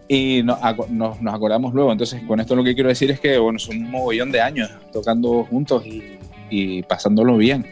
Y 0.09 0.43
no, 0.45 0.59
nos, 0.89 1.35
acordamos 1.35 1.75
luego. 1.75 1.91
Entonces, 1.91 2.23
con 2.29 2.39
esto 2.39 2.55
lo 2.55 2.63
que 2.63 2.75
quiero 2.75 2.89
decir 2.89 3.11
es 3.11 3.19
que, 3.19 3.39
bueno, 3.39 3.59
son 3.59 3.79
un 3.79 3.91
mogollón 3.91 4.31
de 4.31 4.41
años 4.41 4.71
tocando 4.93 5.45
juntos 5.45 5.85
y, 5.85 6.19
y 6.51 6.83
pasándolo 6.83 7.37
bien. 7.37 7.67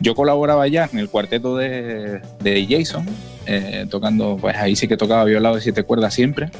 Yo 0.00 0.14
colaboraba 0.14 0.66
ya 0.68 0.88
en 0.92 0.98
el 0.98 1.08
cuarteto 1.08 1.56
de, 1.56 2.20
de 2.40 2.66
Jason, 2.68 3.06
eh, 3.46 3.86
tocando, 3.90 4.36
pues 4.40 4.56
ahí 4.56 4.76
sí 4.76 4.88
que 4.88 4.96
tocaba 4.96 5.24
violado 5.24 5.56
de 5.56 5.60
siete 5.60 5.82
cuerdas 5.82 6.14
siempre. 6.14 6.50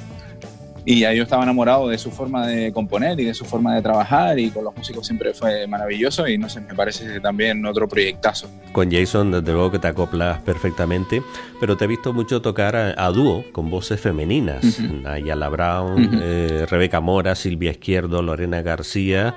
Y 0.84 1.00
ya 1.00 1.12
yo 1.12 1.22
estaba 1.24 1.42
enamorado 1.42 1.88
de 1.88 1.98
su 1.98 2.10
forma 2.10 2.46
de 2.46 2.72
componer 2.72 3.20
y 3.20 3.24
de 3.24 3.34
su 3.34 3.44
forma 3.44 3.74
de 3.74 3.82
trabajar 3.82 4.38
y 4.38 4.50
con 4.50 4.64
los 4.64 4.74
músicos 4.76 5.06
siempre 5.06 5.34
fue 5.34 5.66
maravilloso 5.66 6.26
y 6.26 6.38
no 6.38 6.48
sé, 6.48 6.60
me 6.60 6.74
parece 6.74 7.20
también 7.20 7.64
otro 7.66 7.86
proyectazo. 7.86 8.48
Con 8.72 8.90
Jason 8.90 9.30
desde 9.30 9.52
luego 9.52 9.70
que 9.70 9.78
te 9.78 9.88
acoplas 9.88 10.40
perfectamente, 10.40 11.22
pero 11.60 11.76
te 11.76 11.84
he 11.84 11.88
visto 11.88 12.12
mucho 12.12 12.40
tocar 12.40 12.76
a, 12.76 12.94
a 12.96 13.10
dúo 13.10 13.44
con 13.52 13.68
voces 13.70 14.00
femeninas, 14.00 14.64
uh 14.64 14.82
-huh. 14.82 15.06
Ayala 15.06 15.48
Brown, 15.48 15.92
uh 15.92 16.10
-huh. 16.10 16.20
eh, 16.22 16.66
Rebeca 16.68 17.00
Mora, 17.00 17.34
Silvia 17.34 17.70
Izquierdo, 17.72 18.22
Lorena 18.22 18.62
García. 18.62 19.34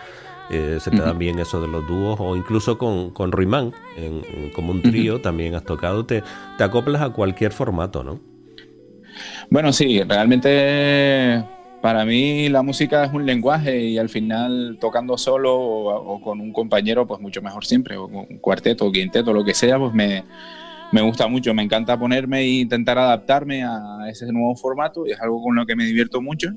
Eh, 0.50 0.78
se 0.82 0.92
te 0.92 0.98
dan 0.98 1.18
bien 1.18 1.40
eso 1.40 1.62
de 1.62 1.68
los 1.70 1.88
dúos 1.88 2.18
o 2.20 2.36
incluso 2.36 2.78
con, 2.78 3.12
con 3.12 3.32
Ruimán, 3.32 3.72
en, 3.98 4.22
en, 4.36 4.50
como 4.52 4.72
un 4.72 4.82
trío 4.82 5.22
también 5.22 5.56
has 5.56 5.64
tocado, 5.64 6.06
te, 6.06 6.22
te 6.58 6.64
acoplas 6.64 7.02
a 7.02 7.10
cualquier 7.12 7.54
formato, 7.54 8.04
¿no? 8.04 8.20
Bueno, 9.54 9.72
sí, 9.72 10.02
realmente 10.02 11.44
para 11.80 12.06
mí 12.06 12.50
la 12.50 12.64
música 12.64 13.06
es 13.06 13.14
un 13.14 13.24
lenguaje 13.24 13.84
y 13.84 14.00
al 14.00 14.10
final 14.10 14.80
tocando 14.82 15.16
solo 15.16 15.56
o, 15.56 16.20
con 16.22 16.42
un 16.42 16.52
compañero, 16.52 17.06
pues 17.06 17.22
mucho 17.22 17.40
mejor 17.40 17.64
siempre, 17.64 17.96
o 17.96 18.08
con 18.08 18.26
un 18.32 18.40
cuarteto 18.40 18.88
o 18.88 18.92
quinteto, 18.92 19.32
lo 19.32 19.46
que 19.46 19.54
sea, 19.54 19.78
pues 19.78 19.94
me, 19.94 20.24
me 20.92 21.02
gusta 21.02 21.28
mucho, 21.28 21.54
me 21.54 21.62
encanta 21.62 22.00
ponerme 22.00 22.40
e 22.40 22.62
intentar 22.62 22.98
adaptarme 22.98 23.64
a 23.64 24.10
ese 24.10 24.26
nuevo 24.32 24.56
formato 24.56 25.06
y 25.06 25.12
es 25.12 25.22
algo 25.22 25.44
con 25.44 25.56
lo 25.56 25.68
que 25.68 25.76
me 25.76 25.86
divierto 25.86 26.20
mucho. 26.20 26.50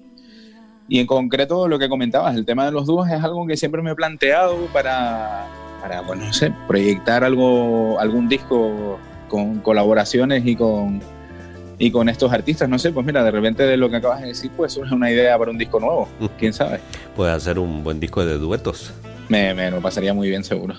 Y 0.88 0.98
en 0.98 1.06
concreto 1.06 1.68
lo 1.68 1.78
que 1.78 1.90
comentabas, 1.90 2.34
el 2.34 2.46
tema 2.46 2.64
de 2.64 2.72
los 2.72 2.86
dúos 2.86 3.10
es 3.10 3.22
algo 3.22 3.46
que 3.46 3.58
siempre 3.58 3.82
me 3.82 3.90
he 3.90 3.94
planteado 3.94 4.56
para, 4.72 5.44
para 5.82 6.00
bueno, 6.00 6.24
no 6.24 6.32
sé, 6.32 6.50
proyectar 6.66 7.24
algo, 7.24 8.00
algún 8.00 8.26
disco 8.26 8.98
con 9.28 9.60
colaboraciones 9.60 10.46
y 10.46 10.56
con 10.56 11.02
y 11.78 11.90
con 11.90 12.08
estos 12.08 12.32
artistas, 12.32 12.68
no 12.68 12.78
sé, 12.78 12.92
pues 12.92 13.04
mira, 13.04 13.22
de 13.22 13.30
repente 13.30 13.64
de 13.64 13.76
lo 13.76 13.90
que 13.90 13.96
acabas 13.96 14.20
de 14.20 14.28
decir, 14.28 14.50
pues 14.56 14.72
surge 14.72 14.94
una 14.94 15.10
idea 15.10 15.38
para 15.38 15.50
un 15.50 15.58
disco 15.58 15.80
nuevo, 15.80 16.08
quién 16.38 16.52
sabe. 16.52 16.80
Puede 17.14 17.32
hacer 17.32 17.58
un 17.58 17.84
buen 17.84 18.00
disco 18.00 18.24
de 18.24 18.38
duetos. 18.38 18.92
Me, 19.28 19.54
me 19.54 19.70
lo 19.70 19.80
pasaría 19.80 20.14
muy 20.14 20.28
bien, 20.28 20.44
seguro. 20.44 20.76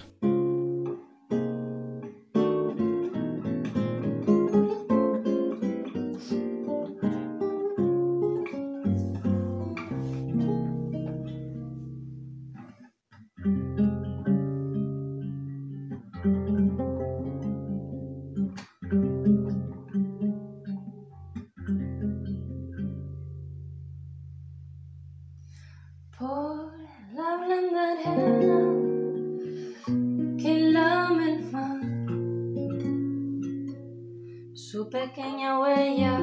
Pequeña 34.86 35.60
huella 35.60 36.20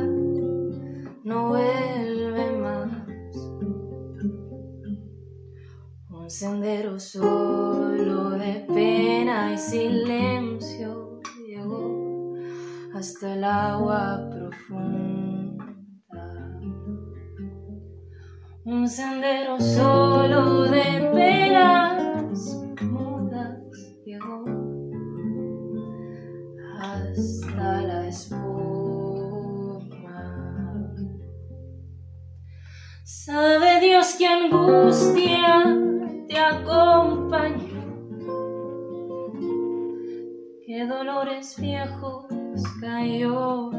no 1.24 1.48
vuelve 1.48 2.52
más. 2.58 2.92
Un 6.10 6.30
sendero 6.30 7.00
solo 7.00 8.30
de 8.30 8.64
pena 8.72 9.52
y 9.52 9.58
silencio 9.58 11.20
llegó 11.46 12.34
hasta 12.94 13.34
el 13.34 13.44
agua 13.44 14.30
profunda. 14.30 15.66
Un 18.64 18.88
sendero 18.88 19.60
solo 19.60 20.62
de 20.62 21.10
penas 21.12 21.93
angustia 34.54 35.76
te 36.28 36.38
acompañó, 36.38 37.82
que 40.64 40.86
dolores 40.86 41.56
viejos 41.58 42.26
cayó 42.80 43.73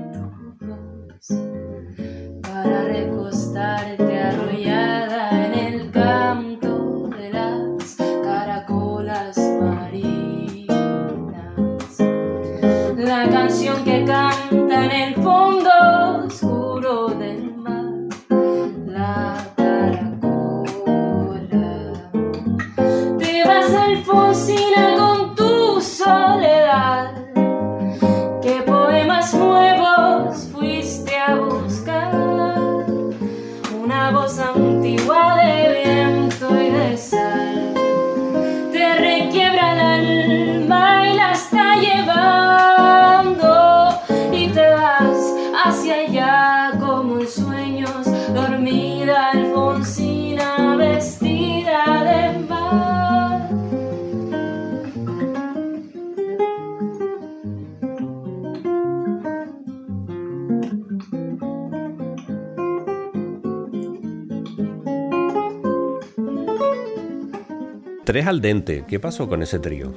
Tres 68.05 68.27
al 68.27 68.39
dente, 68.39 68.83
¿qué 68.87 68.99
pasó 68.99 69.27
con 69.27 69.41
ese 69.41 69.57
trío? 69.57 69.91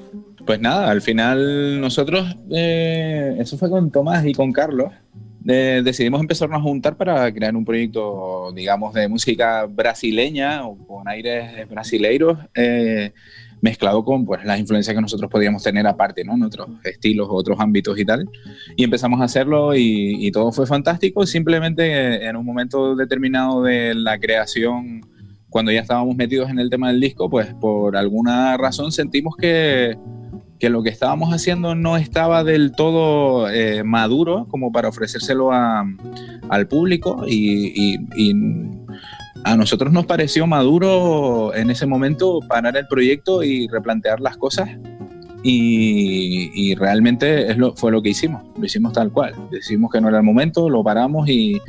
Pues 0.46 0.59
nada, 0.61 0.90
al 0.90 1.02
final 1.02 1.78
nosotros, 1.78 2.36
eh, 2.50 3.36
eso 3.38 3.59
fue 3.59 3.68
con 3.68 3.90
Tomás 3.90 4.24
y 4.24 4.32
con 4.32 4.50
Carlos, 4.50 4.94
eh, 5.46 5.82
decidimos 5.84 6.22
empezarnos 6.22 6.59
a 6.59 6.62
juntar 6.62 6.96
para 6.96 7.30
crear 7.34 7.54
un 7.54 7.66
proyecto, 7.66 8.50
digamos, 8.54 8.94
de 8.94 9.09
música 9.09 9.66
brasileña 9.66 10.66
o 10.66 10.78
con 10.86 11.06
aires 11.06 11.68
brasileiros, 11.68 12.38
eh, 12.54 13.12
mezclado 13.61 14.02
con 14.02 14.24
pues, 14.24 14.42
las 14.42 14.59
influencias 14.59 14.96
que 14.96 15.02
nosotros 15.02 15.30
podíamos 15.30 15.62
tener 15.62 15.86
aparte, 15.86 16.24
¿no? 16.24 16.32
En 16.32 16.44
otros 16.44 16.66
estilos, 16.84 17.28
otros 17.30 17.61
ámbitos 17.61 17.98
y 17.98 18.06
tal. 18.06 18.26
Y 18.74 18.84
empezamos 18.84 19.20
a 19.20 19.24
hacerlo 19.24 19.74
y, 19.74 20.26
y 20.26 20.32
todo 20.32 20.50
fue 20.50 20.66
fantástico. 20.66 21.26
Simplemente 21.26 22.24
en 22.24 22.36
un 22.36 22.46
momento 22.46 22.96
determinado 22.96 23.62
de 23.62 23.94
la 23.94 24.18
creación 24.18 25.02
cuando 25.51 25.72
ya 25.72 25.80
estábamos 25.80 26.16
metidos 26.16 26.51
en 26.51 26.59
el 26.59 26.70
tema 26.70 26.88
del 26.88 27.01
disco, 27.01 27.30
pues 27.30 27.55
por 27.55 27.96
alguna 27.96 28.57
razón 28.57 28.92
sentimos 28.92 29.36
que, 29.36 29.96
que 30.59 30.70
lo 30.70 30.82
que 30.82 30.90
estábamos 30.90 31.32
haciendo 31.32 31.74
no 31.74 31.96
estaba 31.96 32.44
del 32.44 32.72
todo 32.72 33.49
eh, 33.51 33.84
maduro 33.84 34.46
como 34.51 34.72
para 34.72 34.88
ofrecérselo 34.88 35.53
a, 35.53 35.86
al 36.49 36.66
público 36.66 37.24
y, 37.26 37.96
a 39.44 39.57
nosotros 39.57 39.92
nos 39.92 40.05
pareció 40.05 40.49
maduro 40.49 41.55
en 41.55 41.70
ese 41.70 41.86
momento 41.86 42.40
parar 42.49 42.76
el 42.76 42.88
proyecto 42.88 43.44
y 43.44 43.68
replantear 43.68 44.20
las 44.20 44.36
cosas 44.36 44.68
y, 45.43 46.51
y, 46.55 46.74
realmente 46.74 47.51
es 47.51 47.57
lo, 47.59 47.74
fue 47.74 47.93
lo 47.93 48.03
que 48.03 48.11
hicimos, 48.11 48.43
lo 48.59 48.64
hicimos 48.64 48.93
tal 48.93 49.12
cual. 49.12 49.34
Decidimos 49.51 49.91
que 49.93 50.01
no 50.01 50.09
era 50.09 50.18
el 50.18 50.24
momento, 50.24 50.68
lo 50.68 50.82
paramos 50.82 51.28
y, 51.28 51.61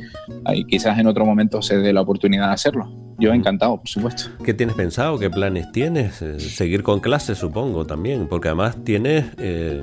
y 0.52 0.64
quizás 0.64 0.98
en 0.98 1.06
otro 1.06 1.24
momento 1.24 1.62
se 1.62 1.78
dé 1.78 1.92
la 1.92 2.00
oportunidad 2.00 2.48
de 2.48 2.54
hacerlo. 2.54 2.92
Yo 3.18 3.32
encantado, 3.32 3.76
por 3.76 3.88
supuesto. 3.88 4.30
¿Qué 4.42 4.54
tienes 4.54 4.74
pensado? 4.74 5.18
¿Qué 5.18 5.30
planes 5.30 5.70
tienes? 5.72 6.22
Eh, 6.22 6.40
seguir 6.40 6.82
con 6.82 7.00
clases, 7.00 7.38
supongo, 7.38 7.86
también, 7.86 8.26
porque 8.26 8.48
además 8.48 8.82
tienes 8.82 9.26
eh, 9.38 9.82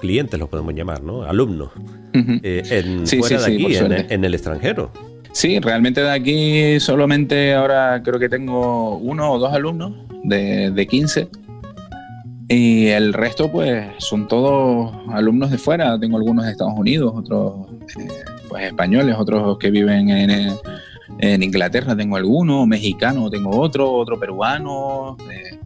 clientes, 0.00 0.40
los 0.40 0.48
podemos 0.48 0.74
llamar, 0.74 1.02
¿no? 1.02 1.22
Alumnos. 1.22 1.70
Uh 1.76 2.18
-huh. 2.18 2.40
eh, 2.42 2.62
en, 2.70 3.06
sí, 3.06 3.18
fuera 3.18 3.38
sí, 3.40 3.52
de 3.52 3.58
sí, 3.58 3.64
aquí, 3.64 3.76
en, 3.76 4.06
en 4.10 4.24
el 4.24 4.34
extranjero. 4.34 4.90
Sí, 5.32 5.60
realmente 5.60 6.00
de 6.00 6.10
aquí 6.10 6.80
solamente 6.80 7.52
ahora 7.52 8.02
creo 8.02 8.18
que 8.18 8.30
tengo 8.30 8.96
uno 8.96 9.32
o 9.32 9.38
dos 9.38 9.52
alumnos 9.52 9.92
de, 10.24 10.70
de 10.70 10.86
15 10.86 11.28
y 12.48 12.86
el 12.88 13.12
resto, 13.12 13.50
pues, 13.50 13.86
son 13.98 14.28
todos 14.28 14.94
alumnos 15.08 15.50
de 15.50 15.58
fuera. 15.58 15.98
Tengo 15.98 16.16
algunos 16.16 16.44
de 16.44 16.52
Estados 16.52 16.74
Unidos, 16.76 17.12
otros 17.14 17.66
eh, 17.98 18.08
pues 18.48 18.66
españoles, 18.66 19.16
otros 19.18 19.58
que 19.58 19.70
viven 19.70 20.10
en, 20.10 20.54
en, 21.18 21.42
Inglaterra, 21.42 21.96
tengo 21.96 22.16
algunos, 22.16 22.66
mexicano 22.68 23.28
tengo 23.30 23.50
otro, 23.58 23.90
otro 23.92 24.18
peruano. 24.18 25.16
Eh, 25.30 25.58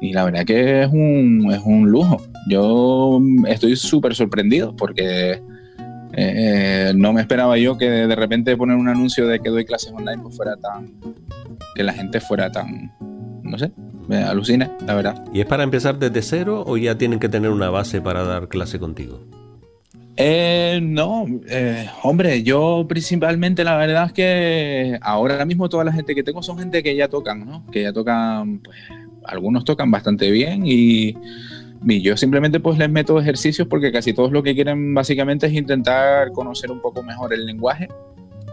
y 0.00 0.12
la 0.12 0.24
verdad 0.24 0.44
que 0.44 0.82
es 0.82 0.88
un, 0.88 1.50
es 1.52 1.60
un 1.64 1.90
lujo. 1.90 2.22
Yo 2.48 3.20
estoy 3.46 3.76
súper 3.76 4.14
sorprendido 4.14 4.74
porque 4.74 5.42
eh, 6.14 6.92
no 6.96 7.12
me 7.12 7.20
esperaba 7.20 7.58
yo 7.58 7.76
que 7.76 7.90
de 7.90 8.16
repente 8.16 8.56
poner 8.56 8.76
un 8.76 8.88
anuncio 8.88 9.26
de 9.26 9.40
que 9.40 9.50
doy 9.50 9.64
clases 9.64 9.92
online 9.92 10.22
pues 10.22 10.36
fuera 10.36 10.56
tan. 10.56 10.94
que 11.74 11.82
la 11.82 11.92
gente 11.92 12.20
fuera 12.20 12.50
tan. 12.50 12.92
no 13.42 13.58
sé, 13.58 13.72
me 14.08 14.22
alucina, 14.22 14.70
la 14.86 14.94
verdad. 14.94 15.24
¿Y 15.32 15.40
es 15.40 15.46
para 15.46 15.62
empezar 15.62 15.98
desde 15.98 16.22
cero 16.22 16.64
o 16.66 16.76
ya 16.76 16.96
tienen 16.96 17.18
que 17.18 17.28
tener 17.28 17.50
una 17.50 17.70
base 17.70 18.00
para 18.00 18.24
dar 18.24 18.48
clase 18.48 18.78
contigo? 18.78 19.20
Eh, 20.16 20.78
no, 20.80 21.26
eh, 21.48 21.88
hombre, 22.04 22.44
yo 22.44 22.86
principalmente 22.88 23.64
la 23.64 23.76
verdad 23.76 24.06
es 24.06 24.12
que 24.12 24.98
ahora 25.00 25.44
mismo 25.44 25.68
toda 25.68 25.82
la 25.82 25.92
gente 25.92 26.14
que 26.14 26.22
tengo 26.22 26.40
son 26.40 26.58
gente 26.58 26.84
que 26.84 26.94
ya 26.94 27.08
tocan, 27.08 27.44
¿no? 27.44 27.66
Que 27.72 27.82
ya 27.82 27.92
tocan, 27.92 28.60
pues 28.60 28.78
algunos 29.24 29.64
tocan 29.64 29.90
bastante 29.90 30.30
bien 30.30 30.62
y, 30.66 31.16
y 31.84 32.00
yo 32.00 32.16
simplemente 32.16 32.60
pues 32.60 32.78
les 32.78 32.90
meto 32.90 33.18
ejercicios 33.18 33.66
porque 33.66 33.90
casi 33.90 34.12
todos 34.12 34.30
lo 34.30 34.42
que 34.42 34.54
quieren 34.54 34.94
básicamente 34.94 35.46
es 35.46 35.52
intentar 35.52 36.30
conocer 36.30 36.70
un 36.70 36.80
poco 36.80 37.02
mejor 37.02 37.32
el 37.32 37.44
lenguaje 37.44 37.88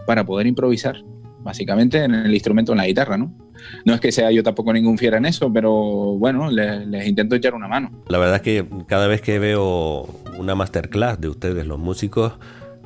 para 0.04 0.24
poder 0.24 0.48
improvisar, 0.48 0.96
básicamente 1.42 2.04
en 2.04 2.14
el 2.14 2.32
instrumento, 2.32 2.72
en 2.72 2.78
la 2.78 2.86
guitarra, 2.86 3.16
¿no? 3.16 3.32
No 3.84 3.94
es 3.94 4.00
que 4.00 4.12
sea 4.12 4.30
yo 4.30 4.42
tampoco 4.42 4.72
ningún 4.72 4.98
fiera 4.98 5.18
en 5.18 5.26
eso, 5.26 5.52
pero 5.52 5.72
bueno, 5.72 6.50
les, 6.50 6.86
les, 6.86 7.06
intento 7.06 7.36
echar 7.36 7.54
una 7.54 7.68
mano. 7.68 7.90
La 8.08 8.18
verdad 8.18 8.36
es 8.36 8.42
que 8.42 8.66
cada 8.86 9.06
vez 9.06 9.20
que 9.20 9.38
veo 9.38 10.08
una 10.38 10.54
masterclass 10.54 11.20
de 11.20 11.28
ustedes, 11.28 11.66
los 11.66 11.78
músicos, 11.78 12.34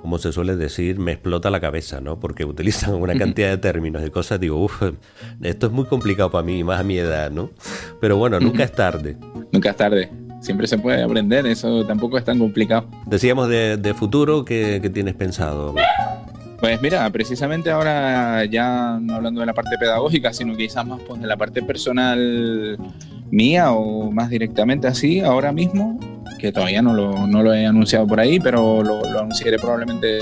como 0.00 0.18
se 0.18 0.32
suele 0.32 0.56
decir, 0.56 0.98
me 0.98 1.12
explota 1.12 1.50
la 1.50 1.60
cabeza, 1.60 2.00
¿no? 2.00 2.20
Porque 2.20 2.44
utilizan 2.44 2.94
una 2.94 3.14
cantidad 3.14 3.48
de 3.48 3.58
términos 3.58 4.06
y 4.06 4.10
cosas, 4.10 4.38
digo, 4.38 4.62
uff, 4.62 4.82
esto 5.42 5.66
es 5.66 5.72
muy 5.72 5.86
complicado 5.86 6.30
para 6.30 6.44
mí, 6.44 6.62
más 6.62 6.80
a 6.80 6.84
mi 6.84 6.98
edad, 6.98 7.30
¿no? 7.30 7.50
Pero 8.00 8.16
bueno, 8.16 8.38
nunca 8.38 8.64
es 8.64 8.72
tarde. 8.72 9.16
Nunca 9.52 9.70
es 9.70 9.76
tarde. 9.76 10.10
Siempre 10.40 10.66
se 10.66 10.78
puede 10.78 11.02
aprender, 11.02 11.46
eso 11.46 11.84
tampoco 11.86 12.18
es 12.18 12.24
tan 12.24 12.38
complicado. 12.38 12.88
Decíamos 13.06 13.48
de, 13.48 13.78
de 13.78 13.94
futuro, 13.94 14.44
¿qué, 14.44 14.78
¿qué 14.80 14.90
tienes 14.90 15.14
pensado? 15.14 15.74
Pues 16.58 16.80
mira, 16.80 17.08
precisamente 17.10 17.70
ahora 17.70 18.44
ya 18.46 18.98
no 19.00 19.16
hablando 19.16 19.40
de 19.40 19.46
la 19.46 19.52
parte 19.52 19.76
pedagógica, 19.78 20.32
sino 20.32 20.56
quizás 20.56 20.86
más 20.86 21.00
pues, 21.06 21.20
de 21.20 21.26
la 21.26 21.36
parte 21.36 21.62
personal 21.62 22.78
mía 23.30 23.72
o 23.72 24.10
más 24.10 24.30
directamente 24.30 24.86
así, 24.86 25.20
ahora 25.20 25.52
mismo, 25.52 25.98
que 26.38 26.52
todavía 26.52 26.80
no 26.80 26.94
lo, 26.94 27.26
no 27.26 27.42
lo 27.42 27.52
he 27.52 27.66
anunciado 27.66 28.06
por 28.06 28.20
ahí, 28.20 28.40
pero 28.40 28.82
lo, 28.82 29.04
anunciaré 29.18 29.58
probablemente 29.58 30.20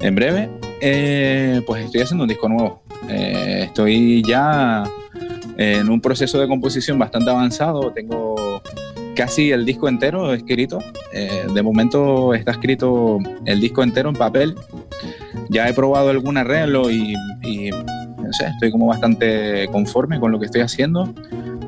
en 0.00 0.14
breve, 0.14 0.48
eh, 0.80 1.60
pues 1.66 1.84
estoy 1.84 2.02
haciendo 2.02 2.24
un 2.24 2.28
disco 2.28 2.48
nuevo. 2.48 2.82
Eh, 3.08 3.64
estoy 3.64 4.22
ya 4.22 4.84
en 5.58 5.90
un 5.90 6.00
proceso 6.00 6.40
de 6.40 6.48
composición 6.48 6.98
bastante 6.98 7.30
avanzado, 7.30 7.90
tengo 7.92 8.62
casi 9.14 9.50
el 9.52 9.64
disco 9.64 9.88
entero 9.88 10.32
escrito. 10.32 10.78
Eh, 11.12 11.46
de 11.52 11.62
momento 11.62 12.34
está 12.34 12.52
escrito 12.52 13.18
el 13.44 13.60
disco 13.60 13.82
entero 13.82 14.08
en 14.08 14.16
papel. 14.16 14.54
Ya 15.50 15.68
he 15.68 15.74
probado 15.74 16.10
algún 16.10 16.36
arreglo 16.36 16.90
y, 16.90 17.14
no 17.42 18.32
sé, 18.32 18.46
estoy 18.46 18.70
como 18.70 18.86
bastante 18.86 19.68
conforme 19.70 20.18
con 20.20 20.32
lo 20.32 20.38
que 20.38 20.46
estoy 20.46 20.62
haciendo. 20.62 21.12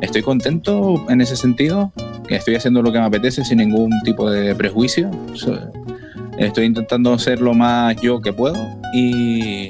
Estoy 0.01 0.23
contento 0.23 1.05
en 1.09 1.21
ese 1.21 1.37
sentido, 1.37 1.93
que 2.29 2.37
estoy 2.37 2.57
haciendo 2.57 2.83
lo 2.83 2.93
que 2.93 2.99
me 2.99 3.07
apetece 3.07 3.45
sin 3.45 3.59
ningún 3.59 3.91
tipo 4.05 4.31
de 4.31 4.55
prejuicio. 4.55 5.11
Estoy 6.39 6.67
intentando 6.67 7.19
ser 7.19 7.41
lo 7.41 7.55
más 7.55 7.97
yo 8.01 8.21
que 8.21 8.33
puedo 8.33 8.57
y 8.93 9.69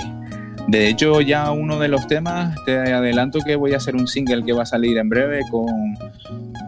de 0.68 0.88
hecho 0.88 1.20
ya 1.20 1.52
uno 1.52 1.78
de 1.78 1.86
los 1.88 2.08
temas, 2.08 2.56
te 2.64 2.76
adelanto 2.76 3.38
que 3.46 3.54
voy 3.54 3.74
a 3.74 3.76
hacer 3.76 3.94
un 3.94 4.08
single 4.08 4.44
que 4.44 4.52
va 4.52 4.64
a 4.64 4.66
salir 4.66 4.98
en 4.98 5.08
breve. 5.08 5.40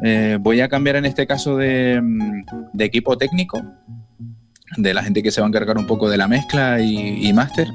Eh, 0.04 0.38
voy 0.40 0.60
a 0.60 0.68
cambiar 0.68 0.96
en 0.96 1.04
este 1.04 1.26
caso 1.26 1.56
de, 1.56 2.00
de, 2.72 2.84
equipo 2.84 3.18
técnico, 3.18 3.60
de 4.76 4.94
la 4.94 5.02
gente 5.02 5.22
que 5.22 5.30
se 5.30 5.40
va 5.40 5.46
a 5.46 5.48
encargar 5.48 5.78
un 5.78 5.86
poco 5.86 6.08
de 6.08 6.16
la 6.16 6.28
mezcla 6.28 6.80
y, 6.80 7.26
y 7.26 7.32
máster. 7.32 7.68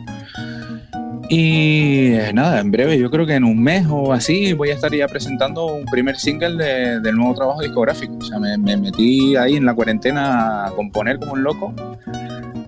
Y 1.29 2.11
nada, 2.33 2.59
en 2.59 2.69
breve, 2.69 2.99
yo 2.99 3.09
creo 3.09 3.25
que 3.25 3.33
en 3.33 3.43
un 3.43 3.61
mes 3.61 3.87
o 3.89 4.13
así 4.13 4.53
voy 4.53 4.69
a 4.69 4.73
estar 4.73 4.93
ya 4.93 5.07
presentando 5.07 5.65
un 5.65 5.85
primer 5.85 6.17
single 6.17 6.63
de, 6.63 6.99
del 6.99 7.15
nuevo 7.15 7.33
trabajo 7.33 7.61
discográfico. 7.61 8.17
O 8.17 8.23
sea, 8.23 8.39
me, 8.39 8.57
me 8.57 8.77
metí 8.77 9.35
ahí 9.35 9.55
en 9.55 9.65
la 9.65 9.73
cuarentena 9.73 10.65
a 10.65 10.71
componer 10.71 11.19
como 11.19 11.33
un 11.33 11.43
loco 11.43 11.73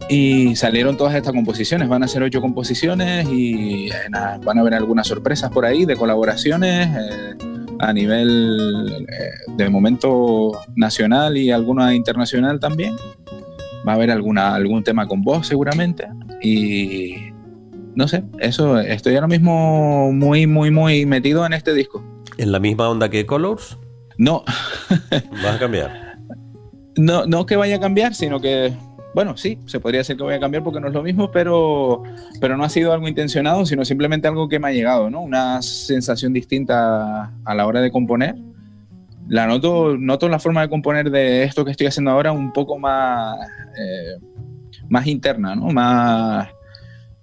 y 0.10 0.56
salieron 0.56 0.98
todas 0.98 1.16
estas 1.16 1.34
composiciones. 1.34 1.90
Van 1.90 2.04
a 2.04 2.08
ser 2.08 2.24
ocho 2.24 2.42
composiciones 2.42 3.28
y 3.30 3.88
eh, 3.88 3.94
van 4.12 4.58
a 4.58 4.62
haber 4.62 4.74
algunas 4.74 5.08
sorpresas 5.08 5.52
por 5.52 5.66
ahí 5.66 5.86
de 5.86 5.96
colaboraciones 5.96 6.90
eh, 6.96 7.36
a 7.80 7.94
nivel 7.94 9.06
eh, 9.10 9.52
de 9.58 9.70
momento 9.70 10.52
nacional 10.76 11.38
y 11.38 11.52
alguna 11.52 11.94
internacional 11.94 12.60
también. 12.60 12.96
Va 13.88 13.94
a 13.94 13.96
haber 13.96 14.12
alguna, 14.12 14.56
algún 14.56 14.84
tema 14.84 15.08
con 15.08 15.22
voz 15.22 15.48
seguramente 15.48 16.08
y 16.42 17.16
no 17.96 18.08
sé, 18.08 18.24
eso 18.40 18.80
estoy 18.80 19.16
ahora 19.16 19.28
mismo 19.28 20.12
muy, 20.12 20.48
muy, 20.48 20.72
muy 20.72 21.06
metido 21.06 21.46
en 21.46 21.54
este 21.54 21.74
disco. 21.74 22.04
¿En 22.38 22.52
la 22.52 22.60
misma 22.60 22.90
onda 22.90 23.10
que 23.10 23.26
Colors? 23.26 23.78
No. 24.18 24.44
¿Vas 25.12 25.56
a 25.56 25.60
cambiar? 25.60 26.18
No, 26.98 27.26
no 27.26 27.46
que 27.46 27.56
vaya 27.56 27.78
a 27.78 27.80
cambiar, 27.80 28.14
sino 28.16 28.40
que 28.42 28.74
bueno, 29.16 29.38
sí, 29.38 29.58
se 29.66 29.80
podría 29.80 30.00
decir 30.02 30.18
que 30.18 30.24
voy 30.24 30.34
a 30.34 30.42
cambiar 30.42 30.62
porque 30.62 30.82
no 30.82 30.90
es 30.90 30.94
lo 30.94 31.02
mismo, 31.02 31.32
pero, 31.32 32.04
pero 32.42 32.58
no 32.58 32.66
ha 32.66 32.70
sido 32.70 32.92
algo 32.92 33.08
intencionado, 33.08 33.66
sino 33.66 33.86
simplemente 33.86 34.28
algo 34.28 34.50
que 34.50 34.60
me 34.60 34.68
ha 34.68 34.72
llegado, 34.74 35.10
¿no? 35.10 35.22
Una 35.22 35.62
sensación 35.62 36.34
distinta 36.34 37.32
a 37.46 37.56
la 37.56 37.66
hora 37.66 37.80
de 37.80 37.92
componer. 37.92 38.36
La 39.28 39.48
noto, 39.48 39.98
noto 39.98 40.30
la 40.30 40.40
forma 40.40 40.62
de 40.62 40.70
componer 40.70 41.10
de 41.10 41.44
esto 41.44 41.66
que 41.66 41.72
estoy 41.72 41.88
haciendo 41.88 42.12
ahora 42.12 42.32
un 42.32 42.54
poco 42.54 42.78
más, 42.78 43.38
eh, 43.78 44.20
más 44.88 45.08
interna, 45.08 45.56
¿no? 45.56 45.68
Más, 45.68 46.50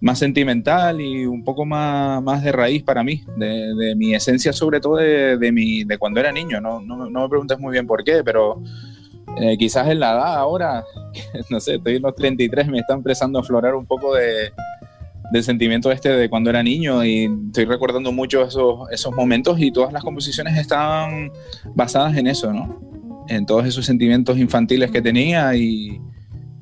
más 0.00 0.18
sentimental 0.18 1.00
y 1.00 1.26
un 1.26 1.44
poco 1.44 1.64
más, 1.64 2.20
más 2.22 2.42
de 2.42 2.50
raíz 2.50 2.82
para 2.82 3.04
mí, 3.04 3.22
de, 3.36 3.94
mi 3.96 4.14
esencia, 4.14 4.52
sobre 4.52 4.80
todo 4.80 4.96
de, 4.96 5.36
de, 5.38 5.52
mi, 5.52 5.84
de 5.84 5.96
cuando 5.96 6.18
era 6.18 6.32
niño. 6.32 6.60
No, 6.60 6.80
no, 6.80 7.08
no 7.08 7.22
me 7.22 7.28
preguntes 7.28 7.58
muy 7.58 7.72
bien 7.72 7.86
por 7.86 8.02
qué, 8.02 8.22
pero 8.24 8.60
eh, 9.40 9.56
quizás 9.56 9.88
en 9.88 10.00
la 10.00 10.12
edad 10.12 10.34
ahora, 10.36 10.84
no 11.50 11.60
sé, 11.60 11.76
estoy 11.76 11.96
en 11.96 12.02
los 12.02 12.14
33, 12.16 12.68
me 12.68 12.80
está 12.80 12.94
empezando 12.94 13.38
a 13.38 13.42
aflorar 13.42 13.74
un 13.74 13.86
poco 13.86 14.14
de, 14.14 14.52
del 15.32 15.42
sentimiento 15.42 15.90
este 15.90 16.10
de 16.10 16.28
cuando 16.28 16.50
era 16.50 16.62
niño 16.62 17.04
y 17.04 17.28
estoy 17.46 17.64
recordando 17.64 18.12
mucho 18.12 18.44
esos, 18.44 18.90
esos 18.90 19.14
momentos 19.14 19.58
y 19.58 19.72
todas 19.72 19.92
las 19.92 20.04
composiciones 20.04 20.58
estaban 20.58 21.32
basadas 21.74 22.16
en 22.16 22.26
eso, 22.26 22.52
¿no? 22.52 23.24
En 23.28 23.46
todos 23.46 23.66
esos 23.66 23.86
sentimientos 23.86 24.36
infantiles 24.36 24.90
que 24.90 25.00
tenía 25.00 25.54
y, 25.56 26.00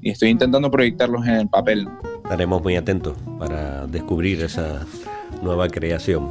y 0.01 0.11
estoy 0.11 0.29
intentando 0.29 0.71
proyectarlos 0.71 1.27
en 1.27 1.35
el 1.35 1.49
papel. 1.49 1.89
Estaremos 2.23 2.63
muy 2.63 2.77
atentos 2.77 3.17
para 3.39 3.87
descubrir 3.89 4.43
esa 4.43 4.87
nueva 5.43 5.69
creación. 5.69 6.31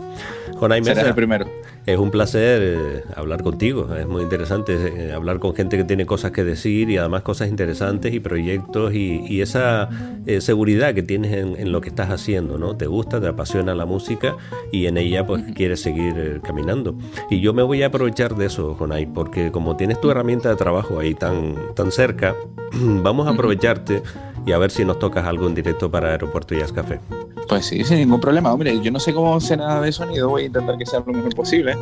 Jonay 0.55 0.81
Mesa, 0.81 1.01
el 1.01 1.15
primero. 1.15 1.45
Es 1.93 1.97
un 1.97 2.11
placer 2.11 2.61
eh, 2.61 3.03
hablar 3.15 3.43
contigo. 3.43 3.95
Es 3.95 4.07
muy 4.07 4.23
interesante 4.23 4.75
eh, 4.75 5.13
hablar 5.13 5.39
con 5.39 5.55
gente 5.55 5.77
que 5.77 5.83
tiene 5.83 6.05
cosas 6.05 6.31
que 6.31 6.43
decir 6.43 6.89
y 6.89 6.97
además 6.97 7.23
cosas 7.23 7.49
interesantes 7.49 8.13
y 8.13 8.19
proyectos 8.19 8.93
y, 8.93 9.25
y 9.27 9.41
esa 9.41 9.89
eh, 10.25 10.41
seguridad 10.41 10.93
que 10.93 11.01
tienes 11.01 11.33
en, 11.33 11.55
en 11.55 11.71
lo 11.71 11.81
que 11.81 11.89
estás 11.89 12.09
haciendo, 12.09 12.57
¿no? 12.57 12.77
Te 12.77 12.85
gusta, 12.85 13.19
te 13.19 13.27
apasiona 13.27 13.73
la 13.73 13.85
música 13.85 14.37
y 14.71 14.85
en 14.85 14.97
ella 14.97 15.25
pues 15.25 15.43
quieres 15.55 15.81
seguir 15.81 16.13
eh, 16.17 16.39
caminando. 16.43 16.95
Y 17.29 17.39
yo 17.39 17.53
me 17.53 17.63
voy 17.63 17.81
a 17.81 17.87
aprovechar 17.87 18.35
de 18.35 18.45
eso, 18.45 18.75
Jonay, 18.75 19.07
porque 19.07 19.51
como 19.51 19.75
tienes 19.75 19.99
tu 19.99 20.11
herramienta 20.11 20.49
de 20.49 20.55
trabajo 20.55 20.99
ahí 20.99 21.15
tan, 21.15 21.55
tan 21.75 21.91
cerca, 21.91 22.35
vamos 22.73 23.27
a 23.27 23.31
aprovecharte 23.31 24.03
y 24.45 24.51
a 24.51 24.57
ver 24.57 24.71
si 24.71 24.85
nos 24.85 24.99
tocas 24.99 25.25
algo 25.25 25.47
en 25.47 25.55
directo 25.55 25.89
para 25.89 26.11
Aeropuerto 26.11 26.55
Jazz 26.55 26.71
Café. 26.71 26.99
Pues 27.47 27.65
sí, 27.65 27.83
sin 27.83 27.97
ningún 27.97 28.19
problema. 28.19 28.53
Hombre, 28.53 28.79
yo 28.79 28.91
no 28.91 28.99
sé 28.99 29.13
cómo 29.13 29.39
será 29.39 29.81
de 29.81 29.91
sonido, 29.91 30.29
voy 30.29 30.43
a 30.43 30.45
intentar 30.45 30.77
que 30.77 30.85
sea 30.85 30.99
lo 31.05 31.13
mejor 31.13 31.35
posible. 31.35 31.75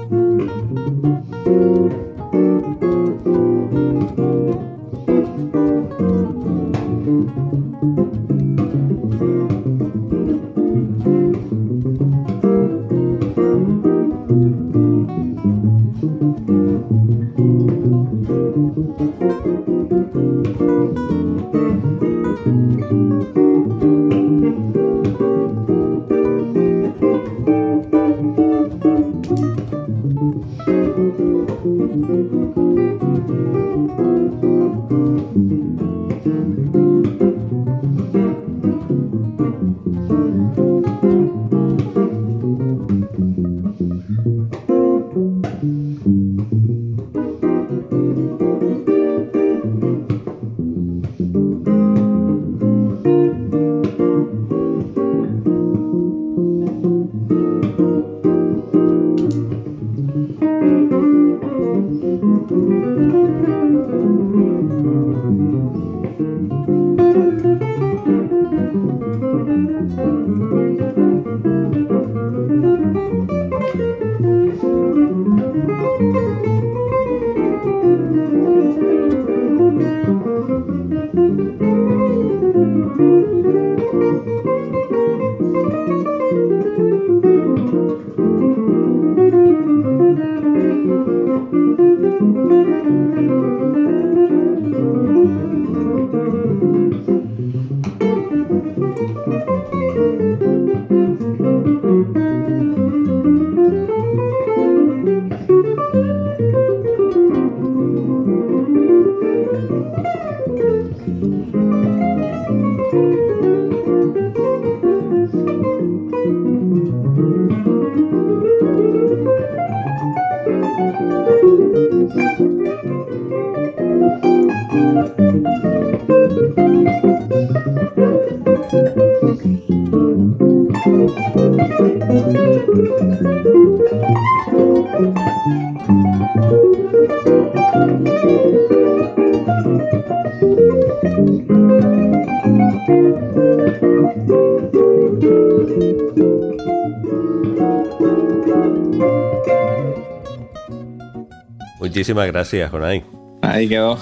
Muchísimas 152.08 152.28
gracias, 152.28 152.72
Jonay. 152.72 153.04
Ahí 153.42 153.68
quedó. 153.68 154.00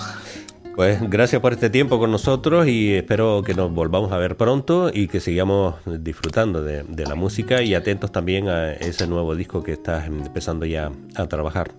Pues 0.76 1.00
gracias 1.10 1.42
por 1.42 1.54
este 1.54 1.72
tiempo 1.72 1.98
con 1.98 2.12
nosotros 2.12 2.68
y 2.68 2.94
espero 2.94 3.42
que 3.44 3.56
nos 3.56 3.74
volvamos 3.74 4.12
a 4.12 4.18
ver 4.20 4.38
pronto 4.38 4.92
y 4.94 5.08
que 5.08 5.20
sigamos 5.20 5.74
disfrutando 5.88 6.62
de, 6.62 6.84
de, 6.84 7.04
la 7.08 7.16
música 7.16 7.64
y 7.64 7.74
atentos 7.74 8.12
también 8.12 8.48
a 8.48 8.74
ese 8.74 9.08
nuevo 9.08 9.36
disco 9.36 9.64
que 9.64 9.72
estás 9.72 10.06
empezando 10.06 10.68
ya 10.68 10.92
a 11.16 11.26
trabajar. 11.26 11.72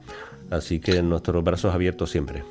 Así 0.51 0.81
que 0.81 1.01
nuestros 1.01 1.45
brazos 1.45 1.73
abiertos 1.73 2.11
siempre. 2.11 2.43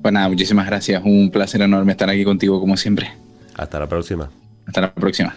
Pues 0.00 0.14
nada, 0.14 0.26
muchísimas 0.30 0.64
gracias. 0.64 1.02
Un 1.04 1.30
placer 1.30 1.60
enorme 1.60 1.92
estar 1.92 2.08
aquí 2.08 2.24
contigo 2.24 2.58
como 2.60 2.78
siempre. 2.78 3.12
Hasta 3.56 3.78
la 3.78 3.86
próxima. 3.86 4.30
Hasta 4.64 4.80
la 4.80 4.94
próxima. 4.94 5.36